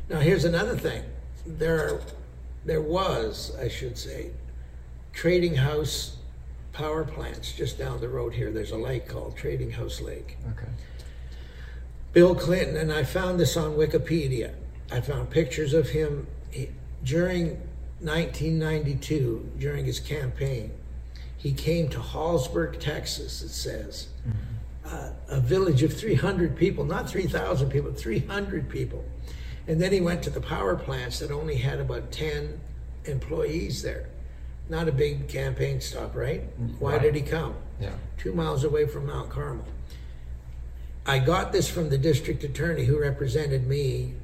[0.08, 1.02] Now, here's another thing.
[1.46, 2.00] There, are,
[2.64, 4.30] there was, I should say,
[5.18, 6.16] trading house
[6.72, 8.52] power plants just down the road here.
[8.52, 10.38] There's a lake called Trading House Lake.
[10.52, 10.70] Okay.
[12.12, 14.54] Bill Clinton, and I found this on Wikipedia.
[14.92, 16.68] I found pictures of him he,
[17.02, 17.60] during
[17.98, 20.70] 1992, during his campaign.
[21.36, 24.06] He came to Hallsburg, Texas, it says,
[24.86, 29.04] uh, a village of 300 people, not 3,000 people, 300 people.
[29.66, 32.60] And then he went to the power plants that only had about 10
[33.06, 34.10] employees there.
[34.68, 36.42] Not a big campaign stop, right?
[36.78, 37.02] Why Right.
[37.02, 37.54] did he come?
[37.80, 37.92] Yeah.
[38.18, 39.64] Two miles away from Mount Carmel.
[41.06, 44.14] I got this from the district attorney who represented me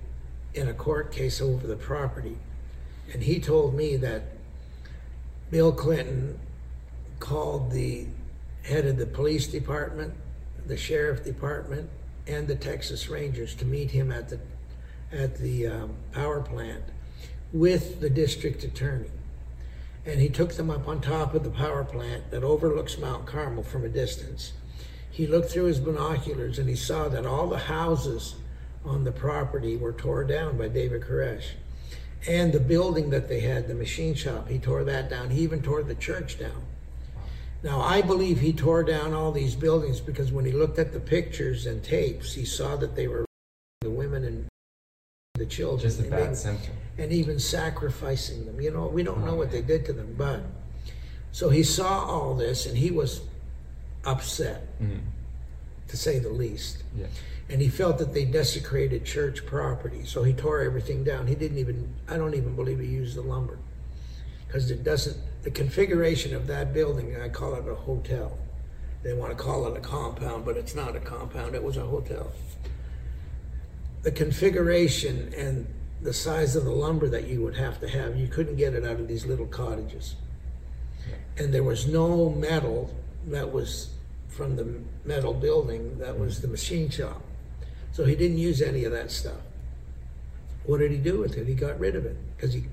[0.53, 2.37] in a court case over the property.
[3.13, 4.23] And he told me that
[5.51, 6.39] Bill Clinton
[7.21, 8.07] called the
[8.63, 10.13] head of the police department,
[10.67, 11.89] the sheriff department,
[12.27, 14.41] and the Texas Rangers to meet him at the
[15.13, 16.83] at the um, power plant
[17.53, 19.11] with the district attorney.
[20.07, 23.63] And he took them up on top of the power plant that overlooks Mount Carmel
[23.63, 24.53] from a distance.
[25.11, 28.35] He looked through his binoculars and he saw that all the houses
[28.85, 31.53] on the property were torn down by David Koresh.
[32.29, 35.31] And the building that they had, the machine shop, he tore that down.
[35.31, 36.65] He even tore the church down.
[37.63, 41.01] Now, I believe he tore down all these buildings because when he looked at the
[41.01, 43.25] pictures and tapes, he saw that they were
[45.35, 45.81] the children.
[45.81, 46.73] Just a and bad even- symptom.
[46.97, 48.61] And even sacrificing them.
[48.61, 50.43] You know, we don't know what they did to them, but
[51.33, 53.23] so he saw all this and he was
[54.05, 55.01] upset, Mhm.
[55.89, 56.85] to say the least.
[56.97, 57.07] Yeah.
[57.49, 61.27] And he felt that they desecrated church property, so he tore everything down.
[61.27, 63.59] He didn't even, I don't even believe he used the lumber.
[64.47, 68.39] Because it doesn't, the configuration of that building, I call it a hotel.
[69.03, 71.85] They want to call it a compound, but it's not a compound, it was a
[71.87, 72.31] hotel.
[74.05, 75.67] The configuration and
[76.03, 78.85] the size of the lumber that you would have to have, you couldn't get it
[78.85, 80.15] out of these little cottages.
[81.39, 82.95] And there was no metal
[83.29, 83.91] that was
[84.29, 87.23] from the metal building, that was the machine shop.
[87.93, 89.41] So he didn't use any of that stuff.
[90.67, 91.47] What did he do with it?
[91.47, 92.65] He got rid of it because he,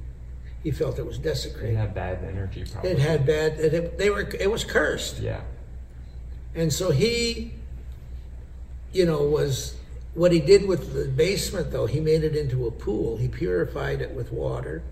[0.63, 1.75] he felt it was desecrated.
[1.75, 2.91] It had bad energy probably.
[2.91, 3.53] It had bad.
[3.59, 4.29] It, it- they were.
[4.39, 5.19] It was cursed.
[5.19, 5.41] Yeah.
[6.55, 7.53] And so he,
[8.93, 9.75] you know, was
[10.13, 11.71] what he did with the basement.
[11.71, 13.17] Though he made it into a pool.
[13.17, 14.83] He purified it with water,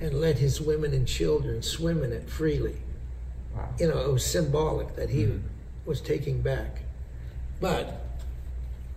[0.00, 2.76] and let his women and children swim in it freely.
[3.54, 3.68] Wow.
[3.78, 5.28] You know, it was symbolic that he
[5.84, 6.82] was taking back.
[7.60, 8.04] But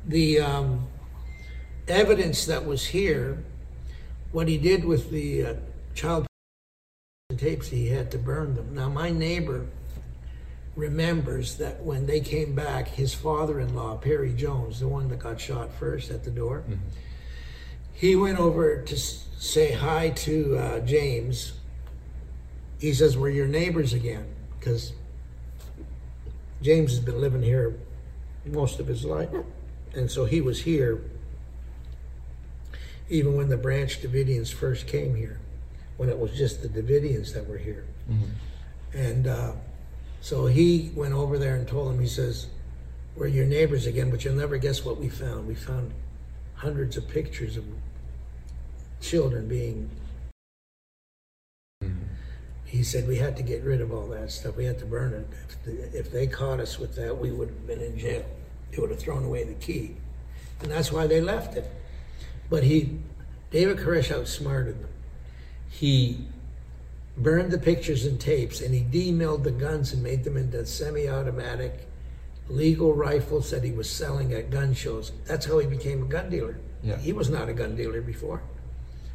[0.05, 0.88] the um,
[1.88, 3.43] evidence that was here,
[4.31, 5.53] what he did with the uh,
[5.95, 6.27] child
[7.38, 8.75] tapes, he had to burn them.
[8.75, 9.65] Now, my neighbor
[10.76, 15.73] remembers that when they came back, his father-in-law, Perry Jones, the one that got shot
[15.73, 16.64] first at the door,
[17.93, 21.53] he went over to say hi to uh, James.
[22.80, 24.26] He says, "We're your neighbors again,"
[24.60, 24.93] because
[26.61, 27.77] James has been living here
[28.45, 29.30] most of his life,
[29.93, 31.02] and so he was here
[33.10, 35.38] even when the Branch Davidians first came here,
[35.98, 37.85] when it was just the Davidians that were here.
[38.93, 39.52] And uh,
[40.22, 42.48] so he went over there and told him, he says,
[43.15, 45.48] We're your neighbors again, but you'll never guess what we found.
[45.48, 45.91] We found
[46.56, 47.65] hundreds of pictures of
[49.02, 49.89] children being.
[51.84, 52.03] Mm-hmm.
[52.65, 54.56] He said we had to get rid of all that stuff.
[54.56, 55.27] We had to burn it.
[55.65, 58.23] If, if they caught us with that, we would have been in jail.
[58.72, 59.95] They would have thrown away the key.
[60.61, 61.69] And that's why they left it.
[62.49, 62.99] But he,
[63.49, 64.89] David Koresh outsmarted them.
[65.69, 66.19] He
[67.17, 71.88] burned the pictures and tapes and he demilled the guns and made them into semi-automatic
[72.47, 75.11] legal rifles that he was selling at gun shows.
[75.25, 76.57] That's how he became a gun dealer.
[76.83, 76.97] Yeah.
[76.97, 78.41] He was not a gun dealer before.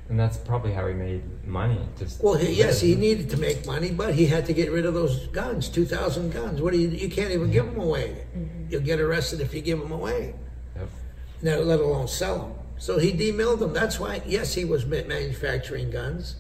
[0.09, 1.81] And that's probably how he made money.
[1.98, 4.86] Just Well, he, yes, he needed to make money, but he had to get rid
[4.86, 6.62] of those guns, 2,000 guns.
[6.62, 8.24] What do you, you can't even give them away.
[8.36, 8.66] Mm-hmm.
[8.70, 10.35] You'll get arrested if you give them away,
[10.77, 10.89] Yep.
[11.43, 12.52] now, let alone sell them.
[12.78, 13.73] So he demilled them.
[13.73, 16.36] That's why, yes, he was manufacturing guns.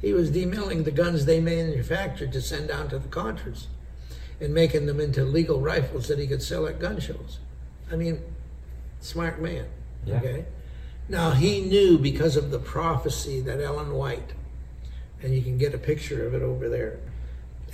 [0.00, 3.66] He was demilling the guns they manufactured to send down to the Contras
[4.40, 7.38] and making them into legal rifles that he could sell at gun shows.
[7.90, 8.22] I mean,
[9.00, 9.66] smart man.
[10.04, 10.16] Yeah.
[10.16, 10.44] Okay.
[11.08, 14.32] Now he knew because of the prophecy that Ellen White,
[15.22, 16.98] and you can get a picture of it over there.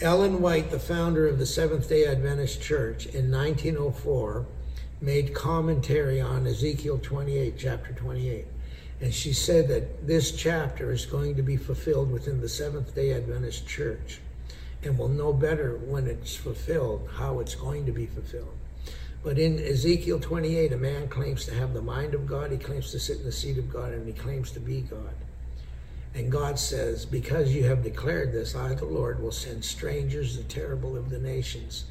[0.00, 4.46] Ellen White, the founder of the Seventh day Adventist Church in 1904,
[5.00, 8.46] made commentary on Ezekiel 28, chapter 28.
[9.04, 13.12] And she said that this chapter is going to be fulfilled within the Seventh day
[13.12, 14.18] Adventist Church.
[14.82, 18.56] And we'll know better when it's fulfilled how it's going to be fulfilled.
[19.22, 22.92] But in Ezekiel 28, a man claims to have the mind of God, he claims
[22.92, 25.14] to sit in the seat of God, and he claims to be God.
[26.14, 30.44] And God says, Because you have declared this, I, the Lord, will send strangers, the
[30.44, 31.84] terrible of the nations.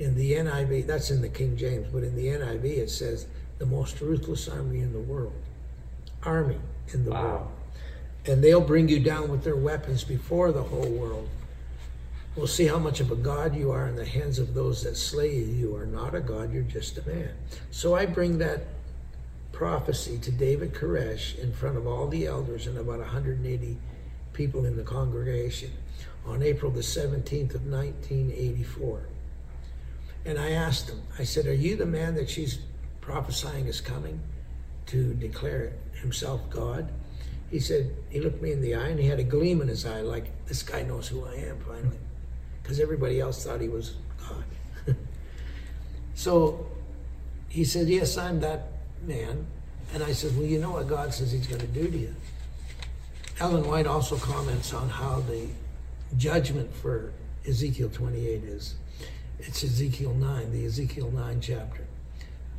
[0.00, 3.28] In the NIV, that's in the King James, but in the NIV it says,
[3.58, 5.32] the most ruthless army in the world.
[6.26, 6.58] Army
[6.92, 7.48] in the world.
[8.26, 11.28] And they'll bring you down with their weapons before the whole world.
[12.34, 14.96] We'll see how much of a God you are in the hands of those that
[14.96, 15.44] slay you.
[15.44, 17.30] You are not a God, you're just a man.
[17.70, 18.64] So I bring that
[19.52, 23.78] prophecy to David Koresh in front of all the elders and about 180
[24.34, 25.70] people in the congregation
[26.26, 29.06] on April the 17th of 1984.
[30.26, 32.58] And I asked him, I said, Are you the man that she's
[33.00, 34.20] prophesying is coming
[34.86, 36.92] to declare himself God?
[37.50, 39.86] He said, He looked me in the eye and he had a gleam in his
[39.86, 41.98] eye, like, This guy knows who I am finally.
[42.62, 43.94] Because everybody else thought he was
[44.28, 44.44] God.
[46.14, 46.66] so
[47.48, 48.68] he said, Yes, I'm that
[49.02, 49.46] man.
[49.94, 52.14] And I said, Well, you know what God says he's going to do to you.
[53.38, 55.46] Ellen White also comments on how the
[56.16, 57.12] judgment for
[57.46, 58.76] Ezekiel 28 is.
[59.38, 61.85] It's Ezekiel 9, the Ezekiel 9 chapter.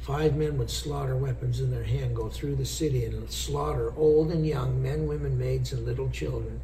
[0.07, 4.31] Five men with slaughter weapons in their hand go through the city and slaughter old
[4.31, 6.61] and young, men, women, maids, and little children,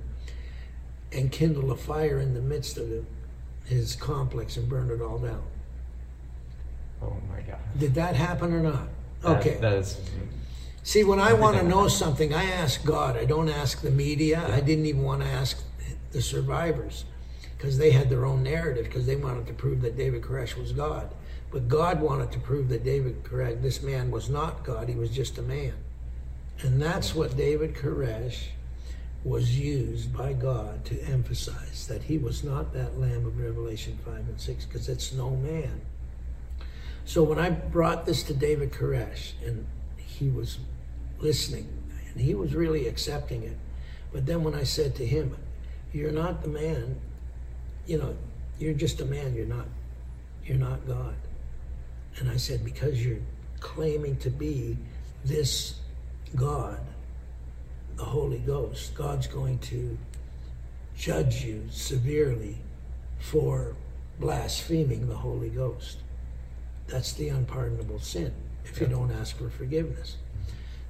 [1.12, 2.88] and kindle a fire in the midst of
[3.66, 5.44] his complex and burn it all down.
[7.02, 7.60] Oh my God.
[7.78, 8.88] Did that happen or not?
[9.24, 9.58] That- Okay.
[9.60, 9.98] That is.
[10.84, 13.18] See, when I want to know something, I ask God.
[13.18, 14.42] I don't ask the media.
[14.54, 15.62] I didn't even want to ask
[16.14, 17.04] the survivors
[17.58, 20.72] because they had their own narrative because they wanted to prove that David Koresh was
[20.72, 21.10] God.
[21.54, 25.12] But God wanted to prove that David Koresh, this man was not God, he was
[25.12, 25.76] just a man.
[26.62, 28.46] And that's what David Koresh
[29.24, 34.16] was used by God to emphasize that he was not that Lamb of Revelation 5
[34.16, 35.82] and 6 because it's no man.
[37.06, 39.68] So when I brought this to David Koresh and
[39.98, 40.58] he was
[41.20, 41.68] listening
[42.12, 43.58] and he was really accepting it,
[44.12, 45.38] but then when I said to him,
[45.92, 47.00] You're not the man,
[47.86, 48.16] you know,
[48.58, 49.68] you're just a man, you're not
[50.44, 51.16] you're not God.
[52.20, 53.20] And I said, Because you're
[53.60, 54.78] claiming to be
[55.26, 55.76] this
[56.36, 56.80] God,
[57.96, 59.98] the Holy Ghost, God's going to
[60.96, 62.58] judge you severely
[63.20, 63.76] for
[64.20, 66.00] blaspheming the Holy Ghost.
[66.88, 68.34] That's the unpardonable sin
[68.66, 70.18] if you don't ask for forgiveness.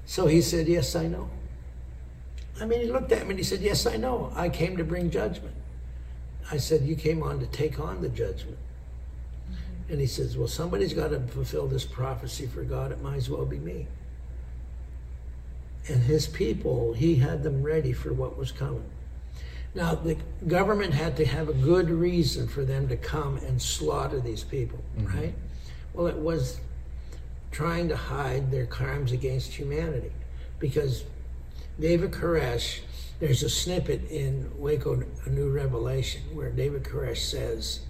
[0.05, 1.29] So he said, Yes, I know.
[2.59, 4.31] I mean, he looked at me and he said, Yes, I know.
[4.35, 5.55] I came to bring judgment.
[6.51, 8.57] I said, You came on to take on the judgment.
[9.89, 12.91] And he says, Well, somebody's got to fulfill this prophecy for God.
[12.91, 13.87] It might as well be me.
[15.87, 18.89] And his people, he had them ready for what was coming.
[19.75, 24.19] Now, the government had to have a good reason for them to come and slaughter
[24.19, 25.17] these people, mm-hmm.
[25.17, 25.33] right?
[25.93, 26.59] Well, it was
[27.51, 30.11] trying to hide their crimes against humanity.
[30.59, 31.03] Because
[31.79, 32.79] David Koresh,
[33.19, 37.81] there's a snippet in Waco, A New Revelation, where David Koresh says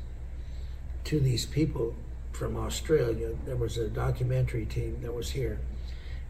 [1.06, 1.96] to these people
[2.32, 5.60] from Australia, there was a documentary team that was here,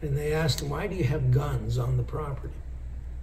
[0.02, 2.54] and they asked him, Why do you have guns on the property?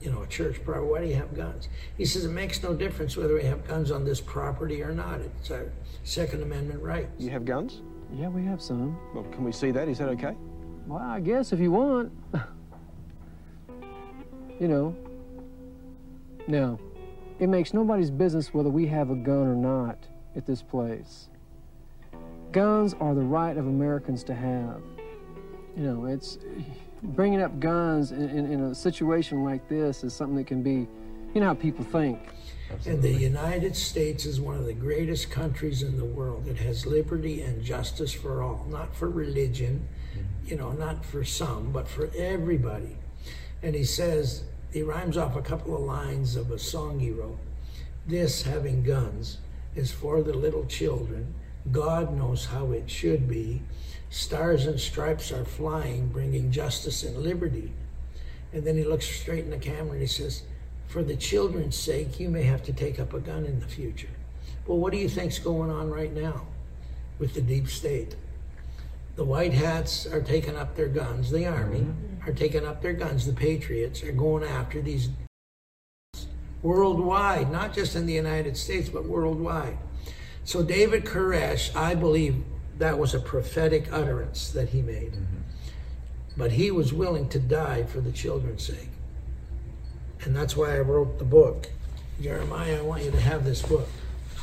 [0.02, 0.88] you know, a church property.
[0.88, 1.70] Why do you have guns?
[1.98, 5.20] He says it makes no difference whether we have guns on this property or not.
[5.22, 5.72] It's our
[6.04, 7.08] Second Amendment right.
[7.20, 7.82] You have guns?
[8.14, 8.98] Yeah, we have some.
[9.14, 9.88] Well, can we see that?
[9.88, 10.36] Is that okay?
[10.88, 12.12] Well, I guess if you want.
[14.60, 14.96] you know.
[16.48, 16.80] Now,
[17.40, 20.00] it makes nobody's business whether we have a gun or not
[20.36, 21.30] at this place.
[22.52, 24.82] Guns are the right of Americans to have.
[25.78, 26.38] You know, it's
[27.02, 30.88] bringing up guns in, in, in a situation like this is something that can be,
[31.34, 32.20] you know how people think.
[32.86, 36.48] And the United States is one of the greatest countries in the world.
[36.48, 39.88] It has liberty and justice for all, not for religion,
[40.46, 42.98] you know, not for some, but for everybody.
[43.64, 47.40] And he says, he rhymes off a couple of lines of a song he wrote.
[48.08, 49.38] This, having guns,
[49.76, 51.34] is for the little children.
[51.70, 53.62] God knows how it should be.
[54.10, 57.72] Stars and stripes are flying, bringing justice and liberty.
[58.54, 60.44] And then he looks straight in the camera and he says,
[60.88, 64.10] For the children's sake, you may have to take up a gun in the future.
[64.68, 66.48] Well, what do you think's going on right now
[67.20, 68.16] with the deep state?
[69.16, 71.32] The white hats are taking up their guns.
[71.32, 72.30] The army mm-hmm.
[72.30, 73.26] are taking up their guns.
[73.26, 75.10] The patriots are going after these
[76.62, 79.78] worldwide, not just in the United States, but worldwide.
[80.44, 82.44] So David Koresh, I believe
[82.78, 85.14] that was a prophetic utterance that he made.
[85.14, 85.38] Mm-hmm.
[86.38, 88.90] But he was willing to die for the children's sake.
[90.24, 91.70] And that's why I wrote the book.
[92.22, 93.88] Jeremiah, I want you to have this book.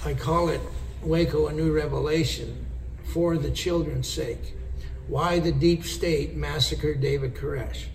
[0.05, 0.61] I call it
[1.03, 2.67] Waco, a New Revelation
[3.05, 4.55] for the children's sake.
[5.07, 7.87] Why the deep state massacred David Koresh.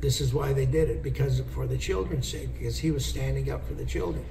[0.00, 3.50] This is why they did it, because for the children's sake, because he was standing
[3.50, 4.24] up for the children.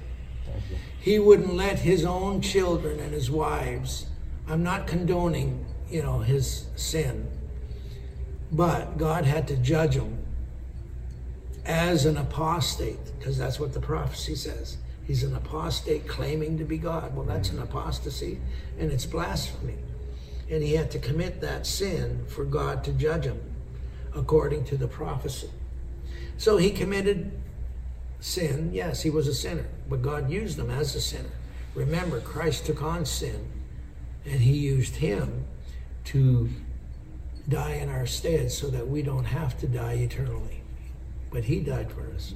[1.00, 4.06] He wouldn't let his own children and his wives.
[4.48, 7.28] I'm not condoning, you know, his sin,
[8.50, 10.18] but God had to judge him
[11.66, 14.76] as an apostate, because that's what the prophecy says.
[15.06, 17.14] He's an apostate claiming to be God.
[17.14, 18.40] Well, that's an apostasy,
[18.78, 19.76] and it's blasphemy.
[20.50, 23.40] And he had to commit that sin for God to judge him,
[24.14, 25.50] according to the prophecy.
[26.36, 27.32] So he committed
[28.24, 28.70] sin.
[28.72, 31.28] Yes, he was a sinner, but God used him as a sinner.
[31.74, 33.50] Remember, Christ took on sin,
[34.24, 35.44] and he used him
[36.04, 36.48] to
[37.46, 40.62] die in our stead so that we don't have to die eternally.
[41.30, 42.32] But he died for us.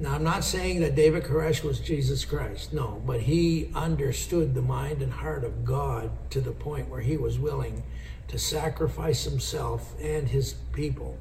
[0.00, 4.62] Now, I'm not saying that David Koresh was Jesus Christ, no, but he understood the
[4.62, 7.84] mind and heart of God to the point where he was willing
[8.26, 11.16] to sacrifice himself and his people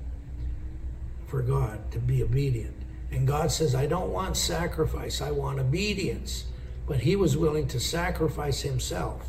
[1.27, 2.76] for God to be obedient.
[3.11, 6.45] And God says, I don't want sacrifice, I want obedience.
[6.87, 9.27] But he was willing to sacrifice himself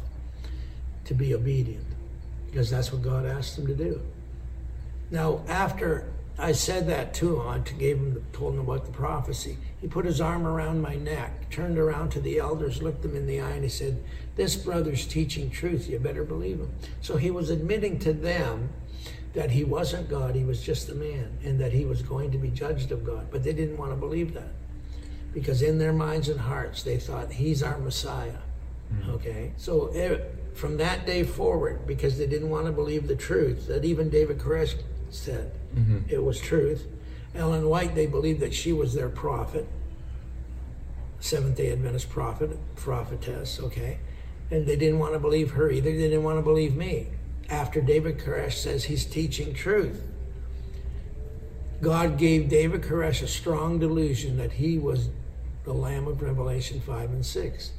[1.05, 1.86] to be obedient
[2.46, 4.00] because that's what God asked him to do.
[5.10, 9.59] Now, after I said that to him, I gave him, told him about the prophecy.
[9.80, 13.26] He put his arm around my neck, turned around to the elders, looked them in
[13.26, 14.02] the eye, and he said,
[14.36, 15.88] This brother's teaching truth.
[15.88, 16.72] You better believe him.
[17.00, 18.68] So he was admitting to them
[19.34, 22.38] that he wasn't God, he was just a man, and that he was going to
[22.38, 23.28] be judged of God.
[23.30, 24.52] But they didn't want to believe that
[25.34, 28.38] because in their minds and hearts, they thought, He's our Messiah.
[29.10, 29.52] Okay?
[29.59, 30.18] So eh,
[30.55, 34.38] from that day forward, because they didn't want to believe the truth that even David
[34.38, 34.74] Koresh
[35.10, 36.10] said Mhm.
[36.10, 36.86] it was truth.
[37.34, 39.66] Ellen White, they believed that she was their prophet,
[41.20, 43.98] Seventh day Adventist prophet, prophetess, okay?
[44.50, 45.90] And they didn't want to believe her either.
[45.90, 47.09] They didn't want to believe me.
[47.50, 50.02] After David Koresh says he's teaching truth,
[51.80, 55.08] God gave David Koresh a strong delusion that he was
[55.64, 57.70] the Lamb of Revelation 5 and 6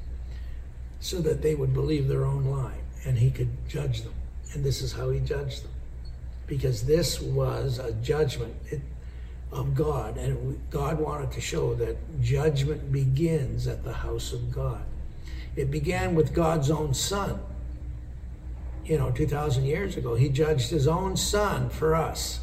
[0.99, 4.13] so that they would believe their own lie and he could judge them.
[4.53, 5.71] And this is how he judged them.
[6.47, 8.55] Because this was a judgment
[9.51, 14.83] of God, and God wanted to show that judgment begins at the house of God.
[15.55, 17.39] It began with God's own Son.
[18.90, 22.40] You know, 2,000 years ago, he judged his own Son for us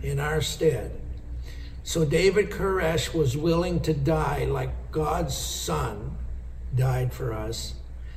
[0.00, 0.92] in our stead.
[1.82, 6.16] So David Koresh was willing to die like God's Son
[6.76, 7.74] died for us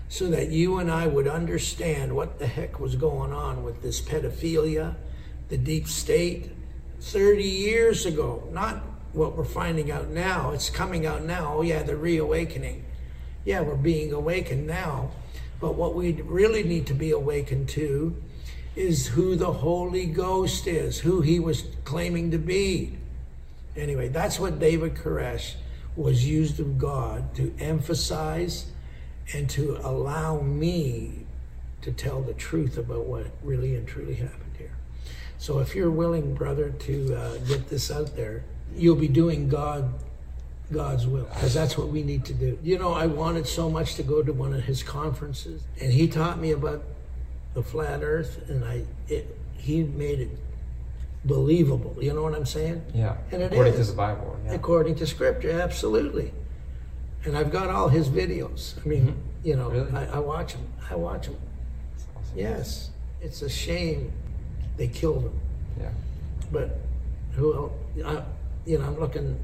[0.09, 3.99] so that you and I would understand what the heck was going on with this
[3.99, 4.93] pedophilia,
[5.49, 6.51] the deep state
[6.99, 8.47] 30 years ago.
[8.51, 8.83] Not
[9.13, 10.51] what we're finding out now.
[10.51, 11.55] It's coming out now.
[11.55, 12.85] Oh, yeah, the reawakening.
[13.43, 15.09] Yeah, we're being awakened now.
[15.59, 18.21] But what we really need to be awakened to
[18.75, 22.97] is who the Holy Ghost is, who he was claiming to be.
[23.75, 25.55] Anyway, that's what David Koresh
[25.95, 28.71] was used of God to emphasize
[29.33, 31.25] and to allow me
[31.81, 34.75] to tell the truth about what really and truly happened here.
[35.37, 38.43] So if you're willing, brother, to uh, get this out there,
[38.75, 39.93] you'll be doing God
[40.71, 42.57] God's will because that's what we need to do.
[42.63, 46.07] You know, I wanted so much to go to one of his conferences, and he
[46.07, 46.83] taught me about
[47.53, 50.29] the flat Earth, and I it, he made it
[51.23, 51.95] believable.
[51.99, 52.83] You know what I'm saying?
[52.93, 53.17] Yeah.
[53.31, 53.87] And it according is.
[53.87, 54.39] to the Bible.
[54.45, 54.53] Yeah.
[54.53, 56.31] According to Scripture, absolutely.
[57.23, 58.79] And I've got all his videos.
[58.83, 59.47] I mean, mm-hmm.
[59.47, 59.91] you know, Really?
[59.91, 60.67] I, I watch them.
[60.89, 61.37] I watch them.
[62.35, 62.89] Yes,
[63.21, 64.11] it's a shame
[64.77, 65.39] they killed him.
[65.79, 65.91] Yeah.
[66.51, 66.77] But
[67.33, 67.71] who else?
[68.05, 68.23] I,
[68.65, 69.39] you know, I'm looking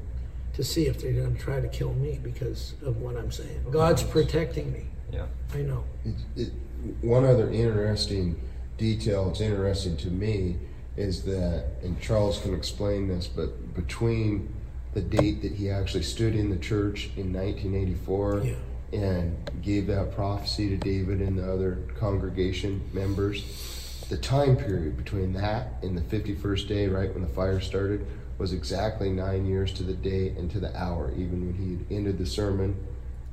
[0.54, 3.64] to see if they're going to try to kill me because of what I'm saying.
[3.70, 4.86] God's protecting me.
[5.10, 5.26] Yeah.
[5.54, 5.84] I know.
[6.04, 6.52] It, it,
[7.00, 8.40] one other interesting
[8.76, 10.56] detail, it's interesting to me,
[10.96, 14.52] is that, and Charles can explain this, but between
[14.94, 18.54] the date that he actually stood in the church in 1984 Yeah.
[18.92, 25.32] and gave that prophecy to David and the other congregation members, the time period between
[25.32, 28.06] that and the 51st day, right when the fire started,
[28.42, 31.12] was exactly nine years to the day and to the hour.
[31.12, 32.76] Even when he had ended the sermon,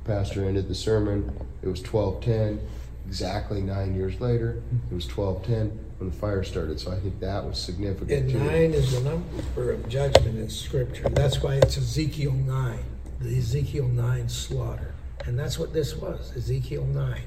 [0.04, 2.64] pastor ended the sermon, it was 1210.
[3.08, 6.78] Exactly nine years later, it was 1210 when the fire started.
[6.78, 8.38] So I think that was significant And too.
[8.38, 11.08] nine is the number of judgment in Scripture.
[11.08, 12.78] That's why it's Ezekiel 9,
[13.20, 14.94] the Ezekiel 9 slaughter.
[15.26, 17.20] And that's what this was, Ezekiel 9.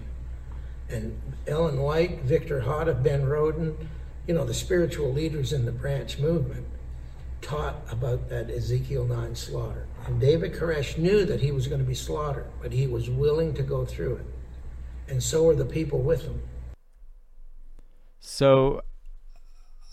[0.87, 3.75] And Ellen White, Victor Houteff, Ben Roden,
[4.25, 6.65] you know, the spiritual leaders in the branch movement
[7.43, 9.87] taught about that Ezekiel 9 slaughter.
[10.05, 13.53] And David Koresh knew that he was going to be slaughtered, but he was willing
[13.53, 14.25] to go through it.
[15.07, 16.41] And so were the people with him.
[18.19, 18.81] So,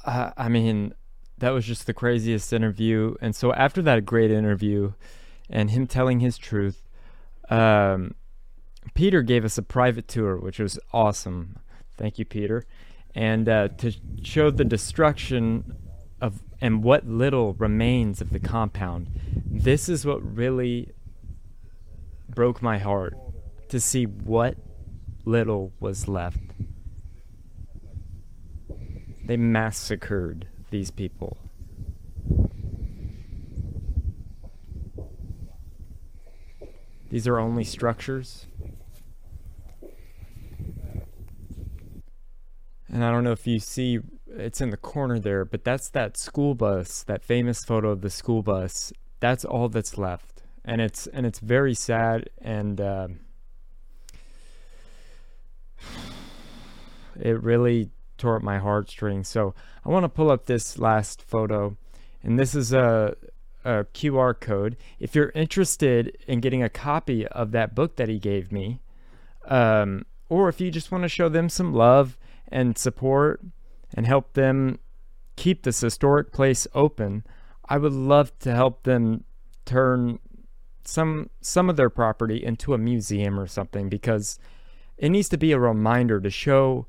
[0.05, 0.95] uh, I mean,
[1.39, 3.17] that was just the craziest interview.
[3.21, 4.93] And so after that great interview,
[5.51, 6.83] and him telling his truth,
[7.51, 8.15] um,
[8.95, 11.59] Peter gave us a private tour, which was awesome.
[11.97, 12.65] Thank you, Peter.
[13.15, 15.77] And uh, to show the destruction
[16.21, 19.09] of and what little remains of the compound,
[19.47, 20.93] this is what really
[22.29, 23.15] broke my heart
[23.69, 24.57] to see what
[25.25, 26.39] little was left.
[29.25, 31.39] They massacred these people.
[37.11, 38.47] These are only structures.
[42.89, 44.01] And I don't know if you see,
[44.37, 48.11] it's in the corner there, but that's that school bus, that famous photo of the
[48.11, 48.93] school bus.
[49.21, 53.09] That's all that's left, and it's and it's very sad, and uh,
[57.21, 59.29] it really tore at my heartstrings.
[59.29, 59.55] So
[59.85, 61.77] I want to pull up this last photo,
[62.23, 63.17] and this is a,
[63.65, 64.77] a QR code.
[64.99, 68.81] If you're interested in getting a copy of that book that he gave me,
[69.47, 72.17] um, or if you just want to show them some love
[72.49, 73.41] and support
[73.95, 74.79] and help them
[75.37, 77.25] keep this historic place open,
[77.69, 79.25] I would love to help them
[79.65, 80.19] turn
[80.85, 84.39] some some of their property into a museum or something because
[84.97, 86.87] it needs to be a reminder to show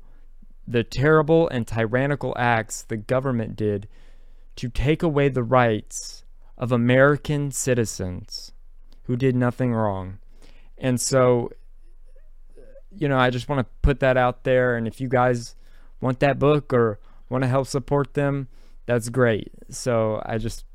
[0.66, 3.88] the terrible and tyrannical acts the government did
[4.56, 6.24] to take away the rights
[6.58, 8.52] of American citizens
[9.04, 10.18] who did nothing wrong.
[10.78, 11.50] And so
[12.94, 15.54] you know, I just want to put that out there and if you guys
[16.02, 16.98] want that book or
[17.30, 18.48] want to help support them,
[18.84, 19.50] that's great.
[19.70, 20.66] So I just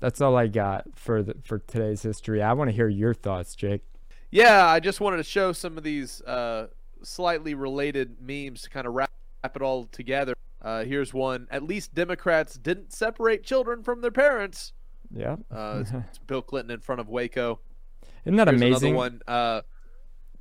[0.00, 2.42] that's all I got for the, for today's history.
[2.42, 3.82] I want to hear your thoughts, Jake.
[4.30, 6.66] Yeah, I just wanted to show some of these uh,
[7.02, 9.10] slightly related memes to kind of wrap,
[9.42, 10.34] wrap it all together.
[10.60, 11.46] Uh, here's one.
[11.50, 14.72] At least Democrats didn't separate children from their parents.
[15.10, 15.36] Yeah.
[15.50, 17.60] Uh, it's, it's Bill Clinton in front of Waco.
[18.24, 18.96] Isn't that Here's amazing?
[18.96, 19.20] Another one.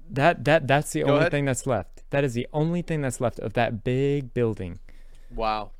[0.09, 1.31] That that that's the Go only ahead.
[1.31, 2.03] thing that's left.
[2.11, 4.79] That is the only thing that's left of that big building.
[5.33, 5.71] wow.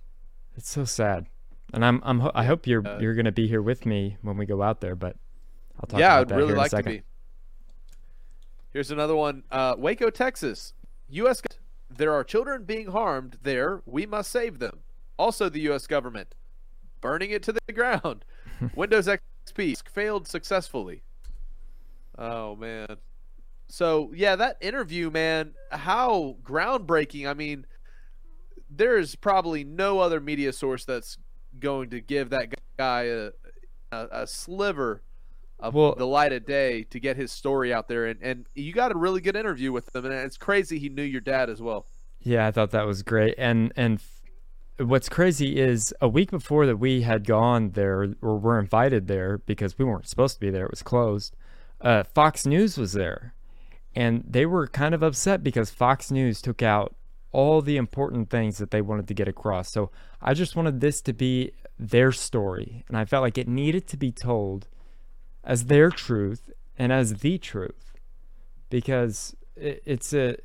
[0.55, 1.27] It's so sad.
[1.73, 4.37] And I'm I'm ho- I hope you're Uh, you're gonna be here with me when
[4.37, 4.95] we go out there.
[4.95, 5.15] But
[5.79, 7.03] I'll talk yeah, about I'd that really here in a like to be.
[8.73, 9.43] Here's another one.
[9.51, 10.73] Uh, Waco, Texas.
[11.09, 11.41] U.S.
[11.89, 13.81] There are children being harmed there.
[13.85, 14.79] We must save them.
[15.17, 15.87] Also, the U.S.
[15.87, 16.35] government
[17.01, 18.25] burning it to the ground.
[18.75, 21.03] Windows XP failed successfully.
[22.17, 22.97] Oh man.
[23.67, 27.27] So yeah, that interview, man, how groundbreaking.
[27.27, 27.65] I mean,
[28.69, 31.17] there's probably no other media source that's
[31.59, 33.29] going to give that guy a
[33.91, 35.01] a, a sliver
[35.59, 38.73] of Well- the light of day to get his story out there, and and you
[38.73, 41.61] got a really good interview with him, and it's crazy he knew your dad as
[41.61, 41.85] well.
[42.21, 43.35] Yeah, I thought that was great.
[43.37, 44.01] And and
[44.79, 49.39] what's crazy is a week before that we had gone there or were invited there
[49.39, 50.65] because we weren't supposed to be there.
[50.65, 51.35] It was closed.
[51.79, 53.33] Uh, Fox News was there,
[53.97, 56.95] and they were kind of upset because Fox News took out
[57.31, 59.71] all the important things that they wanted to get across.
[59.71, 59.89] So
[60.21, 63.97] I just wanted this to be their story, and I felt like it needed to
[63.97, 64.67] be told
[65.43, 67.95] as their truth and as the truth.
[68.69, 70.37] Because it's a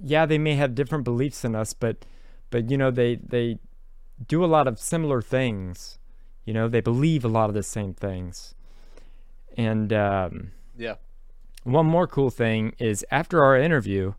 [0.00, 2.04] yeah they may have different beliefs than us but
[2.50, 3.58] but you know they they
[4.28, 5.98] do a lot of similar things.
[6.44, 8.54] You know they believe a lot of the same things.
[9.56, 10.94] And um, yeah
[11.66, 14.14] one more cool thing is after our interview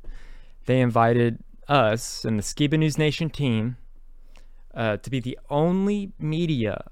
[0.65, 3.78] they invited us and the Skiba News Nation team
[4.74, 6.90] uh, to be the only media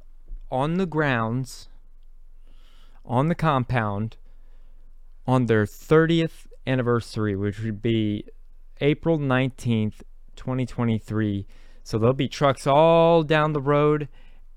[0.49, 1.67] on the grounds
[3.03, 4.17] on the compound
[5.27, 8.25] on their 30th anniversary, which would be
[8.81, 10.01] April 19th,
[10.35, 11.45] 2023.
[11.83, 14.07] So there'll be trucks all down the road,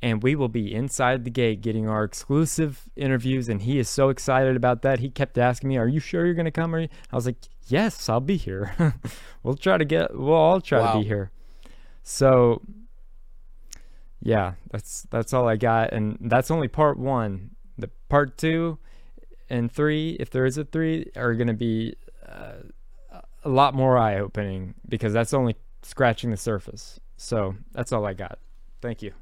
[0.01, 3.49] and we will be inside the gate getting our exclusive interviews.
[3.49, 5.01] And he is so excited about that.
[5.01, 6.75] He kept asking me, Are you sure you're going to come?
[6.75, 8.95] I was like, Yes, I'll be here.
[9.43, 10.93] we'll try to get, we'll all try wow.
[10.95, 11.31] to be here.
[12.03, 12.63] So,
[14.23, 17.51] yeah, that's that's all I got, and that's only part one.
[17.77, 18.79] The part two
[19.51, 21.95] and three, if there is a three, are going to be
[22.27, 22.63] uh,
[23.45, 26.99] a lot more eye opening because that's only scratching the surface.
[27.17, 28.39] So that's all I got.
[28.81, 29.13] Thank you.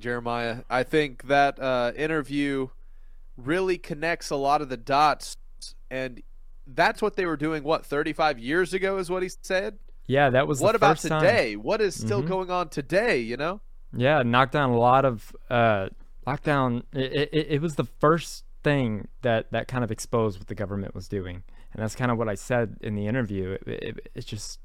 [0.00, 2.68] Jeremiah, I think that uh, interview
[3.36, 5.36] really connects a lot of the dots,
[5.90, 6.22] and
[6.66, 7.62] that's what they were doing.
[7.62, 9.78] What 35 years ago is what he said.
[10.06, 10.60] Yeah, that was.
[10.60, 11.54] What about today?
[11.54, 11.62] Time.
[11.62, 12.28] What is still mm-hmm.
[12.28, 13.18] going on today?
[13.18, 13.60] You know.
[13.96, 15.88] Yeah, knocked down a lot of uh,
[16.26, 16.82] lockdown.
[16.92, 20.94] It, it, it was the first thing that that kind of exposed what the government
[20.94, 21.42] was doing,
[21.72, 23.56] and that's kind of what I said in the interview.
[23.66, 24.58] It, it, it's just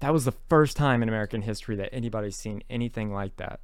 [0.00, 3.60] that was the first time in American history that anybody's seen anything like that.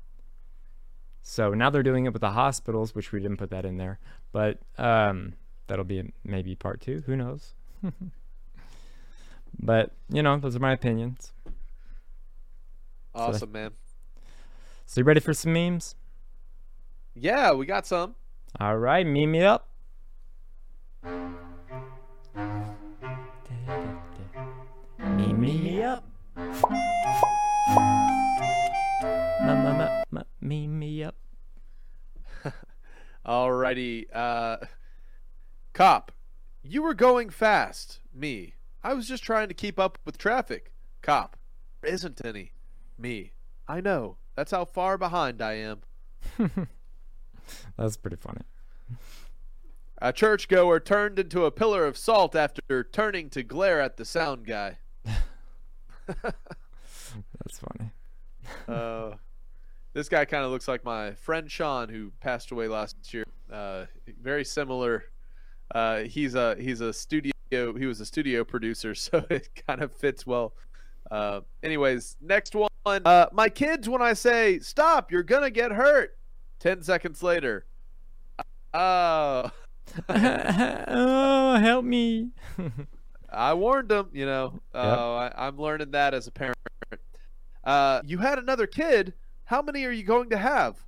[1.28, 3.98] So now they're doing it with the hospitals, which we didn't put that in there,
[4.30, 5.32] but um,
[5.66, 7.02] that'll be maybe part two.
[7.06, 7.52] Who knows?
[9.58, 11.32] but you know, those are my opinions.
[13.12, 13.72] Awesome, so, man.
[14.86, 15.96] So you ready for some memes?
[17.16, 18.14] Yeah, we got some.
[18.60, 19.68] All right, meme me up.
[25.00, 26.05] Meme me up.
[30.46, 31.16] Meme me up.
[33.26, 34.06] Alrighty.
[34.14, 34.58] Uh,
[35.72, 36.12] cop,
[36.62, 37.98] you were going fast.
[38.14, 38.54] Me.
[38.84, 40.72] I was just trying to keep up with traffic.
[41.02, 41.36] Cop,
[41.80, 42.52] there isn't any.
[42.96, 43.32] Me.
[43.66, 44.18] I know.
[44.36, 45.80] That's how far behind I am.
[47.76, 48.42] That's pretty funny.
[50.00, 54.46] A churchgoer turned into a pillar of salt after turning to glare at the sound
[54.46, 54.78] guy.
[56.06, 57.90] That's funny.
[58.68, 59.16] uh,
[59.96, 63.24] this guy kind of looks like my friend Sean, who passed away last year.
[63.50, 63.86] Uh,
[64.20, 65.04] very similar.
[65.74, 67.32] Uh, he's a he's a studio.
[67.50, 70.52] He was a studio producer, so it kind of fits well.
[71.10, 72.68] Uh, anyways, next one.
[72.84, 76.18] Uh, my kids, when I say stop, you're gonna get hurt.
[76.58, 77.64] Ten seconds later.
[78.74, 79.50] Oh.
[80.10, 82.32] oh, help me.
[83.32, 84.60] I warned them, you know.
[84.74, 85.38] Uh, yep.
[85.38, 86.56] I, am learning that as a parent.
[87.64, 89.14] Uh, you had another kid.
[89.46, 90.84] How many are you going to have?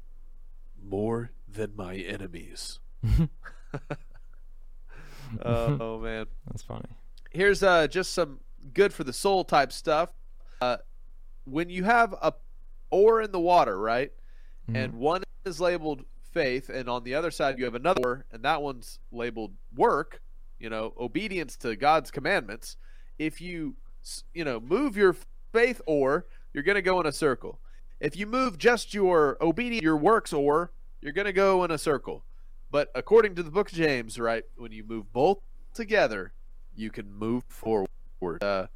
[0.84, 2.80] More than my enemies.
[5.42, 6.26] oh, man.
[6.46, 6.88] That's funny.
[7.30, 8.40] Here's uh, just some
[8.74, 10.12] good for the soul type stuff.
[10.60, 10.78] Uh,
[11.44, 12.32] when you have a
[12.90, 14.10] oar in the water, right?
[14.68, 14.76] Mm-hmm.
[14.76, 18.60] And one is labeled faith, and on the other side you have another, and that
[18.60, 20.20] one's labeled work.
[20.58, 22.76] You know, obedience to God's commandments.
[23.20, 23.76] If you,
[24.34, 25.14] you know, move your
[25.52, 27.60] faith oar, you're going to go in a circle.
[28.00, 31.78] If you move just your obedience, your works or you're going to go in a
[31.78, 32.24] circle.
[32.70, 35.38] But according to the book of James, right, when you move both
[35.74, 36.32] together,
[36.76, 37.88] you can move forward.
[38.42, 38.66] Uh,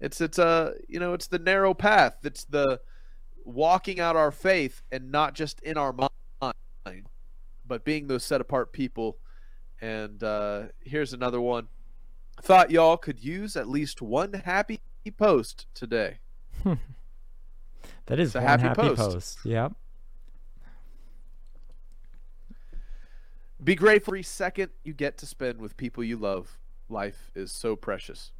[0.00, 2.16] it's it's a uh, you know it's the narrow path.
[2.24, 2.80] It's the
[3.44, 7.06] walking out our faith and not just in our mind,
[7.66, 9.18] but being those set apart people.
[9.80, 11.68] And uh, here's another one.
[12.40, 14.80] Thought y'all could use at least one happy
[15.16, 16.18] post today.
[18.06, 18.96] that is a happy, happy post.
[19.00, 19.38] post.
[19.44, 19.72] Yep.
[23.62, 26.58] Be grateful every second you get to spend with people you love.
[26.88, 28.32] Life is so precious.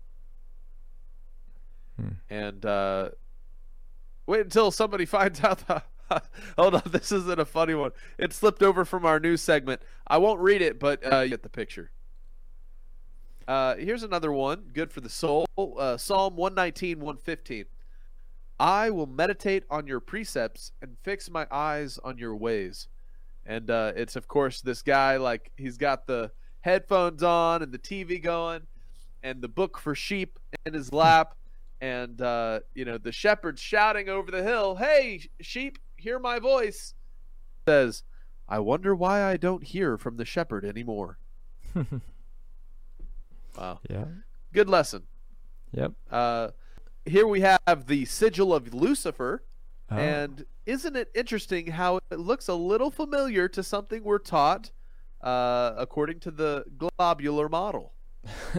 [1.97, 2.09] Hmm.
[2.29, 3.11] And uh,
[4.27, 5.83] Wait until somebody finds out the.
[6.59, 7.93] Hold on, this isn't a funny one.
[8.19, 9.81] It slipped over from our news segment.
[10.07, 11.91] I won't read it, but uh, you get the picture.
[13.49, 15.47] Uh, here's another one, good for the soul.
[15.57, 17.65] Uh, Psalm 119, 115.
[18.59, 22.89] I will meditate on your precepts and fix my eyes on your ways.
[23.45, 26.31] And uh, it's, of course, this guy, like, he's got the
[26.63, 28.63] headphones on and the TV going,
[29.23, 31.35] and the book for sheep in his lap,
[31.81, 36.95] and uh, you know the shepherd shouting over the hill, "Hey, sheep, hear my voice!"
[37.69, 38.05] Says,
[38.49, 41.19] "I wonder why I don't hear from the shepherd anymore."
[43.59, 43.81] wow.
[43.89, 44.05] Yeah.
[44.53, 45.03] Good lesson.
[45.73, 45.93] Yep.
[46.11, 46.49] Uh,
[47.07, 49.43] here we have the sigil of Lucifer,
[49.91, 49.97] Oh.
[49.97, 54.71] and isn't it interesting how it looks a little familiar to something we're taught
[55.21, 57.93] uh, according to the globular model?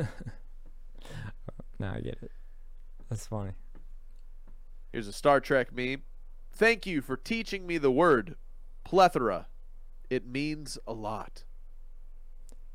[1.79, 2.31] now I get it.
[3.09, 3.51] That's funny.
[4.91, 6.03] Here's a Star Trek meme.
[6.51, 8.35] Thank you for teaching me the word
[8.83, 9.47] plethora.
[10.09, 11.43] It means a lot.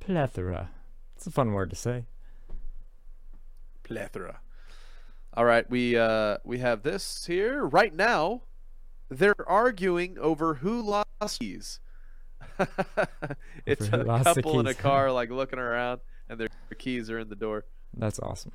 [0.01, 0.71] Plethora.
[1.17, 2.07] It's a fun word to say.
[3.85, 4.41] Plethora.
[5.39, 8.43] All right, we uh, we have this here right now.
[9.09, 11.79] They're arguing over who lost keys.
[13.65, 17.37] it's a couple in a car, like looking around, and their keys are in the
[17.37, 17.67] door.
[17.97, 18.51] That's awesome.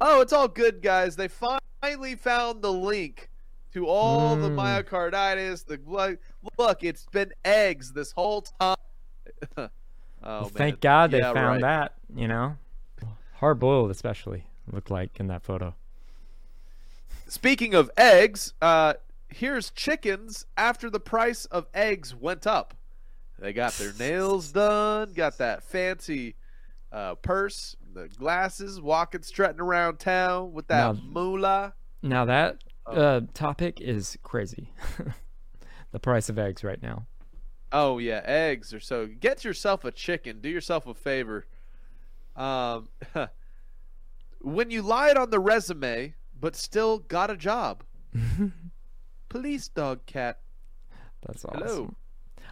[0.00, 1.16] Oh, it's all good, guys.
[1.16, 3.28] They finally found the link
[3.72, 4.84] to all the Mm.
[4.84, 5.66] myocarditis.
[5.66, 6.18] The blood.
[6.56, 8.76] Look, it's been eggs this whole time.
[9.56, 9.68] oh,
[10.22, 10.50] Well, man.
[10.52, 11.60] thank God they Yeah, found right.
[11.62, 12.56] that, you know?
[13.32, 15.74] Hard boiled, especially, looked like in that photo.
[17.28, 18.94] Speaking of eggs, uh,
[19.28, 22.74] here's chickens after the price of eggs went up.
[23.38, 26.36] They got their nails done, got that fancy
[26.92, 31.74] uh, purse, the glasses, walking, strutting around town with that Now- moolah.
[32.02, 32.92] Now, that Oh.
[32.92, 34.70] uh, topic is crazy.
[35.92, 37.06] the price of eggs right now.
[37.72, 39.06] Oh yeah, eggs are so.
[39.06, 40.40] Get yourself a chicken.
[40.42, 41.46] Do yourself a favor.
[42.36, 42.88] Um,
[44.40, 47.82] when you lied on the resume but still got a job.
[49.28, 50.40] Police dog cat.
[51.26, 51.62] That's awesome.
[51.66, 51.94] Hello.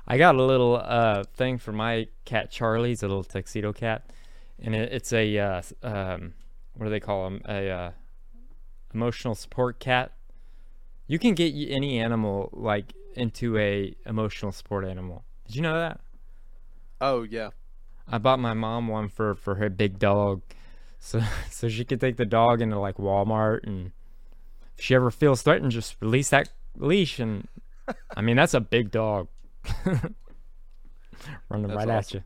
[0.06, 2.90] I got a little uh, thing for my cat Charlie.
[2.90, 4.10] He's a little tuxedo cat,
[4.60, 6.34] and it, it's a uh, um,
[6.74, 7.42] what do they call him?
[7.46, 7.90] A uh,
[8.92, 10.12] emotional support cat.
[11.06, 15.24] You can get any animal like into a emotional support animal.
[15.46, 16.00] Did you know that?
[17.00, 17.50] Oh yeah.
[18.08, 20.42] I bought my mom one for for her big dog,
[21.02, 21.20] so
[21.50, 23.90] so she could take the dog into like Walmart, and
[24.78, 27.48] if she ever feels threatened, just release that leash, and
[28.16, 29.28] I mean that's a big dog,
[31.48, 32.22] running That's right at you.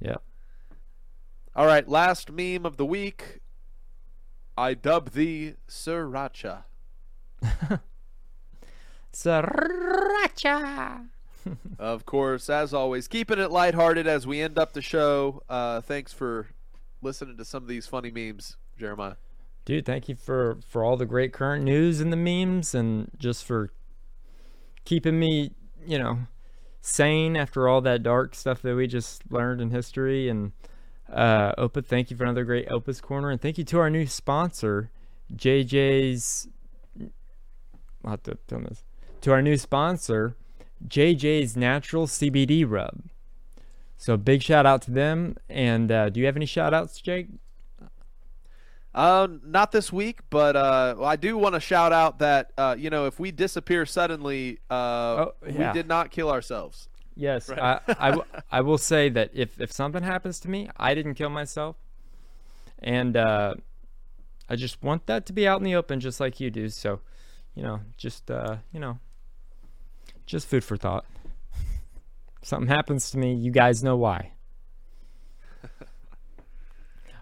[0.00, 0.16] Yeah.
[1.56, 3.40] All right, last meme of the week.
[4.56, 6.64] I dub thee Sriracha.
[9.12, 11.06] Sriracha.
[11.78, 15.42] of course, as always, keeping it lighthearted as we end up the show.
[15.48, 16.48] Uh, thanks for
[17.02, 19.14] listening to some of these funny memes, Jeremiah.
[19.64, 23.44] Dude, thank you for for all the great current news and the memes, and just
[23.44, 23.70] for
[24.84, 25.52] keeping me,
[25.86, 26.20] you know,
[26.80, 30.28] sane after all that dark stuff that we just learned in history.
[30.28, 30.52] And
[31.12, 34.06] uh, Opa, thank you for another great Opa's Corner, and thank you to our new
[34.06, 34.90] sponsor,
[35.34, 36.48] JJ's.
[38.04, 38.82] I'll have to film this.
[39.22, 40.34] To our new sponsor,
[40.88, 43.02] JJ's Natural CBD Rub.
[44.00, 45.36] So big shout out to them.
[45.50, 47.28] And uh, do you have any shout outs, Jake?
[48.94, 52.88] Uh, not this week, but uh, I do want to shout out that uh, you
[52.88, 55.68] know if we disappear suddenly, uh, Oh, yeah.
[55.68, 56.88] we did not kill ourselves.
[57.14, 57.58] Yes, Right.
[57.60, 61.14] I, I, w- I will say that if, if something happens to me, I didn't
[61.14, 61.76] kill myself.
[62.78, 63.56] And uh,
[64.48, 66.70] I just want that to be out in the open, just like you do.
[66.70, 67.00] So,
[67.54, 68.98] you know, just, uh, you know,
[70.24, 71.04] just food for thought.
[72.42, 74.32] Something happens to me, you guys know why.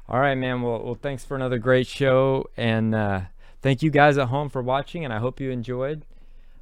[0.09, 0.63] All right, man.
[0.63, 2.49] Well, well, thanks for another great show.
[2.57, 3.23] And uh,
[3.61, 5.05] thank you guys at home for watching.
[5.05, 6.07] And I hope you enjoyed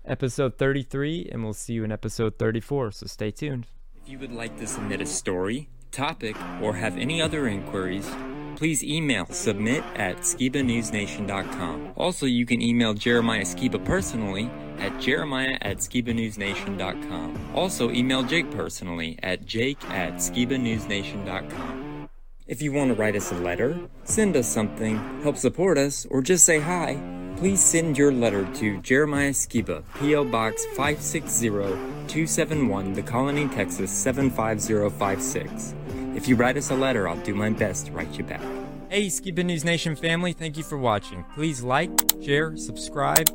[0.04, 1.28] episode 33.
[1.30, 2.92] And we'll see you in episode 34.
[2.92, 3.66] So stay tuned.
[4.02, 8.10] If you would like to submit a story, topic, or have any other inquiries,
[8.56, 11.92] please email submit at skibanewsnation.com.
[11.96, 17.52] Also, you can email Jeremiah Skiba personally at jeremiah at skibanewsnation.com.
[17.54, 22.08] Also, email Jake personally at jake at skibanewsnation.com.
[22.46, 26.22] If you want to write us a letter, send us something, help support us, or
[26.22, 26.96] just say hi,
[27.36, 30.26] please send your letter to Jeremiah Skiba, P.O.
[30.26, 35.74] Box 560-271, The Colony, Texas 75056.
[36.14, 38.40] If you write us a letter, I'll do my best to write you back.
[38.88, 41.24] Hey, Skiba News Nation family, thank you for watching.
[41.34, 41.90] Please like,
[42.22, 43.28] share, subscribe,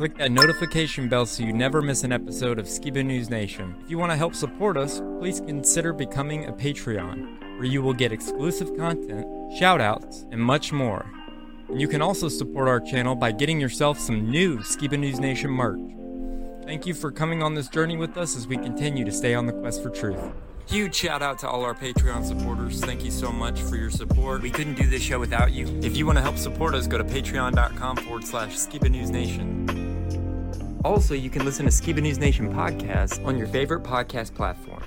[0.00, 3.76] click that notification bell so you never miss an episode of Skiba News Nation.
[3.84, 7.92] If you want to help support us, please consider becoming a Patreon, where you will
[7.92, 9.26] get exclusive content,
[9.60, 11.04] shoutouts, and much more.
[11.68, 15.50] And you can also support our channel by getting yourself some new Skiba News Nation
[15.50, 15.78] merch.
[16.64, 19.44] Thank you for coming on this journey with us as we continue to stay on
[19.44, 20.32] the quest for truth.
[20.70, 22.80] Huge shout out to all our Patreon supporters.
[22.80, 24.40] Thank you so much for your support.
[24.40, 25.66] We couldn't do this show without you.
[25.82, 30.78] If you want to help support us, go to patreon.com forward slash Skiba News Nation.
[30.84, 34.84] Also, you can listen to Skiba News Nation podcast on your favorite podcast platform.